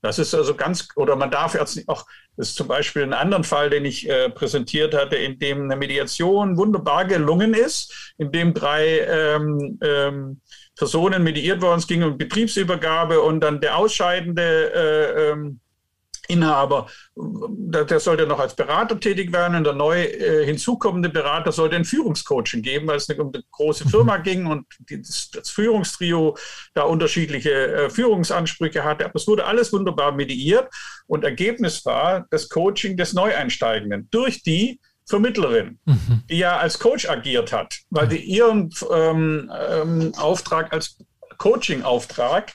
Das 0.00 0.18
ist 0.18 0.32
also 0.34 0.54
ganz, 0.54 0.88
oder 0.94 1.16
man 1.16 1.30
darf 1.30 1.54
jetzt 1.54 1.88
auch, 1.88 2.06
das 2.36 2.50
ist 2.50 2.54
zum 2.54 2.68
Beispiel 2.68 3.02
ein 3.02 3.12
anderen 3.12 3.42
Fall, 3.42 3.68
den 3.68 3.84
ich 3.84 4.08
äh, 4.08 4.30
präsentiert 4.30 4.94
hatte, 4.94 5.16
in 5.16 5.40
dem 5.40 5.62
eine 5.62 5.76
Mediation 5.76 6.56
wunderbar 6.56 7.04
gelungen 7.04 7.52
ist, 7.52 8.14
in 8.16 8.30
dem 8.30 8.54
drei 8.54 9.00
ähm, 9.00 9.78
ähm, 9.82 10.40
Personen 10.76 11.24
mediiert 11.24 11.62
worden, 11.62 11.80
es 11.80 11.88
ging 11.88 12.04
um 12.04 12.16
Betriebsübergabe 12.16 13.20
und 13.20 13.40
dann 13.40 13.60
der 13.60 13.76
ausscheidende 13.76 14.72
äh, 14.72 15.30
ähm, 15.30 15.60
Inhaber, 16.28 16.86
der 17.16 18.00
sollte 18.00 18.26
noch 18.26 18.38
als 18.38 18.54
Berater 18.54 19.00
tätig 19.00 19.32
werden 19.32 19.56
und 19.56 19.64
der 19.64 19.72
neu 19.72 20.02
äh, 20.02 20.44
hinzukommende 20.44 21.08
Berater 21.08 21.52
sollte 21.52 21.76
ein 21.76 21.86
Führungscoaching 21.86 22.62
geben, 22.62 22.86
weil 22.86 22.98
es 22.98 23.08
um 23.08 23.32
eine 23.32 23.42
große 23.50 23.86
mhm. 23.86 23.88
Firma 23.88 24.16
ging 24.18 24.46
und 24.46 24.66
das, 24.90 25.30
das 25.30 25.50
Führungstrio 25.50 26.36
da 26.74 26.82
unterschiedliche 26.82 27.50
äh, 27.50 27.90
Führungsansprüche 27.90 28.84
hatte. 28.84 29.06
Aber 29.06 29.16
es 29.16 29.26
wurde 29.26 29.46
alles 29.46 29.72
wunderbar 29.72 30.12
mediiert 30.12 30.68
und 31.06 31.24
Ergebnis 31.24 31.84
war 31.86 32.26
das 32.30 32.48
Coaching 32.48 32.96
des 32.96 33.14
Neueinsteigenden 33.14 34.08
durch 34.10 34.42
die 34.42 34.80
Vermittlerin, 35.08 35.78
mhm. 35.86 36.22
die 36.28 36.38
ja 36.38 36.58
als 36.58 36.78
Coach 36.78 37.08
agiert 37.08 37.52
hat, 37.52 37.78
weil 37.88 38.08
die 38.08 38.18
ihren 38.18 38.70
ähm, 38.92 39.50
ähm, 39.58 40.12
Auftrag 40.18 40.72
als 40.74 40.98
Coaching-Auftrag 41.38 42.52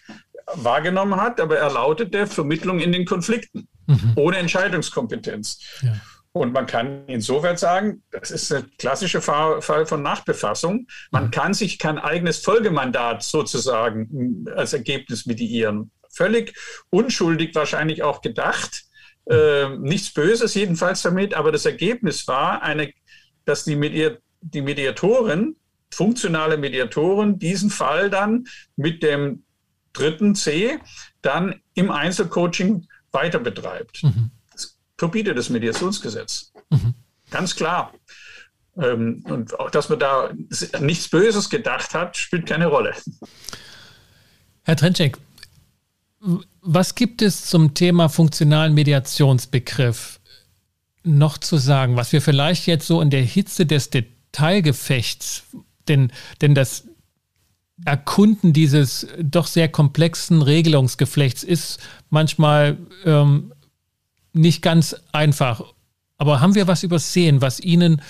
wahrgenommen 0.56 1.20
hat, 1.20 1.40
aber 1.40 1.58
er 1.58 1.72
lautete 1.72 2.28
Vermittlung 2.28 2.80
in 2.80 2.92
den 2.92 3.06
Konflikten, 3.06 3.68
mhm. 3.88 4.14
ohne 4.16 4.38
Entscheidungskompetenz. 4.38 5.60
Ja. 5.82 5.94
Und 6.36 6.52
man 6.52 6.66
kann 6.66 7.08
insoweit 7.08 7.60
sagen, 7.60 8.02
das 8.10 8.32
ist 8.32 8.52
ein 8.52 8.66
klassischer 8.80 9.22
Fall 9.22 9.86
von 9.86 10.02
Nachbefassung. 10.02 10.88
Man 11.12 11.26
mhm. 11.26 11.32
kann 11.32 11.54
sich 11.54 11.78
kein 11.78 12.00
eigenes 12.00 12.40
Folgemandat 12.40 13.22
sozusagen 13.22 14.46
als 14.56 14.74
Ergebnis 14.74 15.28
mediieren. 15.28 15.92
Völlig 16.10 16.56
unschuldig 16.90 17.54
wahrscheinlich 17.54 18.02
auch 18.02 18.22
gedacht. 18.22 18.86
Äh, 19.30 19.78
nichts 19.78 20.12
Böses 20.12 20.56
jedenfalls 20.56 21.04
damit, 21.04 21.36
aber 21.36 21.52
das 21.52 21.68
Ergebnis 21.68 22.28
war, 22.28 22.64
eine, 22.64 22.92
dass 23.46 23.64
die, 23.64 23.76
Medi 23.76 24.18
die 24.42 24.62
Mediatoren, 24.62 25.56
funktionale 25.92 26.58
Mediatoren, 26.58 27.38
diesen 27.38 27.70
Fall 27.70 28.10
dann 28.10 28.46
mit 28.76 29.04
dem 29.04 29.44
dritten 29.94 30.36
C 30.36 30.80
dann 31.22 31.62
im 31.74 31.92
Einzelcoaching 31.92 32.88
weiter 33.12 33.40
betreibt. 33.40 34.04
Mhm. 34.04 34.32
Das 34.52 34.78
verbietet 34.98 35.38
das 35.38 35.50
Mediationsgesetz. 35.50 36.52
Mhm. 36.70 36.94
Ganz 37.30 37.56
klar. 37.56 37.94
Ähm, 38.78 39.24
und 39.28 39.60
auch, 39.60 39.70
dass 39.70 39.90
man 39.90 40.00
da 40.00 40.32
nichts 40.80 41.08
Böses 41.10 41.50
gedacht 41.50 41.94
hat, 41.94 42.18
spielt 42.18 42.48
keine 42.48 42.68
Rolle. 42.68 42.94
Herr 44.64 44.76
Trenczek, 44.76 45.18
was 46.62 46.96
gibt 46.96 47.22
es 47.22 47.46
zum 47.46 47.74
Thema 47.74 48.10
funktionalen 48.10 48.74
Mediationsbegriff 48.74 50.20
noch 51.04 51.38
zu 51.38 51.58
sagen, 51.58 51.98
was 51.98 52.14
wir 52.14 52.22
vielleicht 52.22 52.66
jetzt 52.66 52.88
so 52.88 53.02
in 53.02 53.10
der 53.10 53.24
Hitze 53.24 53.66
des 53.66 53.90
Detailgefechts, 53.90 55.44
denn, 55.88 56.12
denn 56.42 56.56
das 56.56 56.86
Erkunden 57.86 58.54
dieses 58.54 59.08
doch 59.20 59.48
sehr 59.48 59.68
komplexen 59.70 60.42
Regelungsgeflechts 60.42 61.44
ist 61.44 61.80
manchmal 62.10 62.78
ähm, 63.06 63.54
nicht 64.34 64.62
ganz 64.62 64.96
einfach. 65.12 65.74
Aber 66.18 66.42
haben 66.42 66.56
wir 66.56 66.68
was 66.68 66.84
übersehen, 66.84 67.42
was 67.42 67.60
Ihnen 67.60 68.02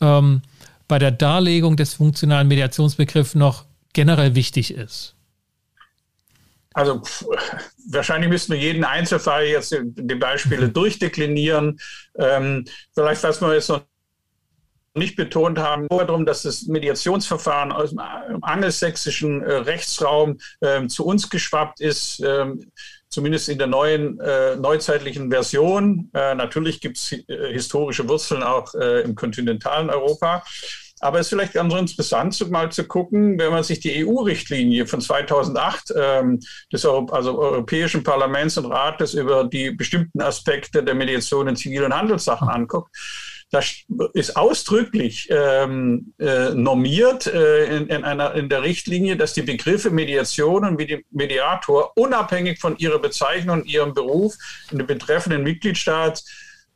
ähm, 0.00 0.42
bei 0.88 0.98
der 0.98 1.10
Darlegung 1.10 1.76
des 1.76 1.94
funktionalen 1.94 2.48
Mediationsbegriffs 2.48 3.34
noch 3.34 3.64
generell 3.92 4.34
wichtig 4.34 4.74
ist? 4.74 5.14
Also 6.74 7.00
pff, 7.00 7.26
wahrscheinlich 7.90 8.30
müssten 8.30 8.52
wir 8.52 8.60
jeden 8.60 8.84
Einzelfall 8.84 9.44
jetzt 9.44 9.74
die 9.82 10.14
Beispiele 10.14 10.68
mhm. 10.68 10.72
durchdeklinieren. 10.72 11.80
Ähm, 12.16 12.64
vielleicht, 12.94 13.22
was 13.22 13.40
wir 13.40 13.54
jetzt 13.54 13.68
noch 13.68 13.82
nicht 14.94 15.16
betont 15.16 15.58
haben, 15.58 15.86
nur 15.90 16.04
darum, 16.04 16.26
dass 16.26 16.42
das 16.42 16.66
Mediationsverfahren 16.66 17.72
aus 17.72 17.90
dem 17.90 18.00
angelsächsischen 18.42 19.42
äh, 19.42 19.52
Rechtsraum 19.52 20.38
äh, 20.60 20.86
zu 20.88 21.04
uns 21.06 21.30
geschwappt 21.30 21.80
ist, 21.80 22.20
äh, 22.20 22.46
zumindest 23.08 23.48
in 23.48 23.58
der 23.58 23.66
neuen 23.66 24.18
äh, 24.20 24.56
neuzeitlichen 24.56 25.30
Version. 25.30 26.10
Äh, 26.14 26.34
natürlich 26.34 26.80
gibt 26.80 26.96
es 26.96 27.12
äh, 27.12 27.52
historische 27.52 28.08
Wurzeln 28.08 28.42
auch 28.42 28.74
im 28.74 29.14
kontinentalen 29.14 29.90
Europa. 29.90 30.42
Aber 31.02 31.18
es 31.18 31.26
ist 31.26 31.30
vielleicht 31.30 31.54
ganz 31.54 31.72
interessant, 31.72 32.50
mal 32.50 32.70
zu 32.70 32.84
gucken, 32.84 33.38
wenn 33.38 33.52
man 33.52 33.62
sich 33.62 33.80
die 33.80 34.04
EU-Richtlinie 34.04 34.86
von 34.86 35.00
2008 35.00 35.94
ähm, 35.96 36.40
des 36.70 36.84
Euro 36.84 37.06
also 37.10 37.38
Europäischen 37.38 38.04
Parlaments 38.04 38.58
und 38.58 38.66
Rates 38.66 39.14
über 39.14 39.44
die 39.44 39.70
bestimmten 39.70 40.20
Aspekte 40.20 40.84
der 40.84 40.94
Mediation 40.94 41.48
in 41.48 41.56
Zivil- 41.56 41.84
und 41.84 41.96
Handelssachen 41.96 42.50
anguckt 42.50 42.94
das 43.50 43.84
ist 44.14 44.36
ausdrücklich 44.36 45.28
ähm, 45.30 46.14
äh, 46.18 46.50
normiert 46.50 47.26
äh, 47.26 47.76
in, 47.76 47.88
in, 47.88 48.04
einer, 48.04 48.34
in 48.34 48.48
der 48.48 48.62
Richtlinie, 48.62 49.16
dass 49.16 49.32
die 49.32 49.42
Begriffe 49.42 49.90
Mediation 49.90 50.64
und 50.64 50.80
Mediator 51.10 51.96
unabhängig 51.96 52.60
von 52.60 52.78
ihrer 52.78 53.00
Bezeichnung 53.00 53.60
und 53.60 53.66
ihrem 53.66 53.92
Beruf 53.92 54.36
in 54.70 54.78
dem 54.78 54.86
betreffenden 54.86 55.42
Mitgliedstaat 55.42 56.22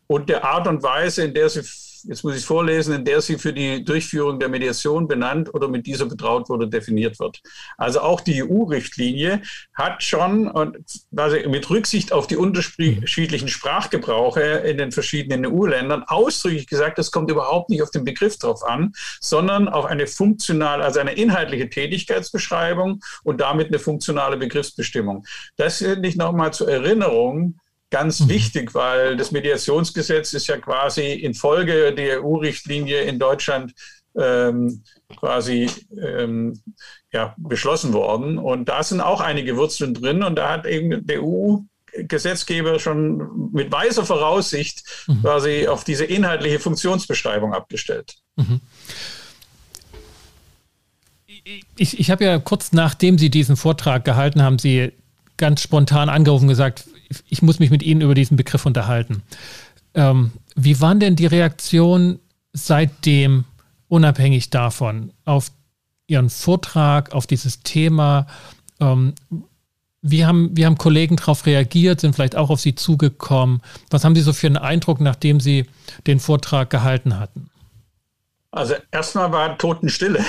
und 0.09 0.29
der 0.29 0.45
Art 0.45 0.66
und 0.66 0.83
Weise, 0.83 1.22
in 1.22 1.35
der 1.35 1.49
sie 1.49 1.62
jetzt 2.05 2.25
muss 2.25 2.35
ich 2.35 2.41
es 2.41 2.45
vorlesen, 2.45 2.95
in 2.95 3.05
der 3.05 3.21
sie 3.21 3.39
für 3.39 3.53
die 3.53 3.85
Durchführung 3.85 4.39
der 4.39 4.49
Mediation 4.49 5.09
benannt 5.09 5.53
oder 5.55 5.69
mit 5.69 5.87
dieser 5.87 6.07
betraut 6.07 6.49
wurde, 6.49 6.69
definiert 6.69 7.19
wird. 7.19 7.41
Also 7.77 8.01
auch 8.01 8.21
die 8.21 8.43
EU-Richtlinie 8.43 9.43
hat 9.75 10.03
schon 10.03 10.49
also 11.17 11.49
mit 11.49 11.69
Rücksicht 11.71 12.13
auf 12.13 12.27
die 12.27 12.37
unterschiedlichen 12.37 13.49
Sprachgebrauche 13.49 14.41
in 14.41 14.79
den 14.79 14.93
verschiedenen 14.93 15.47
EU-Ländern 15.47 16.05
ausdrücklich 16.05 16.67
gesagt, 16.67 16.99
es 16.99 17.11
kommt 17.11 17.31
überhaupt 17.31 17.71
nicht 17.71 17.83
auf 17.83 17.91
den 17.91 18.05
Begriff 18.05 18.39
drauf 18.39 18.63
an, 18.65 18.93
sondern 19.21 19.69
auf 19.69 19.85
eine 19.85 20.07
funktionale, 20.07 20.85
also 20.85 21.01
eine 21.01 21.13
inhaltliche 21.15 21.69
Tätigkeitsbeschreibung 21.69 23.01
und 23.23 23.41
damit 23.41 23.69
eine 23.69 23.79
funktionale 23.79 24.37
Begriffsbestimmung. 24.37 25.27
Das 25.57 25.81
nicht 25.81 26.17
nochmal 26.17 26.53
zur 26.53 26.69
Erinnerung 26.69 27.59
ganz 27.95 28.18
mhm. 28.18 28.28
wichtig, 28.28 28.74
weil 28.74 29.16
das 29.16 29.30
Mediationsgesetz 29.30 30.32
ist 30.32 30.49
ja 30.49 30.57
quasi 30.57 31.12
infolge 31.12 31.95
der 31.95 32.24
EU-Richtlinie 32.24 33.03
in 33.03 33.20
Deutschland 33.20 33.72
ähm, 34.16 34.82
quasi 35.16 35.70
ähm, 36.03 36.61
ja, 37.12 37.36
beschlossen 37.36 37.92
worden. 37.92 38.36
Und 38.36 38.68
da 38.68 38.82
sind 38.82 39.01
auch 39.01 39.20
einige 39.20 39.57
Wurzeln 39.57 39.95
drin. 39.95 40.24
Und 40.24 40.34
da 40.34 40.51
hat 40.51 40.66
eben 40.66 41.07
der 41.07 41.22
EU-Gesetzgeber 41.22 42.80
schon 42.80 43.53
mit 43.53 43.70
weiser 43.70 44.05
Voraussicht 44.05 44.82
mhm. 45.07 45.20
quasi 45.20 45.68
auf 45.68 45.84
diese 45.84 46.05
inhaltliche 46.05 46.59
Funktionsbeschreibung 46.59 47.55
abgestellt. 47.55 48.16
Mhm. 48.34 48.61
Ich, 51.76 52.01
ich 52.01 52.11
habe 52.11 52.24
ja 52.24 52.40
kurz 52.40 52.72
nachdem 52.72 53.18
Sie 53.18 53.30
diesen 53.30 53.57
Vortrag 53.57 54.05
gehalten 54.05 54.42
haben, 54.42 54.59
Sie 54.59 54.90
ganz 55.36 55.62
spontan 55.62 56.09
angerufen 56.09 56.47
und 56.47 56.49
gesagt, 56.49 56.86
ich 57.29 57.43
muss 57.43 57.59
mich 57.59 57.71
mit 57.71 57.83
Ihnen 57.83 58.01
über 58.01 58.15
diesen 58.15 58.37
Begriff 58.37 58.67
unterhalten. 58.67 59.23
Ähm, 59.95 60.33
wie 60.57 60.81
waren 60.81 61.01
denn 61.01 61.17
die 61.17 61.27
Reaktionen 61.27 62.19
seitdem, 62.53 63.45
unabhängig 63.89 64.51
davon, 64.51 65.13
auf 65.25 65.51
Ihren 66.07 66.31
Vortrag 66.31 67.13
auf 67.13 67.27
dieses 67.27 67.63
Thema? 67.63 68.27
Ähm, 68.81 69.15
wie 70.03 70.27
haben, 70.27 70.55
wie 70.55 70.67
haben 70.67 70.77
Kollegen 70.77 71.17
darauf 71.17 71.47
reagiert, 71.47 72.01
sind 72.01 72.15
vielleicht 72.15 72.37
auch 72.37 72.51
auf 72.51 72.61
Sie 72.61 72.75
zugekommen? 72.75 73.63
Was 73.91 74.05
haben 74.05 74.15
Sie 74.15 74.21
so 74.21 74.35
für 74.35 74.47
einen 74.47 74.59
Eindruck, 74.59 75.01
nachdem 75.01 75.41
Sie 75.41 75.65
den 76.07 76.21
Vortrag 76.21 76.69
gehalten 76.69 77.19
hatten? 77.19 77.49
Also 78.55 78.75
erstmal 78.93 79.33
war 79.33 79.59
Totenstille. 79.59 80.25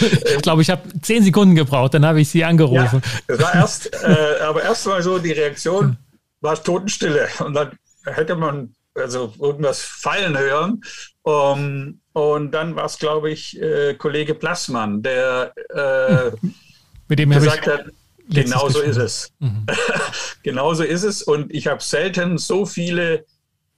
ich 0.00 0.42
glaube, 0.42 0.62
ich 0.62 0.70
habe 0.70 0.82
zehn 1.02 1.22
Sekunden 1.22 1.54
gebraucht, 1.54 1.92
dann 1.92 2.06
habe 2.06 2.22
ich 2.22 2.30
Sie 2.30 2.44
angerufen. 2.44 3.02
Ja, 3.28 3.38
war 3.40 3.54
erst, 3.54 3.92
äh, 3.92 4.38
aber 4.42 4.62
erstmal 4.62 5.02
so 5.02 5.18
die 5.18 5.32
Reaktion 5.32 5.98
war 6.40 6.62
Totenstille. 6.62 7.28
Und 7.40 7.52
dann 7.52 7.72
hätte 8.06 8.36
man 8.36 8.74
also 8.94 9.34
irgendwas 9.38 9.82
fallen 9.82 10.38
hören. 10.38 10.80
Um, 11.22 12.00
und 12.14 12.52
dann 12.52 12.74
war 12.74 12.86
es, 12.86 12.98
glaube 12.98 13.30
ich, 13.30 13.60
äh, 13.60 13.94
Kollege 13.94 14.34
Plassmann, 14.34 15.02
der 15.02 15.52
äh, 15.74 16.30
Mit 17.08 17.18
dem 17.18 17.30
gesagt 17.30 17.66
hat, 17.66 17.84
genau 18.30 18.70
so 18.70 18.80
ist 18.80 18.96
es. 18.96 19.30
Mhm. 19.40 19.66
genau 20.42 20.72
so 20.72 20.84
ist 20.84 21.02
es. 21.02 21.22
Und 21.22 21.52
ich 21.52 21.66
habe 21.66 21.82
selten 21.82 22.38
so 22.38 22.64
viele 22.64 23.26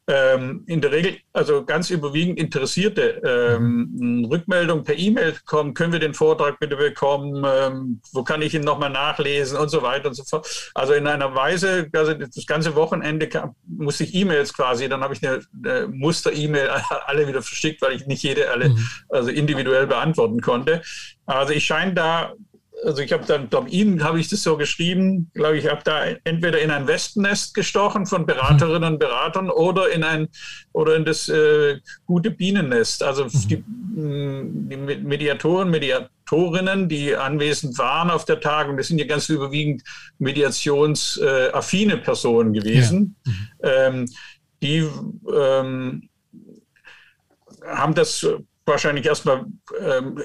ähm, 0.09 0.65
in 0.67 0.81
der 0.81 0.91
Regel, 0.91 1.19
also 1.35 1.65
ganz 1.65 1.91
überwiegend 1.91 2.39
Interessierte 2.39 3.21
ähm, 3.25 3.91
mhm. 3.93 4.25
Rückmeldungen 4.25 4.83
per 4.83 4.99
E-Mail 4.99 5.33
bekommen, 5.33 5.75
können 5.75 5.93
wir 5.93 6.01
den 6.01 6.15
Vortrag 6.15 6.59
bitte 6.59 6.77
bekommen, 6.77 7.45
ähm, 7.47 8.01
wo 8.13 8.25
kann 8.25 8.41
ich 8.41 8.55
ihn 8.55 8.63
nochmal 8.63 8.89
nachlesen 8.89 9.59
und 9.59 9.69
so 9.69 9.83
weiter 9.83 10.09
und 10.09 10.15
so 10.15 10.25
fort. 10.25 10.73
Also 10.75 10.95
in 10.95 11.07
einer 11.07 11.35
Weise, 11.35 11.89
also 11.93 12.15
das 12.15 12.47
ganze 12.47 12.75
Wochenende 12.75 13.29
kam, 13.29 13.55
musste 13.67 14.05
ich 14.05 14.15
E-Mails 14.15 14.55
quasi, 14.55 14.89
dann 14.89 15.03
habe 15.03 15.13
ich 15.13 15.27
eine, 15.27 15.43
eine 15.63 15.89
Muster-E-Mail 15.89 16.71
alle 17.07 17.29
wieder 17.29 17.43
verschickt, 17.43 17.83
weil 17.83 17.93
ich 17.93 18.07
nicht 18.07 18.23
jede 18.23 18.51
alle 18.51 18.71
mhm. 18.71 18.89
also 19.11 19.31
individuell 19.31 19.87
beantworten 19.87 20.41
konnte. 20.41 20.81
Also 21.27 21.53
ich 21.53 21.67
scheine 21.67 21.93
da 21.93 22.33
also 22.85 23.03
ich 23.03 23.13
habe 23.13 23.25
dann, 23.27 23.51
glaube 23.51 23.71
Ihnen 23.71 24.05
habe 24.05 24.21
ich 24.21 24.29
das 24.29 24.43
so 24.43 24.57
geschrieben, 24.57 25.31
glaube 25.35 25.59
ich, 25.59 25.69
habe 25.69 25.83
da 25.85 26.05
entweder 26.25 26.61
in 26.61 26.71
ein 26.71 26.87
Wespennest 26.87 27.55
gestochen 27.55 28.07
von 28.07 28.27
Beraterinnen 28.27 28.95
und 28.95 28.99
Beratern 28.99 29.51
oder 29.51 29.91
in 29.91 30.05
ein 30.05 30.29
oder 30.73 30.97
in 30.97 31.05
das 31.05 31.29
äh, 31.29 31.79
gute 32.07 32.31
Bienennest. 32.31 33.03
Also 33.03 33.25
mhm. 33.25 33.49
die, 33.49 33.65
die, 33.67 34.77
Mediatoren, 34.77 35.71
Mediatorinnen, 35.71 36.89
die 36.89 37.17
anwesend 37.17 37.79
waren 37.79 38.11
auf 38.11 38.25
der 38.25 38.41
Tagung, 38.41 38.77
das 38.77 38.89
sind 38.89 38.99
ja 38.99 39.07
ganz 39.07 39.29
überwiegend 39.29 39.83
mediationsaffine 40.19 41.99
Personen 41.99 42.53
gewesen. 42.53 43.17
Ja. 43.25 43.33
Mhm. 43.33 43.49
Ähm, 43.63 44.09
die 44.63 44.89
ähm, 45.33 46.09
haben 47.65 47.95
das 47.95 48.27
wahrscheinlich 48.69 49.07
erstmal 49.07 49.47
ähm, 49.81 50.23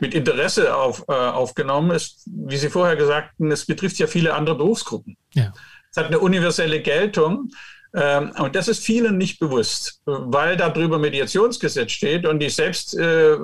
mit 0.00 0.14
Interesse 0.14 0.76
auf, 0.76 1.04
äh, 1.08 1.12
aufgenommen. 1.12 1.90
Es, 1.90 2.22
wie 2.26 2.56
Sie 2.56 2.70
vorher 2.70 2.96
gesagt 2.96 3.40
es 3.40 3.66
betrifft 3.66 3.98
ja 3.98 4.06
viele 4.06 4.34
andere 4.34 4.56
Berufsgruppen. 4.56 5.16
Ja. 5.34 5.52
Es 5.90 5.96
hat 5.96 6.06
eine 6.06 6.18
universelle 6.18 6.80
Geltung. 6.82 7.50
Ähm, 7.94 8.32
und 8.38 8.54
das 8.54 8.68
ist 8.68 8.84
vielen 8.84 9.16
nicht 9.16 9.38
bewusst, 9.38 10.02
weil 10.04 10.56
darüber 10.56 10.98
Mediationsgesetz 10.98 11.92
steht 11.92 12.26
und 12.26 12.40
die 12.40 12.50
Selbst, 12.50 12.94
äh, 12.94 13.38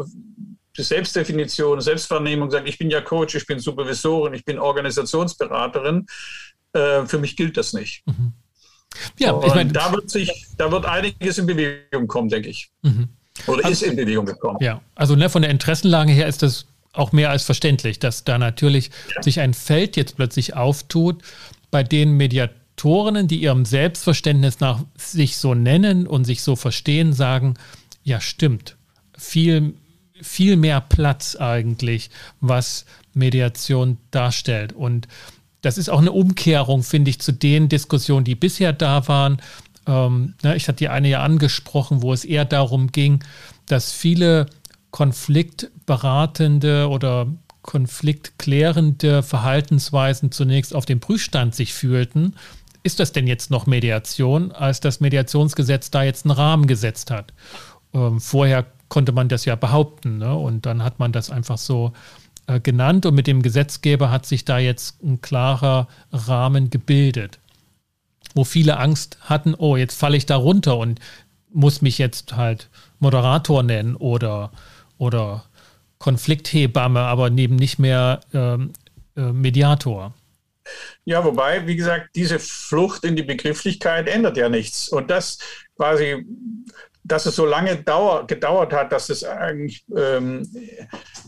die 0.77 0.83
Selbstdefinition, 0.83 1.81
Selbstvernehmung 1.81 2.51
sagt, 2.51 2.69
ich 2.69 2.79
bin 2.79 2.91
ja 2.91 3.01
Coach, 3.01 3.35
ich 3.35 3.47
bin 3.47 3.59
Supervisorin, 3.59 4.35
ich 4.35 4.45
bin 4.45 4.59
Organisationsberaterin. 4.59 6.07
Äh, 6.75 7.07
für 7.07 7.19
mich 7.19 7.37
gilt 7.37 7.57
das 7.57 7.73
nicht. 7.73 8.03
Mhm. 8.07 8.33
Ja, 9.19 9.41
ich 9.43 9.55
meine, 9.55 9.73
da 9.73 9.93
wird 9.93 10.11
sich, 10.11 10.47
da 10.59 10.71
wird 10.71 10.85
einiges 10.85 11.39
in 11.39 11.47
Bewegung 11.47 12.07
kommen, 12.07 12.29
denke 12.29 12.51
ich. 12.51 12.71
Mhm. 12.83 13.09
Oder 13.47 13.65
also, 13.65 13.85
ist 13.85 13.91
in 13.91 13.97
Bewegung 13.97 14.27
gekommen. 14.27 14.59
Ja, 14.61 14.81
also 14.95 15.17
ne, 15.17 15.29
von 15.29 15.43
der 15.43 15.51
Interessenlage 15.51 16.13
her 16.13 16.27
ist 16.27 16.43
das 16.43 16.67
auch 16.93 17.13
mehr 17.13 17.31
als 17.31 17.45
verständlich, 17.45 17.99
dass 17.99 18.25
da 18.25 18.39
natürlich 18.39 18.91
ja. 19.15 19.23
sich 19.23 19.41
ein 19.41 19.55
Feld 19.55 19.97
jetzt 19.97 20.17
plötzlich 20.17 20.55
auftut, 20.55 21.23
bei 21.71 21.83
denen 21.83 22.17
Mediatorinnen, 22.17 23.29
die 23.29 23.43
ihrem 23.43 23.65
Selbstverständnis 23.65 24.61
nach 24.61 24.81
sich 24.95 25.37
so 25.37 25.55
nennen 25.55 26.07
und 26.07 26.25
sich 26.25 26.43
so 26.43 26.55
verstehen, 26.55 27.13
sagen, 27.13 27.55
ja 28.05 28.21
stimmt, 28.21 28.77
viel, 29.17 29.75
viel 30.21 30.57
mehr 30.57 30.81
Platz 30.81 31.37
eigentlich, 31.37 32.11
was 32.41 32.85
Mediation 33.15 33.99
darstellt. 34.11 34.73
Und 34.73 35.09
das 35.63 35.79
ist 35.79 35.89
auch 35.89 36.01
eine 36.01 36.13
Umkehrung, 36.13 36.83
finde 36.83 37.11
ich, 37.11 37.21
zu 37.21 37.33
den 37.33 37.69
Diskussionen, 37.69 38.25
die 38.25 38.35
bisher 38.35 38.73
da 38.73 39.07
waren, 39.09 39.41
ähm, 39.87 40.35
ne, 40.43 40.57
ich 40.57 40.69
hatte 40.69 40.79
die 40.79 40.89
eine 40.89 41.09
ja 41.09 41.23
angesprochen, 41.23 42.03
wo 42.03 42.13
es 42.13 42.25
eher 42.25 42.45
darum 42.45 42.93
ging, 42.93 43.25
dass 43.67 43.93
viele 43.93 44.47
konfliktberatende 44.91 46.89
oder 46.89 47.27
konfliktklärende 47.63 49.23
Verhaltensweisen 49.23 50.33
zunächst 50.33 50.75
auf 50.75 50.85
dem 50.85 51.01
Prüfstand 51.01 51.55
sich 51.55 51.73
fühlten. 51.73 52.35
Ist 52.83 52.99
das 53.01 53.13
denn 53.13 53.27
jetzt 53.27 53.51
noch 53.51 53.67
Mediation, 53.67 54.51
als 54.51 54.81
das 54.81 55.01
Mediationsgesetz 55.01 55.91
da 55.91 56.03
jetzt 56.03 56.27
einen 56.27 56.33
Rahmen 56.33 56.67
gesetzt 56.67 57.11
hat? 57.11 57.33
Ähm, 57.95 58.21
vorher 58.21 58.67
konnte 58.89 59.13
man 59.13 59.29
das 59.29 59.45
ja 59.45 59.55
behaupten 59.55 60.19
ne? 60.19 60.35
und 60.35 60.67
dann 60.67 60.83
hat 60.83 60.99
man 60.99 61.13
das 61.13 61.31
einfach 61.31 61.59
so 61.59 61.93
äh, 62.49 62.61
genannt 62.61 63.07
und 63.07 63.15
mit 63.15 63.29
dem 63.29 63.43
Gesetzgeber 63.43 64.11
hat 64.11 64.27
sich 64.27 64.45
da 64.45 64.59
jetzt 64.59 65.03
ein 65.03 65.21
klarer 65.21 65.87
Rahmen 66.13 66.69
gebildet 66.69 67.39
wo 68.35 68.45
viele 68.45 68.79
Angst 68.79 69.19
hatten, 69.23 69.55
oh, 69.55 69.77
jetzt 69.77 69.99
falle 69.99 70.17
ich 70.17 70.27
da 70.27 70.37
runter 70.37 70.79
und 70.79 71.01
muss 71.51 71.83
mich 71.83 71.99
jetzt 71.99 72.35
halt 72.37 72.69
Moderator 72.99 73.63
nennen 73.63 73.97
oder, 73.97 74.53
oder 74.99 75.45
Konflikthebamme, 75.99 77.01
aber 77.01 77.31
neben 77.31 77.57
nicht 77.57 77.79
mehr 77.79 78.21
ähm, 78.33 78.73
äh, 79.17 79.33
Mediator. 79.33 80.15
Ja, 81.05 81.25
wobei, 81.25 81.67
wie 81.67 81.77
gesagt, 81.77 82.11
diese 82.15 82.39
Flucht 82.39 83.05
in 83.05 83.17
die 83.17 83.23
Begrifflichkeit 83.23 84.09
ändert 84.09 84.37
ja 84.37 84.49
nichts. 84.49 84.89
Und 84.89 85.11
das 85.11 85.39
quasi 85.77 86.25
dass 87.05 87.27
es 87.27 87.37
so 87.37 87.47
lange 87.47 87.77
dauer, 87.77 88.27
gedauert 88.27 88.73
hat, 88.73 88.93
dass 88.93 89.09
es 89.11 89.25
eigentlich 89.25 89.85
ähm, 89.97 90.49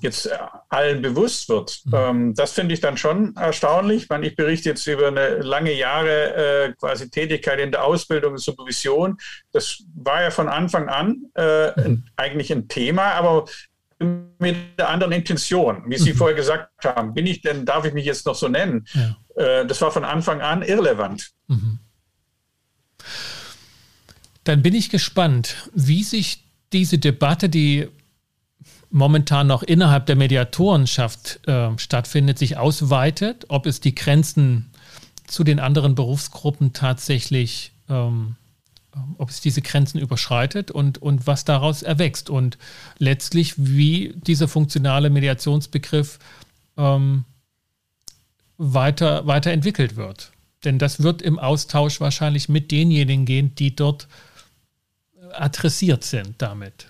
jetzt 0.00 0.30
allen 0.68 1.02
bewusst 1.02 1.48
wird. 1.48 1.80
Mhm. 1.84 1.94
Ähm, 1.94 2.34
das 2.34 2.52
finde 2.52 2.74
ich 2.74 2.80
dann 2.80 2.96
schon 2.96 3.34
erstaunlich. 3.36 4.04
Ich, 4.04 4.08
meine, 4.08 4.26
ich 4.26 4.36
berichte 4.36 4.68
jetzt 4.68 4.86
über 4.86 5.08
eine 5.08 5.38
lange 5.38 5.72
Jahre 5.72 6.34
äh, 6.34 6.72
quasi 6.74 7.10
Tätigkeit 7.10 7.58
in 7.58 7.72
der 7.72 7.84
Ausbildung 7.84 8.32
und 8.32 8.38
Supervision. 8.38 9.16
Das 9.52 9.82
war 9.96 10.22
ja 10.22 10.30
von 10.30 10.48
Anfang 10.48 10.88
an 10.88 11.24
äh, 11.34 11.68
mhm. 11.80 12.04
eigentlich 12.16 12.52
ein 12.52 12.68
Thema, 12.68 13.12
aber 13.12 13.46
mit 13.98 14.56
einer 14.76 14.88
anderen 14.88 15.12
Intention, 15.12 15.84
wie 15.86 15.96
Sie 15.96 16.12
mhm. 16.12 16.16
vorher 16.16 16.36
gesagt 16.36 16.84
haben. 16.84 17.14
Bin 17.14 17.26
ich 17.26 17.42
denn, 17.42 17.64
darf 17.64 17.84
ich 17.84 17.94
mich 17.94 18.04
jetzt 18.04 18.26
noch 18.26 18.34
so 18.34 18.48
nennen? 18.48 18.86
Ja. 18.92 19.16
Äh, 19.42 19.66
das 19.66 19.80
war 19.80 19.90
von 19.90 20.04
Anfang 20.04 20.40
an 20.40 20.62
irrelevant. 20.62 21.30
Mhm. 21.48 21.78
Dann 24.44 24.62
bin 24.62 24.74
ich 24.74 24.90
gespannt, 24.90 25.56
wie 25.74 26.02
sich 26.02 26.44
diese 26.72 26.98
Debatte, 26.98 27.48
die 27.48 27.88
momentan 28.90 29.48
noch 29.48 29.62
innerhalb 29.62 30.06
der 30.06 30.16
Mediatorenschaft 30.16 31.40
äh, 31.48 31.76
stattfindet, 31.78 32.38
sich 32.38 32.56
ausweitet, 32.56 33.46
ob 33.48 33.66
es 33.66 33.80
die 33.80 33.94
Grenzen 33.94 34.70
zu 35.26 35.42
den 35.42 35.58
anderen 35.58 35.94
Berufsgruppen 35.94 36.72
tatsächlich, 36.72 37.72
ähm, 37.88 38.36
ob 39.18 39.30
es 39.30 39.40
diese 39.40 39.62
Grenzen 39.62 39.98
überschreitet 39.98 40.70
und, 40.70 40.98
und 40.98 41.26
was 41.26 41.44
daraus 41.44 41.82
erwächst 41.82 42.30
und 42.30 42.56
letztlich, 42.98 43.54
wie 43.56 44.14
dieser 44.26 44.46
funktionale 44.46 45.10
Mediationsbegriff 45.10 46.20
ähm, 46.76 47.24
weiter, 48.58 49.26
weiterentwickelt 49.26 49.96
wird. 49.96 50.30
Denn 50.64 50.78
das 50.78 51.02
wird 51.02 51.20
im 51.20 51.38
Austausch 51.38 52.00
wahrscheinlich 52.00 52.48
mit 52.48 52.70
denjenigen 52.70 53.24
gehen, 53.24 53.54
die 53.56 53.74
dort 53.74 54.06
adressiert 55.36 56.04
sind 56.04 56.40
damit. 56.40 56.88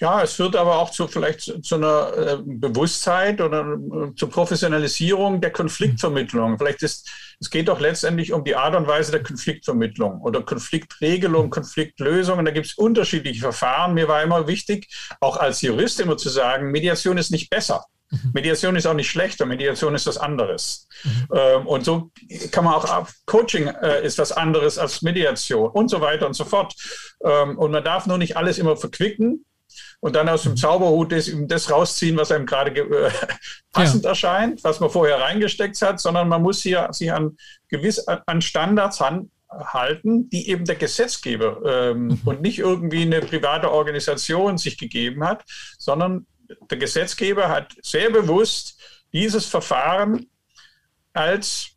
Ja, 0.00 0.22
es 0.22 0.34
führt 0.34 0.56
aber 0.56 0.76
auch 0.78 0.90
zu 0.90 1.06
vielleicht 1.06 1.40
zu, 1.42 1.60
zu 1.60 1.76
einer 1.76 2.12
äh, 2.16 2.36
Bewusstheit 2.44 3.40
oder 3.40 3.60
äh, 3.60 4.14
zur 4.16 4.28
Professionalisierung 4.28 5.40
der 5.40 5.52
Konfliktvermittlung. 5.52 6.52
Mhm. 6.52 6.58
Vielleicht 6.58 6.82
ist 6.82 7.08
es 7.40 7.50
geht 7.50 7.68
doch 7.68 7.80
letztendlich 7.80 8.32
um 8.32 8.44
die 8.44 8.56
Art 8.56 8.74
und 8.74 8.86
Weise 8.86 9.12
der 9.12 9.22
Konfliktvermittlung 9.22 10.20
oder 10.20 10.42
Konfliktregelung, 10.42 11.50
Konfliktlösung. 11.50 12.38
Und 12.38 12.44
da 12.44 12.50
gibt 12.50 12.66
es 12.66 12.74
unterschiedliche 12.74 13.40
Verfahren. 13.40 13.94
Mir 13.94 14.08
war 14.08 14.22
immer 14.22 14.46
wichtig, 14.46 14.88
auch 15.20 15.36
als 15.36 15.62
Jurist 15.62 16.00
immer 16.00 16.16
zu 16.16 16.28
sagen, 16.28 16.70
Mediation 16.70 17.18
ist 17.18 17.30
nicht 17.30 17.50
besser. 17.50 17.84
Mediation 18.32 18.76
ist 18.76 18.86
auch 18.86 18.94
nicht 18.94 19.10
schlechter, 19.10 19.46
Mediation 19.46 19.94
ist 19.94 20.06
was 20.06 20.18
anderes. 20.18 20.88
Mhm. 21.04 21.28
Ähm, 21.34 21.66
und 21.66 21.84
so 21.84 22.10
kann 22.50 22.64
man 22.64 22.74
auch, 22.74 23.08
Coaching 23.26 23.66
äh, 23.66 24.04
ist 24.04 24.18
was 24.18 24.32
anderes 24.32 24.78
als 24.78 25.02
Mediation 25.02 25.70
und 25.70 25.88
so 25.88 26.00
weiter 26.00 26.26
und 26.26 26.34
so 26.34 26.44
fort. 26.44 26.74
Ähm, 27.24 27.58
und 27.58 27.70
man 27.70 27.84
darf 27.84 28.06
nur 28.06 28.18
nicht 28.18 28.36
alles 28.36 28.58
immer 28.58 28.76
verquicken 28.76 29.44
und 30.00 30.14
dann 30.16 30.28
aus 30.28 30.42
dem 30.42 30.52
mhm. 30.52 30.56
Zauberhut 30.56 31.12
das, 31.12 31.30
das 31.32 31.70
rausziehen, 31.70 32.16
was 32.16 32.30
einem 32.30 32.46
gerade 32.46 32.70
äh, 32.78 33.10
passend 33.72 34.04
ja. 34.04 34.10
erscheint, 34.10 34.62
was 34.64 34.80
man 34.80 34.90
vorher 34.90 35.20
reingesteckt 35.20 35.80
hat, 35.82 36.00
sondern 36.00 36.28
man 36.28 36.42
muss 36.42 36.62
hier 36.62 36.88
sich 36.92 37.12
an 37.12 37.36
gewiss 37.68 38.06
an 38.06 38.40
Standards 38.40 39.00
han, 39.00 39.30
halten, 39.48 40.28
die 40.30 40.48
eben 40.48 40.64
der 40.64 40.76
Gesetzgeber 40.76 41.60
ähm, 41.64 42.06
mhm. 42.06 42.20
und 42.24 42.42
nicht 42.42 42.58
irgendwie 42.58 43.02
eine 43.02 43.20
private 43.20 43.70
Organisation 43.70 44.58
sich 44.58 44.78
gegeben 44.78 45.24
hat, 45.24 45.44
sondern 45.78 46.26
der 46.70 46.78
Gesetzgeber 46.78 47.48
hat 47.48 47.74
sehr 47.82 48.10
bewusst 48.10 48.80
dieses 49.12 49.46
Verfahren 49.46 50.26
als 51.12 51.70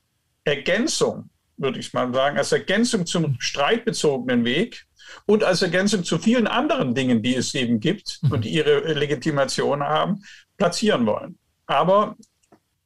Ergänzung, 0.43 1.29
würde 1.57 1.79
ich 1.79 1.93
mal 1.93 2.11
sagen, 2.13 2.37
als 2.37 2.51
Ergänzung 2.51 3.05
zum 3.05 3.35
streitbezogenen 3.39 4.45
Weg 4.45 4.85
und 5.25 5.43
als 5.43 5.61
Ergänzung 5.61 6.03
zu 6.03 6.17
vielen 6.17 6.47
anderen 6.47 6.95
Dingen, 6.95 7.21
die 7.21 7.35
es 7.35 7.53
eben 7.53 7.79
gibt 7.79 8.19
mhm. 8.21 8.31
und 8.31 8.45
die 8.45 8.49
ihre 8.49 8.93
Legitimation 8.93 9.83
haben, 9.83 10.23
platzieren 10.57 11.05
wollen. 11.05 11.37
Aber 11.65 12.15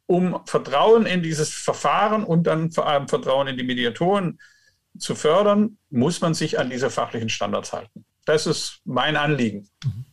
um 0.08 0.42
Vertrauen 0.46 1.06
in 1.06 1.24
dieses 1.24 1.50
Verfahren 1.50 2.24
und 2.24 2.44
dann 2.44 2.72
vor 2.72 2.88
allem 2.88 3.08
Vertrauen 3.08 3.48
in 3.48 3.58
die 3.58 3.64
Mediatoren 3.64 4.40
zu 4.98 5.16
fördern, 5.16 5.78
muss 5.90 6.20
man 6.20 6.34
sich 6.34 6.60
an 6.60 6.70
diese 6.70 6.90
fachlichen 6.90 7.30
Standards 7.30 7.72
halten. 7.72 8.06
Das 8.26 8.46
ist 8.46 8.82
mein 8.84 9.16
Anliegen. 9.16 9.70
Mhm. 9.84 10.06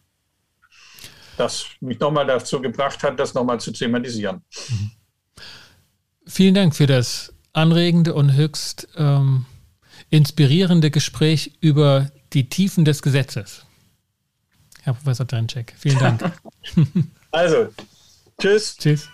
Das 1.38 1.66
mich 1.80 2.00
nochmal 2.00 2.26
dazu 2.26 2.60
gebracht 2.60 3.02
hat, 3.02 3.18
das 3.18 3.34
nochmal 3.34 3.60
zu 3.60 3.72
thematisieren. 3.72 4.42
Mhm. 4.68 4.90
Vielen 6.26 6.54
Dank 6.54 6.76
für 6.76 6.86
das 6.86 7.32
anregende 7.52 8.14
und 8.14 8.34
höchst 8.34 8.88
ähm, 8.96 9.46
inspirierende 10.10 10.90
Gespräch 10.90 11.52
über 11.60 12.10
die 12.32 12.48
Tiefen 12.48 12.84
des 12.84 13.02
Gesetzes. 13.02 13.64
Herr 14.82 14.94
Professor 14.94 15.26
Drenczek, 15.26 15.74
vielen 15.78 15.98
Dank. 15.98 16.32
also, 17.30 17.68
tschüss. 18.40 18.76
Tschüss. 18.76 19.08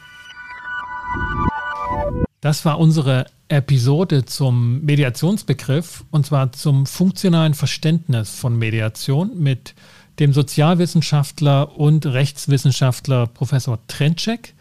Das 2.40 2.64
war 2.64 2.78
unsere 2.78 3.26
Episode 3.48 4.24
zum 4.24 4.82
Mediationsbegriff 4.84 6.04
und 6.10 6.26
zwar 6.26 6.52
zum 6.52 6.86
funktionalen 6.86 7.54
Verständnis 7.54 8.30
von 8.30 8.56
Mediation 8.56 9.38
mit 9.38 9.74
dem 10.18 10.32
Sozialwissenschaftler 10.32 11.76
und 11.78 12.06
Rechtswissenschaftler 12.06 13.26
Professor 13.26 13.78
Trentschek. 13.86 14.54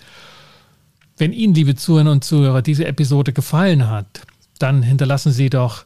Wenn 1.17 1.33
Ihnen, 1.33 1.53
liebe 1.53 1.75
Zuhörer 1.75 2.11
und 2.11 2.23
Zuhörer, 2.23 2.61
diese 2.61 2.85
Episode 2.85 3.33
gefallen 3.33 3.89
hat, 3.89 4.21
dann 4.59 4.81
hinterlassen 4.81 5.31
Sie 5.31 5.49
doch 5.49 5.85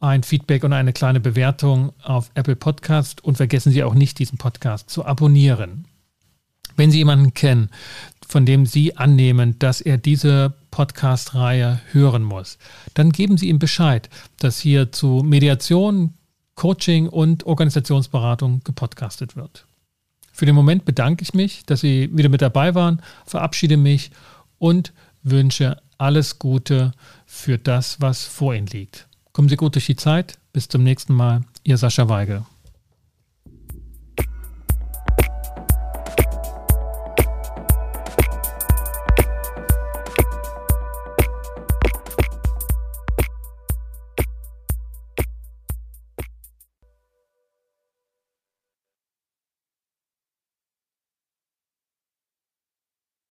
ein 0.00 0.22
Feedback 0.22 0.64
und 0.64 0.72
eine 0.72 0.92
kleine 0.92 1.20
Bewertung 1.20 1.92
auf 2.02 2.30
Apple 2.34 2.56
Podcast 2.56 3.24
und 3.24 3.36
vergessen 3.36 3.72
Sie 3.72 3.82
auch 3.82 3.94
nicht, 3.94 4.18
diesen 4.18 4.38
Podcast 4.38 4.90
zu 4.90 5.04
abonnieren. 5.04 5.86
Wenn 6.76 6.90
Sie 6.90 6.98
jemanden 6.98 7.32
kennen, 7.32 7.70
von 8.28 8.44
dem 8.44 8.66
Sie 8.66 8.96
annehmen, 8.96 9.58
dass 9.58 9.80
er 9.80 9.96
diese 9.96 10.52
Podcast-Reihe 10.70 11.80
hören 11.92 12.22
muss, 12.22 12.58
dann 12.92 13.12
geben 13.12 13.38
Sie 13.38 13.48
ihm 13.48 13.58
Bescheid, 13.58 14.10
dass 14.38 14.60
hier 14.60 14.92
zu 14.92 15.22
Mediation, 15.24 16.12
Coaching 16.56 17.08
und 17.08 17.46
Organisationsberatung 17.46 18.62
gepodcastet 18.64 19.36
wird. 19.36 19.66
Für 20.32 20.46
den 20.46 20.54
Moment 20.54 20.84
bedanke 20.84 21.22
ich 21.22 21.32
mich, 21.32 21.64
dass 21.64 21.80
Sie 21.80 22.10
wieder 22.12 22.28
mit 22.28 22.42
dabei 22.42 22.74
waren, 22.74 23.00
verabschiede 23.24 23.76
mich 23.76 24.10
und 24.58 24.92
wünsche 25.22 25.80
alles 25.98 26.38
Gute 26.38 26.92
für 27.24 27.58
das, 27.58 28.00
was 28.00 28.24
vor 28.24 28.54
Ihnen 28.54 28.66
liegt. 28.66 29.06
Kommen 29.32 29.48
Sie 29.48 29.56
gut 29.56 29.74
durch 29.74 29.86
die 29.86 29.96
Zeit. 29.96 30.38
Bis 30.52 30.68
zum 30.68 30.82
nächsten 30.82 31.14
Mal. 31.14 31.42
Ihr 31.64 31.76
Sascha 31.76 32.08
Weige. 32.08 32.44